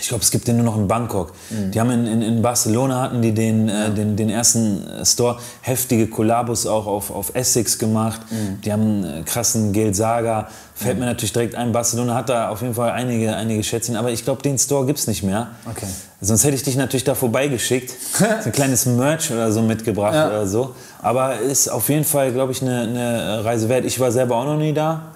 Ich 0.00 0.08
glaube, 0.08 0.22
es 0.22 0.30
gibt 0.30 0.46
den 0.46 0.56
nur 0.56 0.64
noch 0.64 0.76
in 0.76 0.86
Bangkok. 0.86 1.32
Mhm. 1.50 1.70
Die 1.72 1.80
haben 1.80 1.90
in, 1.90 2.06
in, 2.06 2.22
in 2.22 2.42
Barcelona 2.42 3.02
hatten 3.02 3.20
die 3.20 3.32
den, 3.32 3.68
äh, 3.68 3.90
den, 3.90 4.16
den 4.16 4.30
ersten 4.30 4.86
äh, 4.86 5.04
Store, 5.04 5.38
heftige 5.60 6.06
Kollabos 6.06 6.66
auch 6.66 6.86
auf, 6.86 7.10
auf 7.10 7.34
Essex 7.34 7.78
gemacht. 7.78 8.20
Mhm. 8.30 8.60
Die 8.62 8.72
haben 8.72 8.82
einen 8.82 9.04
äh, 9.04 9.22
krassen 9.24 9.72
Geld 9.72 9.96
Saga. 9.96 10.48
Fällt 10.74 11.00
mir 11.00 11.06
natürlich 11.06 11.32
direkt 11.32 11.56
ein. 11.56 11.72
Barcelona 11.72 12.14
hat 12.14 12.28
da 12.28 12.50
auf 12.50 12.62
jeden 12.62 12.74
Fall 12.74 12.90
einige, 12.90 13.34
einige 13.34 13.64
Schätzchen, 13.64 13.96
aber 13.96 14.12
ich 14.12 14.24
glaube, 14.24 14.42
den 14.42 14.56
Store 14.58 14.86
gibt 14.86 15.00
es 15.00 15.08
nicht 15.08 15.24
mehr. 15.24 15.48
Okay. 15.68 15.86
Sonst 16.20 16.44
hätte 16.44 16.54
ich 16.54 16.62
dich 16.62 16.76
natürlich 16.76 17.02
da 17.02 17.16
vorbeigeschickt. 17.16 17.90
so 18.18 18.24
ein 18.44 18.52
kleines 18.52 18.86
Merch 18.86 19.32
oder 19.32 19.50
so 19.50 19.62
mitgebracht 19.62 20.14
Ja. 20.14 20.28
oder 20.28 20.46
so. 20.46 20.76
Aber 21.02 21.38
ist 21.40 21.68
auf 21.68 21.88
jeden 21.88 22.04
Fall, 22.04 22.30
glaube 22.30 22.52
ich, 22.52 22.62
eine, 22.62 22.82
eine 22.82 23.44
Reise 23.44 23.68
wert. 23.68 23.84
Ich 23.84 23.98
war 23.98 24.12
selber 24.12 24.36
auch 24.36 24.44
noch 24.44 24.56
nie 24.56 24.72
da. 24.72 25.12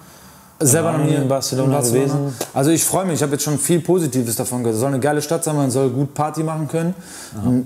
Selber 0.65 0.91
noch 0.93 1.05
nie 1.05 1.13
in 1.15 1.27
Barcelona 1.27 1.79
gewesen. 1.81 2.33
Also 2.53 2.71
ich 2.71 2.83
freue 2.83 3.05
mich, 3.05 3.15
ich 3.15 3.21
habe 3.23 3.33
jetzt 3.33 3.43
schon 3.43 3.57
viel 3.57 3.79
Positives 3.79 4.35
davon 4.35 4.59
gehört. 4.59 4.75
Es 4.75 4.79
soll 4.81 4.89
eine 4.89 4.99
geile 4.99 5.21
Stadt 5.21 5.43
sein, 5.43 5.55
man 5.55 5.71
soll 5.71 5.89
gut 5.89 6.13
Party 6.13 6.43
machen 6.43 6.67
können. 6.67 6.93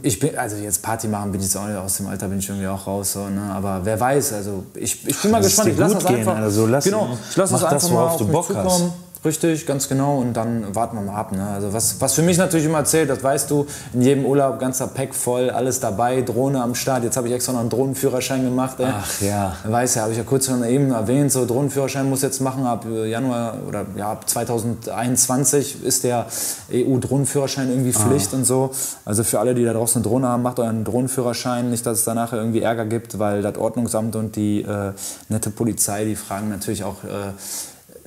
Ich 0.01 0.19
bin, 0.19 0.37
also 0.37 0.55
jetzt 0.57 0.81
Party 0.81 1.07
machen 1.07 1.31
bin 1.31 1.41
ich 1.41 1.47
jetzt 1.47 1.57
auch 1.57 1.67
nicht, 1.67 1.77
aus 1.77 1.97
dem 1.97 2.07
Alter 2.07 2.27
bin 2.27 2.39
ich 2.39 2.47
irgendwie 2.49 2.67
auch 2.67 2.85
raus. 2.87 3.13
So, 3.13 3.27
ne? 3.27 3.41
Aber 3.53 3.81
wer 3.83 3.99
weiß, 3.99 4.33
also 4.33 4.63
ich, 4.75 5.07
ich 5.07 5.21
bin 5.21 5.31
mal 5.31 5.37
Lass 5.37 5.47
es 5.47 5.51
gespannt. 5.55 5.69
Ich 5.73 5.77
lasse 5.79 5.95
das 5.95 6.05
einfach, 6.05 6.35
also 6.37 6.65
lass- 6.67 6.83
genau, 6.83 7.09
ich 7.29 7.35
lasse 7.35 7.53
mach 7.53 7.61
das 7.61 7.69
das, 7.69 7.83
einfach 7.85 7.95
mal 7.95 8.01
worauf 8.01 8.11
auf 8.13 8.17
du 8.17 8.23
mich 8.25 8.33
Bock 8.33 8.55
hast. 8.55 8.81
Richtig, 9.27 9.65
ganz 9.65 9.89
genau. 9.89 10.19
Und 10.19 10.33
dann 10.33 10.73
warten 10.73 10.95
wir 10.95 11.01
mal 11.03 11.15
ab. 11.15 11.33
Ne? 11.33 11.45
Also 11.45 11.73
was, 11.73 11.99
was 11.99 12.13
für 12.13 12.21
mich 12.21 12.37
natürlich 12.37 12.65
immer 12.65 12.85
zählt, 12.85 13.09
das 13.09 13.21
weißt 13.21 13.51
du, 13.51 13.67
in 13.93 14.01
jedem 14.01 14.25
Urlaub 14.25 14.57
ganzer 14.57 14.87
Pack 14.87 15.13
voll, 15.13 15.49
alles 15.49 15.81
dabei, 15.81 16.21
Drohne 16.21 16.63
am 16.63 16.75
Start. 16.75 17.03
Jetzt 17.03 17.17
habe 17.17 17.27
ich 17.27 17.33
extra 17.33 17.51
noch 17.51 17.59
einen 17.59 17.69
Drohnenführerschein 17.69 18.43
gemacht. 18.45 18.79
Ey. 18.79 18.87
Ach 18.89 19.21
ja. 19.21 19.57
Weiß 19.65 19.95
ja, 19.95 20.03
habe 20.03 20.13
ich 20.13 20.17
ja 20.17 20.23
kurz 20.23 20.45
schon 20.45 20.63
eben 20.63 20.91
erwähnt, 20.91 21.33
so 21.33 21.45
Drohnenführerschein 21.45 22.09
muss 22.09 22.21
jetzt 22.21 22.39
machen 22.39 22.65
ab 22.65 22.85
äh, 22.89 23.09
Januar 23.09 23.55
oder 23.67 23.85
ja, 23.97 24.11
ab 24.13 24.29
2021 24.29 25.83
ist 25.83 26.05
der 26.05 26.27
EU-Drohnenführerschein 26.73 27.69
irgendwie 27.69 27.93
Ah. 27.97 27.99
Pflicht 27.99 28.33
und 28.33 28.45
so. 28.45 28.71
Also 29.03 29.25
für 29.25 29.39
alle, 29.39 29.55
die 29.55 29.65
da 29.65 29.73
draußen 29.73 30.01
eine 30.01 30.09
Drohne 30.09 30.29
haben, 30.29 30.43
macht 30.43 30.59
euren 30.59 30.85
Drohnenführerschein, 30.85 31.69
nicht, 31.69 31.85
dass 31.85 31.99
es 31.99 32.03
danach 32.05 32.31
irgendwie 32.31 32.61
Ärger 32.61 32.85
gibt, 32.85 33.19
weil 33.19 33.41
das 33.41 33.57
Ordnungsamt 33.57 34.15
und 34.15 34.37
die 34.37 34.61
äh, 34.61 34.93
nette 35.27 35.49
Polizei, 35.49 36.05
die 36.05 36.15
fragen 36.15 36.47
natürlich 36.49 36.85
auch 36.85 37.03
äh, 37.03 37.33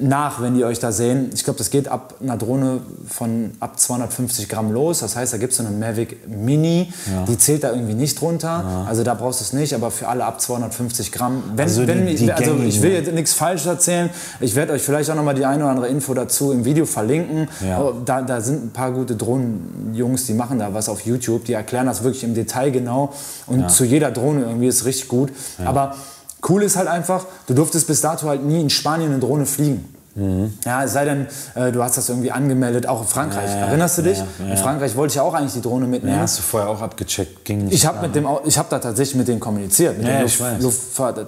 nach, 0.00 0.40
wenn 0.40 0.54
die 0.54 0.64
euch 0.64 0.78
da 0.78 0.92
sehen. 0.92 1.30
Ich 1.34 1.44
glaube, 1.44 1.58
das 1.58 1.70
geht 1.70 1.88
ab 1.88 2.14
einer 2.22 2.36
Drohne 2.36 2.80
von 3.08 3.52
ab 3.60 3.78
250 3.78 4.48
Gramm 4.48 4.72
los. 4.72 5.00
Das 5.00 5.16
heißt, 5.16 5.32
da 5.32 5.36
gibt 5.38 5.52
es 5.52 5.58
so 5.58 5.64
eine 5.66 5.76
Mavic 5.76 6.28
Mini, 6.28 6.92
die 7.28 7.36
zählt 7.38 7.64
da 7.64 7.70
irgendwie 7.72 7.94
nicht 7.94 8.20
drunter. 8.20 8.84
Also 8.88 9.02
da 9.04 9.14
brauchst 9.14 9.40
du 9.40 9.44
es 9.44 9.52
nicht, 9.52 9.74
aber 9.74 9.90
für 9.90 10.08
alle 10.08 10.24
ab 10.24 10.40
250 10.40 11.12
Gramm. 11.12 11.42
Wenn, 11.54 11.64
Also 11.68 11.86
wenn, 11.86 12.06
die- 12.06 12.12
ich- 12.14 12.20
die 12.20 12.32
also 12.32 12.56
ich 12.66 12.80
will 12.82 12.92
jetzt 12.92 13.12
nichts 13.12 13.32
Falsches 13.34 13.66
erzählen. 13.66 14.10
Ich 14.40 14.54
werde 14.54 14.72
euch 14.72 14.82
vielleicht 14.82 15.10
auch 15.10 15.14
noch 15.16 15.24
mal 15.24 15.34
die 15.34 15.44
eine 15.44 15.62
oder 15.64 15.70
andere 15.72 15.88
Info 15.88 16.14
dazu 16.14 16.52
im 16.52 16.64
Video 16.64 16.86
verlinken. 16.86 17.48
Ja. 17.66 17.92
Da, 18.04 18.22
da 18.22 18.40
sind 18.40 18.64
ein 18.64 18.70
paar 18.70 18.92
gute 18.92 19.16
Drohnenjungs, 19.16 20.26
die 20.26 20.34
machen 20.34 20.58
da 20.58 20.72
was 20.74 20.88
auf 20.88 21.02
YouTube. 21.02 21.44
Die 21.44 21.52
erklären 21.52 21.86
das 21.86 22.02
wirklich 22.02 22.24
im 22.24 22.34
Detail 22.34 22.70
genau. 22.70 23.12
Und 23.46 23.70
zu 23.70 23.84
jeder 23.84 24.10
Drohne 24.10 24.42
irgendwie 24.42 24.68
ist 24.68 24.84
richtig 24.84 25.08
gut. 25.08 25.30
Aber 25.64 25.94
cool 26.48 26.62
ist 26.62 26.76
halt 26.76 26.88
einfach, 26.88 27.26
du 27.46 27.54
durftest 27.54 27.86
bis 27.86 28.00
dato 28.00 28.28
halt 28.28 28.44
nie 28.44 28.60
in 28.60 28.70
Spanien 28.70 29.10
eine 29.10 29.20
Drohne 29.20 29.46
fliegen. 29.46 29.94
Ja, 30.66 30.84
es 30.84 30.92
sei 30.92 31.04
denn, 31.04 31.28
äh, 31.54 31.70
du 31.72 31.82
hast 31.82 31.96
das 31.96 32.08
irgendwie 32.08 32.32
angemeldet, 32.32 32.86
auch 32.86 33.00
in 33.02 33.06
Frankreich. 33.06 33.48
Ja, 33.48 33.66
Erinnerst 33.68 33.96
du 33.98 34.02
dich? 34.02 34.18
ja, 34.18 34.26
ja. 34.40 34.50
In 34.50 34.56
Frankreich 34.58 34.94
wollte 34.96 35.12
ich 35.12 35.14
ja 35.16 35.22
auch 35.22 35.32
eigentlich 35.34 35.52
die 35.54 35.62
Drohne 35.62 35.86
mitnehmen. 35.86 36.18
Hast 36.20 36.38
du 36.38 36.42
vorher 36.42 36.68
auch 36.68 36.82
abgecheckt, 36.82 37.44
ging 37.44 37.64
nicht. 37.64 37.74
Ich 37.74 37.86
habe 37.86 38.06
dem, 38.08 38.26
ich 38.44 38.58
habe 38.58 38.66
da 38.70 38.80
tatsächlich 38.80 39.14
mit 39.16 39.28
denen 39.28 39.40
kommuniziert, 39.40 39.96
mit 39.96 40.06
Ja, 40.06 40.16
ich 40.16 40.22
Luft, 40.38 40.40
weiß. 40.40 40.62
Luftfahrt, 40.62 41.26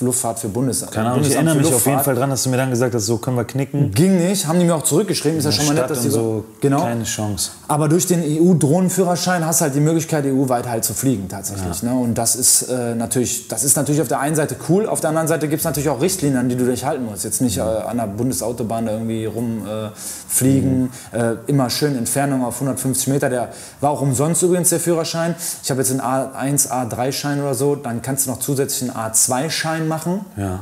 Luftfahrt 0.00 0.38
für 0.38 0.48
Bundes. 0.48 0.86
Keine 0.90 1.08
Ahnung, 1.08 1.22
ich 1.22 1.34
Bundesamt 1.34 1.34
erinnere 1.34 1.56
mich 1.56 1.74
auf 1.74 1.86
jeden. 1.86 2.00
Fall 2.00 2.14
dran, 2.14 2.30
dass 2.30 2.44
du 2.44 2.50
mir 2.50 2.58
dann 2.58 2.70
gesagt 2.70 2.94
hast, 2.94 3.06
so 3.06 3.18
können 3.18 3.36
wir 3.36 3.44
knicken. 3.44 3.90
Ging 3.90 4.18
nicht, 4.18 4.46
haben 4.46 4.60
die 4.60 4.66
mir 4.66 4.74
auch 4.76 4.84
zurückgeschrieben. 4.84 5.38
Ist 5.38 5.46
ja 5.46 5.52
schon 5.52 5.66
mal 5.66 5.74
nett, 5.74 5.90
dass 5.90 6.02
die 6.02 6.10
so, 6.10 6.44
genau. 6.60 6.82
keine 6.82 7.02
Chance. 7.02 7.50
Aber 7.66 7.88
durch 7.88 8.06
den 8.06 8.22
EU-Drohnenführerschein 8.22 9.44
hast 9.44 9.60
du 9.60 9.64
halt 9.64 9.74
die 9.74 9.80
Möglichkeit, 9.80 10.26
EU-weit 10.26 10.68
halt 10.68 10.84
zu 10.84 10.94
fliegen 10.94 11.28
tatsächlich. 11.28 11.82
Ne? 11.82 11.92
Und 11.92 12.14
das 12.14 12.36
ist, 12.36 12.62
äh, 12.62 12.94
natürlich, 12.94 13.48
das 13.48 13.64
ist 13.64 13.76
natürlich 13.76 14.00
auf 14.00 14.08
der 14.08 14.20
einen 14.20 14.36
Seite 14.36 14.56
cool, 14.68 14.86
auf 14.86 15.00
der 15.00 15.10
anderen 15.10 15.26
Seite 15.26 15.48
gibt 15.48 15.60
es 15.60 15.64
natürlich 15.64 15.88
auch 15.88 16.00
Richtlinien, 16.00 16.38
an 16.38 16.48
die 16.48 16.56
du 16.56 16.66
dich 16.66 16.84
halten 16.84 17.04
musst. 17.04 17.24
Jetzt 17.24 17.40
nicht 17.40 17.58
äh, 17.58 17.62
an 17.62 17.96
der 17.96 18.06
Bundesautobahn 18.06 18.86
da 18.86 18.92
irgendwie 18.92 19.24
rumfliegen, 19.24 19.66
äh, 19.66 19.90
fliegen. 20.28 20.90
äh, 21.12 21.34
immer 21.48 21.68
schön 21.68 21.96
Entfernung 21.98 22.44
auf 22.44 22.54
150 22.54 23.08
Meter. 23.08 23.28
Der 23.28 23.48
war 23.80 23.90
auch 23.90 24.02
umsonst 24.02 24.42
übrigens 24.42 24.70
der 24.70 24.78
Führerschein. 24.78 25.34
Ich 25.62 25.70
habe 25.70 25.80
jetzt 25.80 25.90
einen 25.90 26.00
A1, 26.00 26.68
A3-Schein 26.68 27.40
oder 27.40 27.54
so, 27.54 27.74
dann 27.74 28.02
kannst 28.02 28.26
du 28.26 28.30
noch 28.30 28.38
zusätzlich 28.38 28.88
einen 28.90 29.12
A2-Schein 29.12 29.63
machen. 29.88 30.24
Ja. 30.36 30.60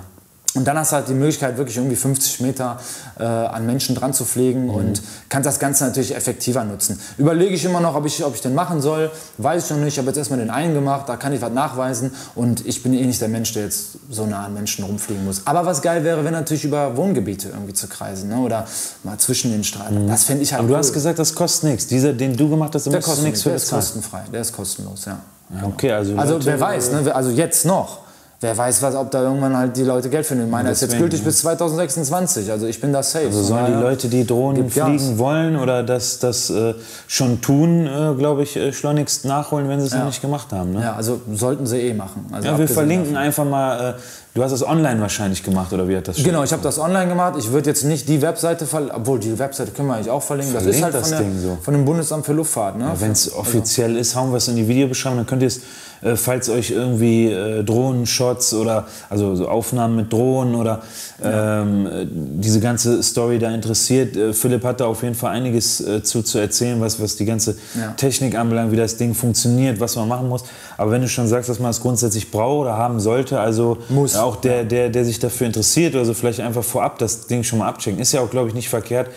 Und 0.55 0.67
dann 0.67 0.77
hast 0.77 0.93
du 0.93 0.97
halt 0.97 1.09
die 1.09 1.15
Möglichkeit, 1.15 1.57
wirklich 1.57 1.79
irgendwie 1.79 1.97
50 1.97 2.41
Meter 2.43 2.79
äh, 3.19 3.23
an 3.23 3.65
Menschen 3.65 3.95
dran 3.95 4.13
zu 4.13 4.27
fliegen 4.27 4.69
und 4.69 5.01
kannst 5.31 5.47
das 5.47 5.59
Ganze 5.59 5.85
natürlich 5.85 6.15
effektiver 6.15 6.63
nutzen. 6.65 7.01
Überlege 7.17 7.55
ich 7.55 7.65
immer 7.65 7.81
noch, 7.81 7.95
ob 7.95 8.05
ich, 8.05 8.23
ob 8.23 8.35
ich 8.35 8.43
den 8.43 8.55
machen 8.55 8.83
soll. 8.83 9.11
Weiß 9.39 9.65
ich 9.65 9.71
noch 9.71 9.79
nicht. 9.79 9.95
Ich 9.95 9.99
habe 9.99 10.09
jetzt 10.09 10.19
erstmal 10.19 10.41
den 10.41 10.51
einen 10.51 10.75
gemacht, 10.75 11.09
da 11.09 11.17
kann 11.17 11.33
ich 11.33 11.41
was 11.41 11.53
nachweisen. 11.53 12.13
Und 12.35 12.67
ich 12.67 12.83
bin 12.83 12.93
eh 12.93 13.07
nicht 13.07 13.23
der 13.23 13.29
Mensch, 13.31 13.55
der 13.55 13.65
jetzt 13.65 13.97
so 14.11 14.27
nah 14.27 14.45
an 14.45 14.53
Menschen 14.53 14.85
rumfliegen 14.85 15.25
muss. 15.25 15.41
Aber 15.47 15.65
was 15.65 15.81
geil 15.81 16.05
wäre, 16.05 16.23
wenn 16.23 16.35
natürlich 16.35 16.65
über 16.65 16.99
Wohngebiete 16.99 17.49
irgendwie 17.49 17.73
zu 17.73 17.89
kreisen 17.89 18.29
ne? 18.29 18.37
oder 18.37 18.67
mal 19.05 19.17
zwischen 19.17 19.53
den 19.53 19.65
Straßen. 19.65 20.07
Das 20.07 20.25
fände 20.25 20.43
ich 20.43 20.53
halt 20.53 20.59
Aber 20.61 20.69
du 20.69 20.75
cool. 20.75 20.81
hast 20.81 20.93
gesagt, 20.93 21.19
das 21.19 21.35
kostet 21.35 21.71
nichts. 21.71 21.87
Dieser, 21.87 22.13
den 22.13 22.37
du 22.37 22.51
gemacht 22.51 22.75
hast, 22.75 22.85
der 22.85 22.93
du 22.93 23.01
kostet 23.01 23.25
nichts 23.25 23.41
für 23.43 23.49
der 23.49 23.57
ist 23.57 23.71
kostenfrei, 23.71 24.25
der 24.31 24.43
ist 24.43 24.53
kostenlos, 24.53 25.07
ja. 25.07 25.19
Ja, 25.49 25.67
Okay, 25.67 25.93
also, 25.93 26.15
Also 26.17 26.45
wer 26.45 26.61
weiß, 26.61 26.93
ne? 26.93 27.15
also 27.15 27.31
jetzt 27.31 27.65
noch. 27.65 28.02
Wer 28.43 28.59
weiß, 28.59 28.82
was, 28.82 28.97
ob 28.97 29.09
da 29.12 29.22
irgendwann 29.22 29.57
halt 29.57 29.76
die 29.76 29.84
Leute 29.84 30.11
Geld 30.11 30.26
finden. 30.26 30.51
Meiner 30.51 30.72
ist 30.72 30.82
jetzt 30.82 30.99
gültig 30.99 31.20
ja. 31.20 31.26
bis 31.26 31.38
2026, 31.38 32.51
also 32.51 32.66
ich 32.66 32.80
bin 32.80 32.93
da 32.93 33.01
safe. 33.01 33.26
Also 33.26 33.40
sollen 33.40 33.66
die 33.66 33.80
Leute, 33.80 34.09
die 34.09 34.26
Drohnen 34.26 34.64
Gib 34.64 34.74
Gas. 34.74 34.88
fliegen 34.88 35.18
wollen 35.18 35.57
oder 35.57 35.84
das, 35.84 36.18
das 36.18 36.51
äh, 36.51 36.74
schon 37.07 37.40
tun, 37.40 37.86
äh, 37.86 38.14
glaube 38.18 38.43
ich, 38.43 38.57
äh, 38.57 38.72
schleunigst 38.72 39.26
nachholen, 39.26 39.68
wenn 39.68 39.78
sie 39.78 39.86
es 39.86 39.95
noch 39.95 40.07
nicht 40.07 40.20
gemacht 40.20 40.51
haben. 40.51 40.72
Ne? 40.72 40.82
Ja, 40.82 40.97
also 40.97 41.20
sollten 41.32 41.66
sie 41.66 41.78
eh 41.82 41.95
machen. 41.95 42.26
Also 42.32 42.49
Ja, 42.49 42.59
wir 42.59 42.66
verlinken 42.66 43.12
davon. 43.12 43.26
einfach 43.26 43.45
mal, 43.45 43.95
äh, 44.32 44.32
du 44.35 44.43
hast 44.43 44.53
das 44.53 44.66
online 44.66 45.01
wahrscheinlich 45.01 45.43
gemacht 45.43 45.72
oder 45.72 45.89
wie 45.89 45.97
hat 45.97 46.09
das 46.09 46.16
Genau, 46.22 46.43
ich 46.43 46.53
habe 46.53 46.62
das 46.62 46.78
online 46.78 47.09
gemacht. 47.09 47.35
Ich 47.39 47.51
würde 47.53 47.68
jetzt 47.70 47.85
nicht 47.85 48.09
die 48.09 48.22
Webseite 48.22 48.66
verlinken, 48.66 48.97
obwohl 49.01 49.18
die 49.18 49.39
Webseite 49.39 49.72
können 49.72 49.89
wir 49.89 49.95
eigentlich 49.97 50.11
auch 50.11 50.22
verlinken. 50.22 50.55
Das 50.55 50.64
ist 50.64 50.78
Verlinkt 50.78 50.95
halt 50.95 51.05
von, 51.05 51.11
das 51.11 51.20
der, 51.20 51.28
Ding 51.28 51.39
so. 51.41 51.59
von 51.61 51.74
dem 51.74 51.85
Bundesamt 51.85 52.24
für 52.26 52.33
Luftfahrt. 52.33 52.78
Ne? 52.78 52.91
Wenn 52.99 53.12
es 53.12 53.33
offiziell 53.35 53.97
ist, 53.97 54.16
hauen 54.16 54.30
wir 54.30 54.39
es 54.39 54.49
in 54.49 54.57
die 54.57 54.66
Videobeschreibung, 54.68 55.18
dann 55.18 55.26
könnt 55.26 55.43
ihr 55.43 55.49
es, 55.49 55.61
äh, 56.03 56.16
falls 56.16 56.49
euch 56.49 56.70
irgendwie 56.70 57.26
äh, 57.30 57.62
Drohnenshots 57.62 58.55
oder 58.55 58.87
also 59.11 59.37
so 59.37 59.49
Aufnahmen 59.49 59.97
mit 59.97 60.12
Drohnen 60.12 60.55
oder 60.55 60.83
ähm, 61.22 61.87
äh, 61.87 62.07
diese 62.11 62.59
ganze 62.61 63.03
Story 63.03 63.39
da 63.39 63.51
interessiert. 63.55 64.16
Äh, 64.16 64.33
Philipp 64.33 64.64
hat 64.64 64.80
da 64.80 64.87
auf 64.87 65.03
jeden 65.03 65.14
Fall 65.14 65.30
einiges 65.33 65.80
äh, 65.80 66.03
zu, 66.03 66.22
zu 66.22 66.39
erzählen, 66.39 66.80
was, 66.80 67.01
was 67.01 67.16
die 67.16 67.24
ganze 67.24 67.57
Ja. 67.78 67.93
Technik 67.93 68.37
anbelangt, 68.37 68.72
wie 68.72 68.76
das 68.76 68.97
Ding 68.97 69.14
funktioniert, 69.14 69.78
was 69.78 69.95
man 69.97 70.09
machen 70.09 70.28
muss. 70.28 70.43
Aber 70.83 70.91
wenn 70.91 71.03
du 71.03 71.09
schon 71.09 71.28
sagst, 71.28 71.49
dass 71.49 71.61
man 71.61 71.70
es 71.70 71.80
grundsätzlich 71.80 72.33
braucht 72.33 72.62
oder 72.62 72.76
haben 72.76 72.99
sollte, 72.99 73.39
also 73.39 73.78
Muss. 73.89 74.16
auch 74.16 74.35
der, 74.35 74.64
der, 74.64 74.89
der 74.91 75.05
sich 75.05 75.20
dafür 75.20 75.47
interessiert 75.47 75.95
oder 75.95 76.05
so 76.05 76.12
vielleicht 76.12 76.41
einfach 76.41 76.64
vorab 76.64 76.99
das 76.99 77.28
Ding 77.28 77.45
schon 77.45 77.61
mal 77.61 77.68
abchecken, 77.68 78.01
ist 78.01 78.11
ja 78.11 78.20
auch, 78.20 78.28
glaube 78.28 78.49
ich, 78.49 78.55
nicht 78.55 78.68
verkehrt. 78.68 79.09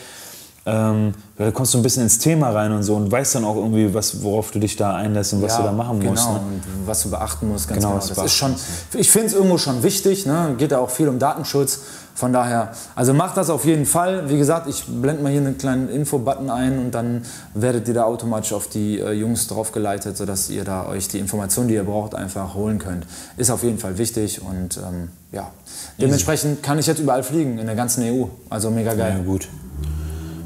Ähm, 0.68 1.14
da 1.38 1.52
kommst 1.52 1.76
du 1.76 1.78
ein 1.78 1.84
bisschen 1.84 2.02
ins 2.04 2.18
Thema 2.18 2.50
rein 2.50 2.72
und 2.72 2.82
so 2.82 2.96
und 2.96 3.12
weißt 3.12 3.36
dann 3.36 3.46
auch 3.46 3.56
irgendwie, 3.56 3.94
was, 3.94 4.24
worauf 4.24 4.50
du 4.50 4.58
dich 4.60 4.76
da 4.76 4.96
einlässt 4.96 5.34
und 5.34 5.44
was 5.44 5.52
Ja, 5.52 5.58
du 5.60 5.64
da 5.66 5.72
machen 5.72 6.00
genau, 6.00 6.12
musst. 6.14 6.28
Ne? 6.28 6.34
und 6.40 6.62
was 6.88 7.04
du 7.04 7.12
beachten 7.12 7.50
musst, 7.50 7.68
ganz 7.68 7.82
Genau, 7.84 8.00
genau. 8.00 8.08
Das 8.08 8.18
ist 8.26 8.34
schon, 8.34 8.56
ich 8.94 9.12
finde 9.12 9.28
es 9.28 9.34
irgendwo 9.34 9.60
schon 9.60 9.84
wichtig, 9.84 10.26
ne? 10.26 10.56
geht 10.58 10.72
ja 10.72 10.80
auch 10.80 10.90
viel 10.90 11.08
um 11.08 11.20
Datenschutz. 11.20 11.82
Von 12.16 12.32
daher, 12.32 12.72
also 12.96 13.14
macht 13.14 13.36
das 13.36 13.50
auf 13.50 13.66
jeden 13.66 13.86
Fall. 13.86 14.30
Wie 14.30 14.38
gesagt, 14.38 14.68
ich 14.70 14.86
blende 14.86 15.22
mal 15.22 15.32
hier 15.34 15.42
einen 15.42 15.58
kleinen 15.58 15.90
Info-Button 15.90 16.50
ein 16.50 16.80
und 16.80 16.92
dann 16.92 17.24
werdet 17.54 17.90
ihr 17.90 17.94
da 17.94 18.06
automatisch 18.06 18.54
auf 18.54 18.68
die 18.68 19.00
äh, 19.02 19.12
Jungs 19.12 19.48
draufgeleitet, 19.48 20.16
sodass 20.16 20.50
ihr 20.50 20.64
da 20.64 20.88
euch 20.88 21.10
die 21.10 21.20
Informationen, 21.20 21.68
die 21.68 21.74
ihr 21.74 21.84
braucht, 21.84 22.16
einfach 22.16 22.56
holen 22.56 22.80
könnt. 22.80 23.06
Ist 23.36 23.52
auf 23.52 23.64
jeden 23.64 23.78
Fall 23.80 23.98
wichtig 23.98 24.42
und 24.42 24.78
ähm, 24.78 25.10
ja, 25.34 25.52
dementsprechend 26.00 26.64
kann 26.64 26.80
ich 26.80 26.88
jetzt 26.88 27.00
überall 27.00 27.22
fliegen 27.22 27.60
in 27.60 27.66
der 27.66 27.76
ganzen 27.76 28.02
EU. 28.06 28.28
Also 28.50 28.72
mega 28.72 28.92
Ja, 28.92 28.98
geil. 29.10 29.24
gut. 29.26 29.50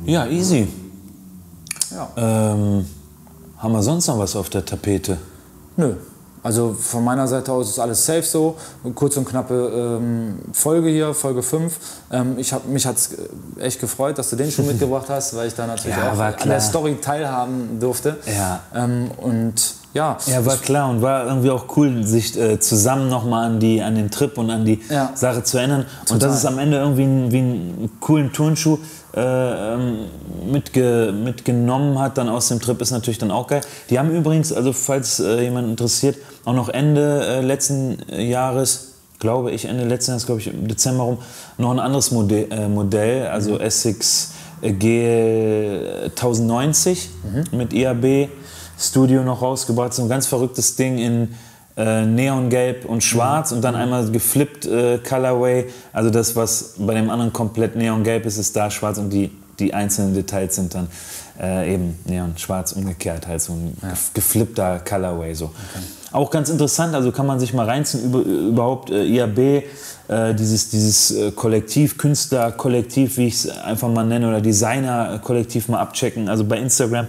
Ja, 0.10 0.26
easy. 0.26 0.68
Ja. 1.91 2.10
Ähm, 2.18 2.86
haben 3.57 3.74
wir 3.74 3.84
sonst 3.84 4.07
noch 4.07 4.18
was 4.18 4.36
auf 4.36 4.49
der 4.49 4.66
Tapete? 4.66 5.18
Nö. 5.78 5.93
Also 6.41 6.74
von 6.74 7.03
meiner 7.03 7.28
Seite 7.28 7.51
aus 7.51 7.70
ist 7.70 7.80
alles 7.80 8.03
safe 8.05 8.24
so. 8.24 8.55
Kurz 8.95 9.18
und 9.18 9.26
knappe 9.26 9.99
ähm, 9.99 10.39
Folge 10.53 10.89
hier, 10.89 11.14
Folge 11.14 11.43
5. 11.43 11.78
Ähm, 12.12 12.36
ich 12.39 12.53
hab, 12.53 12.66
mich 12.66 12.86
hat 12.88 12.95
es 12.95 13.10
echt 13.60 13.80
gefreut, 13.82 14.18
dass 14.18 14.30
du 14.30 14.36
den 14.38 14.49
schon 14.49 14.66
mitgebracht 14.72 15.07
hast, 15.10 15.36
weil 15.36 15.47
ich 15.49 15.53
da 15.53 15.68
natürlich 15.68 15.97
Ja, 15.97 16.14
auch 16.14 16.18
an 16.41 16.49
der 16.49 16.62
Story 16.62 16.97
teilhaben 17.01 17.80
durfte. 17.80 18.18
Ja. 18.26 18.62
Ähm, 18.74 19.12
und 19.18 19.53
ja, 19.93 20.18
Ja, 20.28 20.45
war 20.45 20.55
klar 20.57 20.89
und 20.89 21.01
war 21.01 21.26
irgendwie 21.26 21.49
auch 21.49 21.66
cool, 21.76 22.05
sich 22.05 22.39
äh, 22.39 22.57
zusammen 22.60 23.10
nochmal 23.10 23.45
an, 23.47 23.60
die, 23.60 23.82
an 23.82 23.95
den 23.95 24.10
Trip 24.10 24.38
und 24.38 24.49
an 24.49 24.64
die 24.64 24.80
Ja. 24.89 25.12
Sache 25.16 25.43
zu 25.43 25.57
erinnern. 25.57 25.82
Und 26.01 26.07
Total. 26.07 26.30
dass 26.30 26.38
es 26.38 26.45
am 26.45 26.57
Ende 26.57 26.78
irgendwie 26.78 27.03
einen, 27.03 27.32
wie 27.34 27.38
einen 27.39 27.91
coolen 27.99 28.32
Turnschuh 28.32 28.78
äh, 29.16 29.74
ähm, 29.74 30.05
mitge, 30.51 31.12
mitgenommen 31.12 31.97
hat 31.99 32.18
dann 32.18 32.30
aus 32.30 32.47
dem 32.49 32.60
Trip, 32.60 32.80
ist 32.82 32.91
natürlich 32.91 33.18
dann 33.18 33.32
auch 33.32 33.47
geil. 33.47 33.62
Die 33.89 33.97
haben 33.97 34.12
übrigens, 34.12 34.53
also 34.53 34.74
falls 34.74 35.20
äh, 35.20 35.41
jemand 35.41 35.68
interessiert, 35.68 36.18
auch 36.45 36.53
noch 36.53 36.70
Ende 36.70 37.26
äh, 37.26 37.41
letzten 37.41 37.97
Jahres, 38.12 38.93
glaube 39.18 39.49
ich, 39.51 39.66
Ende 39.66 39.86
letzten 39.86 40.12
Jahres, 40.12 40.26
glaube 40.26 40.41
ich, 40.41 40.47
im 40.47 40.68
Dezember 40.68 41.03
rum, 41.03 41.18
noch 41.57 41.72
ein 41.72 41.80
anderes 41.80 42.12
Modell, 42.12 42.47
äh, 42.51 42.68
Modell 42.68 43.28
also 43.28 43.57
Essex 43.57 44.34
äh, 44.62 44.72
G1090 44.72 47.07
mit 47.51 47.74
IAB 47.74 48.30
Studio 48.80 49.24
noch 49.24 49.41
rausgebracht. 49.41 49.93
So 49.93 50.03
ein 50.03 50.10
ganz 50.10 50.28
verrücktes 50.28 50.76
Ding 50.76 50.99
in 50.99 51.34
äh, 51.80 52.05
Neongelb 52.05 52.86
und 52.86 53.01
Schwarz 53.03 53.51
und 53.53 53.61
dann 53.61 53.75
einmal 53.75 54.05
geflippt 54.11 54.65
äh, 54.65 54.99
Colorway. 54.99 55.65
Also 55.93 56.09
das, 56.09 56.36
was 56.36 56.75
bei 56.77 56.93
dem 56.93 57.09
anderen 57.09 57.32
komplett 57.32 57.75
Neongelb 57.75 58.25
ist, 58.25 58.38
ist 58.38 58.53
da 58.55 58.69
schwarz 58.69 58.97
und 58.97 59.09
die, 59.09 59.32
die 59.57 59.73
einzelnen 59.73 60.13
Details 60.13 60.55
sind 60.55 60.75
dann 60.75 60.88
äh, 61.41 61.73
eben 61.73 61.97
Neon 62.05 62.34
schwarz 62.38 62.73
umgekehrt, 62.73 63.25
halt 63.25 63.41
so 63.41 63.53
ein 63.53 63.77
gef- 63.82 64.13
geflippter 64.13 64.80
Colorway 64.80 65.34
so. 65.34 65.51
Auch 66.11 66.30
ganz 66.32 66.49
interessant, 66.49 66.93
also 66.95 67.11
kann 67.11 67.27
man 67.27 67.39
sich 67.39 67.53
mal 67.53 67.65
reinziehen, 67.65 68.03
über, 68.05 68.19
überhaupt 68.19 68.89
äh, 68.89 69.05
IAB, 69.05 69.38
äh, 70.09 70.34
dieses, 70.34 70.69
dieses 70.69 71.11
äh, 71.11 71.32
Kollektiv, 71.32 71.97
Künstlerkollektiv, 71.97 73.17
wie 73.17 73.27
ich 73.27 73.36
es 73.36 73.49
einfach 73.49 73.88
mal 73.89 74.05
nenne, 74.05 74.27
oder 74.27 74.41
Designer-Kollektiv 74.41 75.69
mal 75.69 75.80
abchecken. 75.80 76.27
Also 76.27 76.43
bei 76.43 76.57
Instagram 76.57 77.07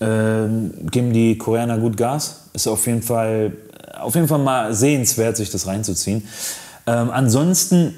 ähm, 0.00 0.72
geben 0.90 1.12
die 1.12 1.36
Koreaner 1.38 1.78
gut 1.78 1.96
Gas. 1.96 2.40
Ist 2.54 2.66
auf 2.66 2.86
jeden 2.86 3.02
Fall, 3.02 3.52
auf 4.04 4.14
jeden 4.14 4.28
Fall 4.28 4.38
mal 4.38 4.74
sehenswert, 4.74 5.36
sich 5.36 5.50
das 5.50 5.66
reinzuziehen. 5.66 6.26
Ähm, 6.86 7.10
ansonsten, 7.10 7.94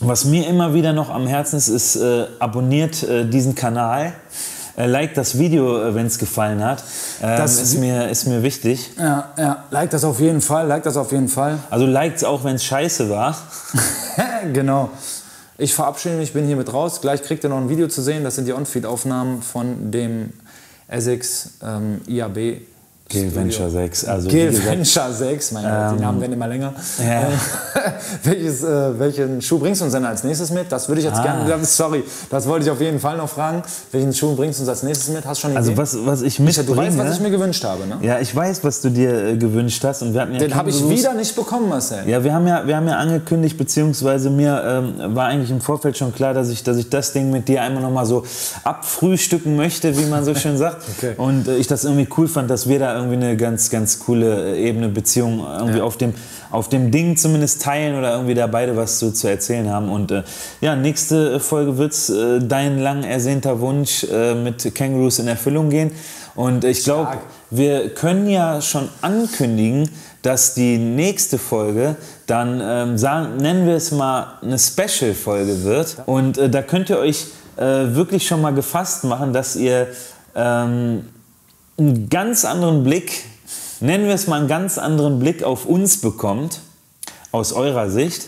was 0.00 0.24
mir 0.24 0.46
immer 0.46 0.74
wieder 0.74 0.92
noch 0.92 1.10
am 1.10 1.26
Herzen 1.26 1.56
ist, 1.56 1.68
ist 1.68 1.96
äh, 1.96 2.26
abonniert 2.38 3.02
äh, 3.02 3.26
diesen 3.28 3.54
Kanal. 3.54 4.12
Äh, 4.76 4.86
like 4.86 5.14
das 5.14 5.38
Video, 5.38 5.92
wenn 5.94 6.06
es 6.06 6.18
gefallen 6.18 6.62
hat. 6.62 6.84
Ähm, 7.20 7.36
Das 7.36 7.60
ist, 7.60 7.78
mir, 7.78 8.08
ist 8.08 8.26
mir 8.26 8.44
wichtig. 8.44 8.90
Ja, 8.96 9.32
ja, 9.36 9.64
like 9.70 9.90
das 9.90 10.04
auf 10.04 10.20
jeden 10.20 10.40
Fall, 10.40 10.68
like 10.68 10.84
das 10.84 10.96
auf 10.96 11.10
jeden 11.10 11.28
Fall. 11.28 11.58
Also 11.68 11.84
liked 11.84 12.24
auch, 12.24 12.44
wenn 12.44 12.54
es 12.54 12.64
scheiße 12.64 13.10
war. 13.10 13.36
genau. 14.52 14.90
Ich 15.56 15.74
verabschiede 15.74 16.14
mich, 16.14 16.32
bin 16.32 16.46
hiermit 16.46 16.72
raus. 16.72 17.00
Gleich 17.00 17.22
kriegt 17.22 17.42
ihr 17.42 17.50
noch 17.50 17.56
ein 17.56 17.68
Video 17.68 17.88
zu 17.88 18.00
sehen. 18.02 18.22
Das 18.22 18.36
sind 18.36 18.46
die 18.46 18.52
On-Feed-Aufnahmen 18.52 19.42
von 19.42 19.90
dem 19.90 20.32
Essex 20.86 21.50
ähm, 21.60 22.00
IAB. 22.06 22.60
G 23.08 23.34
Venture 23.34 23.70
6. 23.70 24.04
Also, 24.04 24.28
gesagt, 24.28 24.66
Venture 24.66 25.12
6, 25.12 25.52
mein 25.52 25.64
Gott, 25.64 25.96
die 25.98 26.02
Namen 26.02 26.20
werden 26.20 26.32
immer 26.34 26.46
länger. 26.46 26.74
Ja. 26.98 27.04
Ähm, 27.22 27.28
welches, 28.22 28.62
äh, 28.62 28.98
welchen 28.98 29.40
Schuh 29.40 29.58
bringst 29.58 29.80
du 29.80 29.86
uns 29.86 29.94
denn 29.94 30.04
als 30.04 30.24
nächstes 30.24 30.50
mit? 30.50 30.70
Das 30.70 30.88
würde 30.88 31.00
ich 31.00 31.06
jetzt 31.06 31.18
Ah. 31.20 31.44
gerne, 31.46 31.64
sorry, 31.64 32.04
das 32.28 32.46
wollte 32.46 32.66
ich 32.66 32.70
auf 32.70 32.82
jeden 32.82 33.00
Fall 33.00 33.16
noch 33.16 33.30
fragen. 33.30 33.62
Welchen 33.92 34.12
Schuh 34.12 34.36
bringst 34.36 34.58
du 34.58 34.62
uns 34.64 34.68
als 34.68 34.82
nächstes 34.82 35.08
mit? 35.08 35.24
Hast 35.24 35.38
du 35.38 35.42
schon 35.42 35.50
eine 35.52 35.60
also 35.60 35.70
Idee? 35.72 35.80
was, 35.80 35.96
was 36.04 36.20
ich 36.20 36.36
du 36.36 36.42
mitbringe... 36.42 36.76
weißt, 36.76 36.98
was 36.98 37.14
ich 37.14 37.20
mir 37.20 37.30
gewünscht 37.30 37.64
habe, 37.64 37.86
ne? 37.86 37.96
ja, 38.02 38.18
ich 38.20 38.34
weiß, 38.36 38.62
was 38.62 38.82
du 38.82 38.90
dir 38.90 39.24
äh, 39.28 39.36
gewünscht 39.38 39.82
hast. 39.84 40.02
Und 40.02 40.12
wir 40.12 40.20
hatten 40.20 40.34
ja 40.34 40.40
Den 40.40 40.54
habe 40.54 40.68
ich 40.68 40.76
Kängurus- 40.76 40.90
wieder 40.98 41.14
nicht 41.14 41.34
bekommen, 41.34 41.70
Marcel. 41.70 42.06
Ja, 42.06 42.22
wir 42.22 42.34
haben 42.34 42.46
ja, 42.46 42.66
wir 42.66 42.76
haben 42.76 42.88
ja 42.88 42.96
angekündigt, 42.98 43.56
beziehungsweise 43.56 44.28
mir 44.28 44.62
ähm, 44.66 45.16
war 45.16 45.28
eigentlich 45.28 45.50
im 45.50 45.62
Vorfeld 45.62 45.96
schon 45.96 46.12
klar, 46.12 46.34
dass 46.34 46.50
ich, 46.50 46.62
dass 46.62 46.76
ich 46.76 46.90
das 46.90 47.14
Ding 47.14 47.30
mit 47.30 47.48
dir 47.48 47.62
einmal 47.62 47.82
nochmal 47.82 48.04
so 48.04 48.24
abfrühstücken 48.64 49.56
möchte, 49.56 49.96
wie 49.98 50.04
man 50.04 50.24
so 50.26 50.34
schön 50.34 50.58
sagt. 50.58 50.82
Okay. 50.98 51.14
Und 51.16 51.46
äh, 51.48 51.56
ich 51.56 51.68
das 51.68 51.84
irgendwie 51.84 52.08
cool 52.16 52.26
fand, 52.26 52.50
dass 52.50 52.68
wir 52.68 52.78
da 52.80 52.97
irgendwie 52.98 53.16
eine 53.16 53.36
ganz, 53.36 53.70
ganz 53.70 53.98
coole 53.98 54.54
äh, 54.56 54.68
Ebene, 54.68 54.88
Beziehung 54.88 55.44
irgendwie 55.58 55.78
Ja. 55.78 55.84
auf, 55.84 55.96
dem, 55.96 56.14
auf 56.50 56.68
dem 56.68 56.90
Ding 56.90 57.16
zumindest 57.16 57.62
teilen 57.62 57.98
oder 57.98 58.12
irgendwie 58.14 58.34
da 58.34 58.46
beide 58.46 58.76
was 58.76 58.98
zu, 58.98 59.12
zu 59.12 59.28
erzählen 59.28 59.70
haben. 59.70 59.90
Und 59.90 60.10
äh, 60.10 60.22
ja, 60.60 60.76
nächste 60.76 61.40
Folge 61.40 61.78
wird's 61.78 62.10
äh, 62.10 62.40
dein 62.40 62.78
lang 62.78 63.02
ersehnter 63.04 63.60
Wunsch 63.60 64.04
äh, 64.04 64.34
mit 64.34 64.74
Kangaroos 64.74 65.18
in 65.18 65.28
Erfüllung 65.28 65.70
gehen. 65.70 65.90
Und 66.34 66.64
ich 66.64 66.84
glaube, 66.84 67.18
wir 67.50 67.88
können 67.94 68.28
ja 68.28 68.60
schon 68.60 68.88
ankündigen, 69.02 69.88
dass 70.22 70.54
die 70.54 70.78
nächste 70.78 71.38
Folge 71.38 71.96
dann, 72.26 72.60
ähm, 72.62 72.98
sagen, 72.98 73.38
nennen 73.38 73.66
wir 73.66 73.74
es 73.74 73.90
mal, 73.90 74.34
eine 74.42 74.58
Special-Folge 74.58 75.64
wird. 75.64 75.96
Und 76.06 76.38
äh, 76.38 76.48
da 76.50 76.62
könnt 76.62 76.90
ihr 76.90 76.98
euch 76.98 77.26
äh, 77.56 77.62
wirklich 77.94 78.26
schon 78.26 78.40
mal 78.40 78.52
gefasst 78.52 79.02
machen, 79.04 79.32
dass 79.32 79.56
ihr 79.56 79.88
ähm, 80.36 81.06
einen 81.78 82.08
ganz 82.08 82.44
anderen 82.44 82.82
Blick, 82.82 83.24
nennen 83.80 84.06
wir 84.06 84.14
es 84.14 84.26
mal 84.26 84.38
einen 84.38 84.48
ganz 84.48 84.78
anderen 84.78 85.18
Blick 85.18 85.42
auf 85.42 85.66
uns 85.66 86.00
bekommt, 86.00 86.60
aus 87.32 87.52
eurer 87.52 87.90
Sicht. 87.90 88.26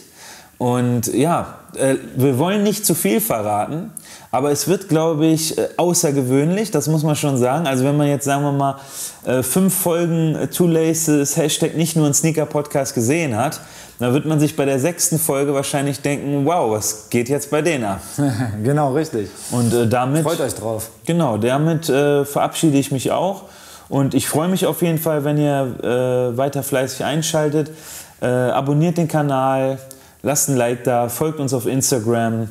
Und 0.58 1.06
ja, 1.08 1.59
äh, 1.76 1.96
wir 2.16 2.38
wollen 2.38 2.62
nicht 2.62 2.84
zu 2.84 2.94
viel 2.94 3.20
verraten, 3.20 3.92
aber 4.32 4.50
es 4.50 4.66
wird, 4.68 4.88
glaube 4.88 5.26
ich, 5.26 5.56
äh, 5.56 5.68
außergewöhnlich, 5.76 6.70
das 6.70 6.88
muss 6.88 7.02
man 7.02 7.16
schon 7.16 7.36
sagen. 7.36 7.66
Also 7.66 7.84
wenn 7.84 7.96
man 7.96 8.08
jetzt, 8.08 8.24
sagen 8.24 8.42
wir 8.42 8.52
mal, 8.52 8.76
äh, 9.24 9.42
fünf 9.42 9.74
Folgen 9.74 10.34
äh, 10.34 10.46
Two 10.48 10.66
Laces, 10.66 11.36
Hashtag 11.36 11.76
nicht 11.76 11.96
nur 11.96 12.06
ein 12.06 12.14
Sneaker-Podcast 12.14 12.94
gesehen 12.94 13.36
hat, 13.36 13.60
dann 13.98 14.14
wird 14.14 14.24
man 14.26 14.40
sich 14.40 14.56
bei 14.56 14.64
der 14.64 14.78
sechsten 14.78 15.18
Folge 15.18 15.54
wahrscheinlich 15.54 16.00
denken, 16.00 16.44
wow, 16.44 16.70
was 16.72 17.08
geht 17.10 17.28
jetzt 17.28 17.50
bei 17.50 17.62
denen 17.62 17.84
ab? 17.84 18.00
genau, 18.64 18.94
richtig. 18.94 19.28
Und 19.50 19.72
äh, 19.72 19.86
damit... 19.86 20.22
Freut 20.22 20.40
euch 20.40 20.54
drauf. 20.54 20.90
Genau, 21.06 21.36
damit 21.36 21.86
verabschiede 21.86 22.78
ich 22.78 22.90
mich 22.92 23.10
auch. 23.10 23.44
Und 23.88 24.14
ich 24.14 24.28
freue 24.28 24.48
mich 24.48 24.66
auf 24.66 24.82
jeden 24.82 24.98
Fall, 24.98 25.24
wenn 25.24 25.36
ihr 25.36 26.32
weiter 26.36 26.62
fleißig 26.62 27.04
einschaltet. 27.04 27.72
Abonniert 28.20 28.96
den 28.96 29.08
Kanal, 29.08 29.78
Lasst 30.22 30.48
ein 30.48 30.56
Like 30.56 30.84
da, 30.84 31.08
folgt 31.08 31.40
uns 31.40 31.54
auf 31.54 31.66
Instagram 31.66 32.48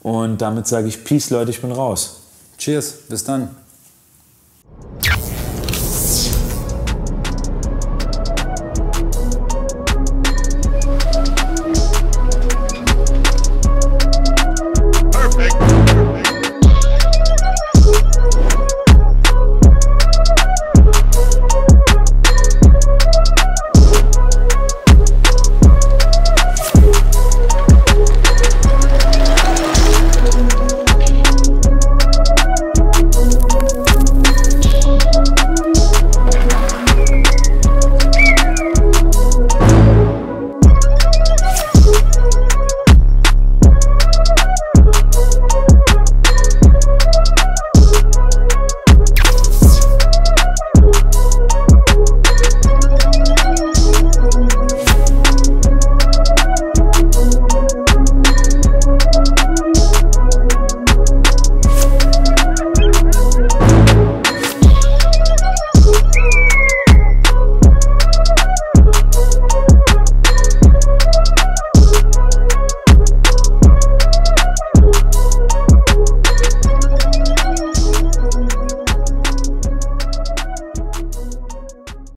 und 0.00 0.40
damit 0.40 0.66
sage 0.66 0.88
ich 0.88 1.04
Peace, 1.04 1.30
Leute, 1.30 1.50
ich 1.50 1.60
bin 1.60 1.72
raus. 1.72 2.22
Cheers, 2.58 2.92
bis 3.08 3.24
dann. 3.24 3.50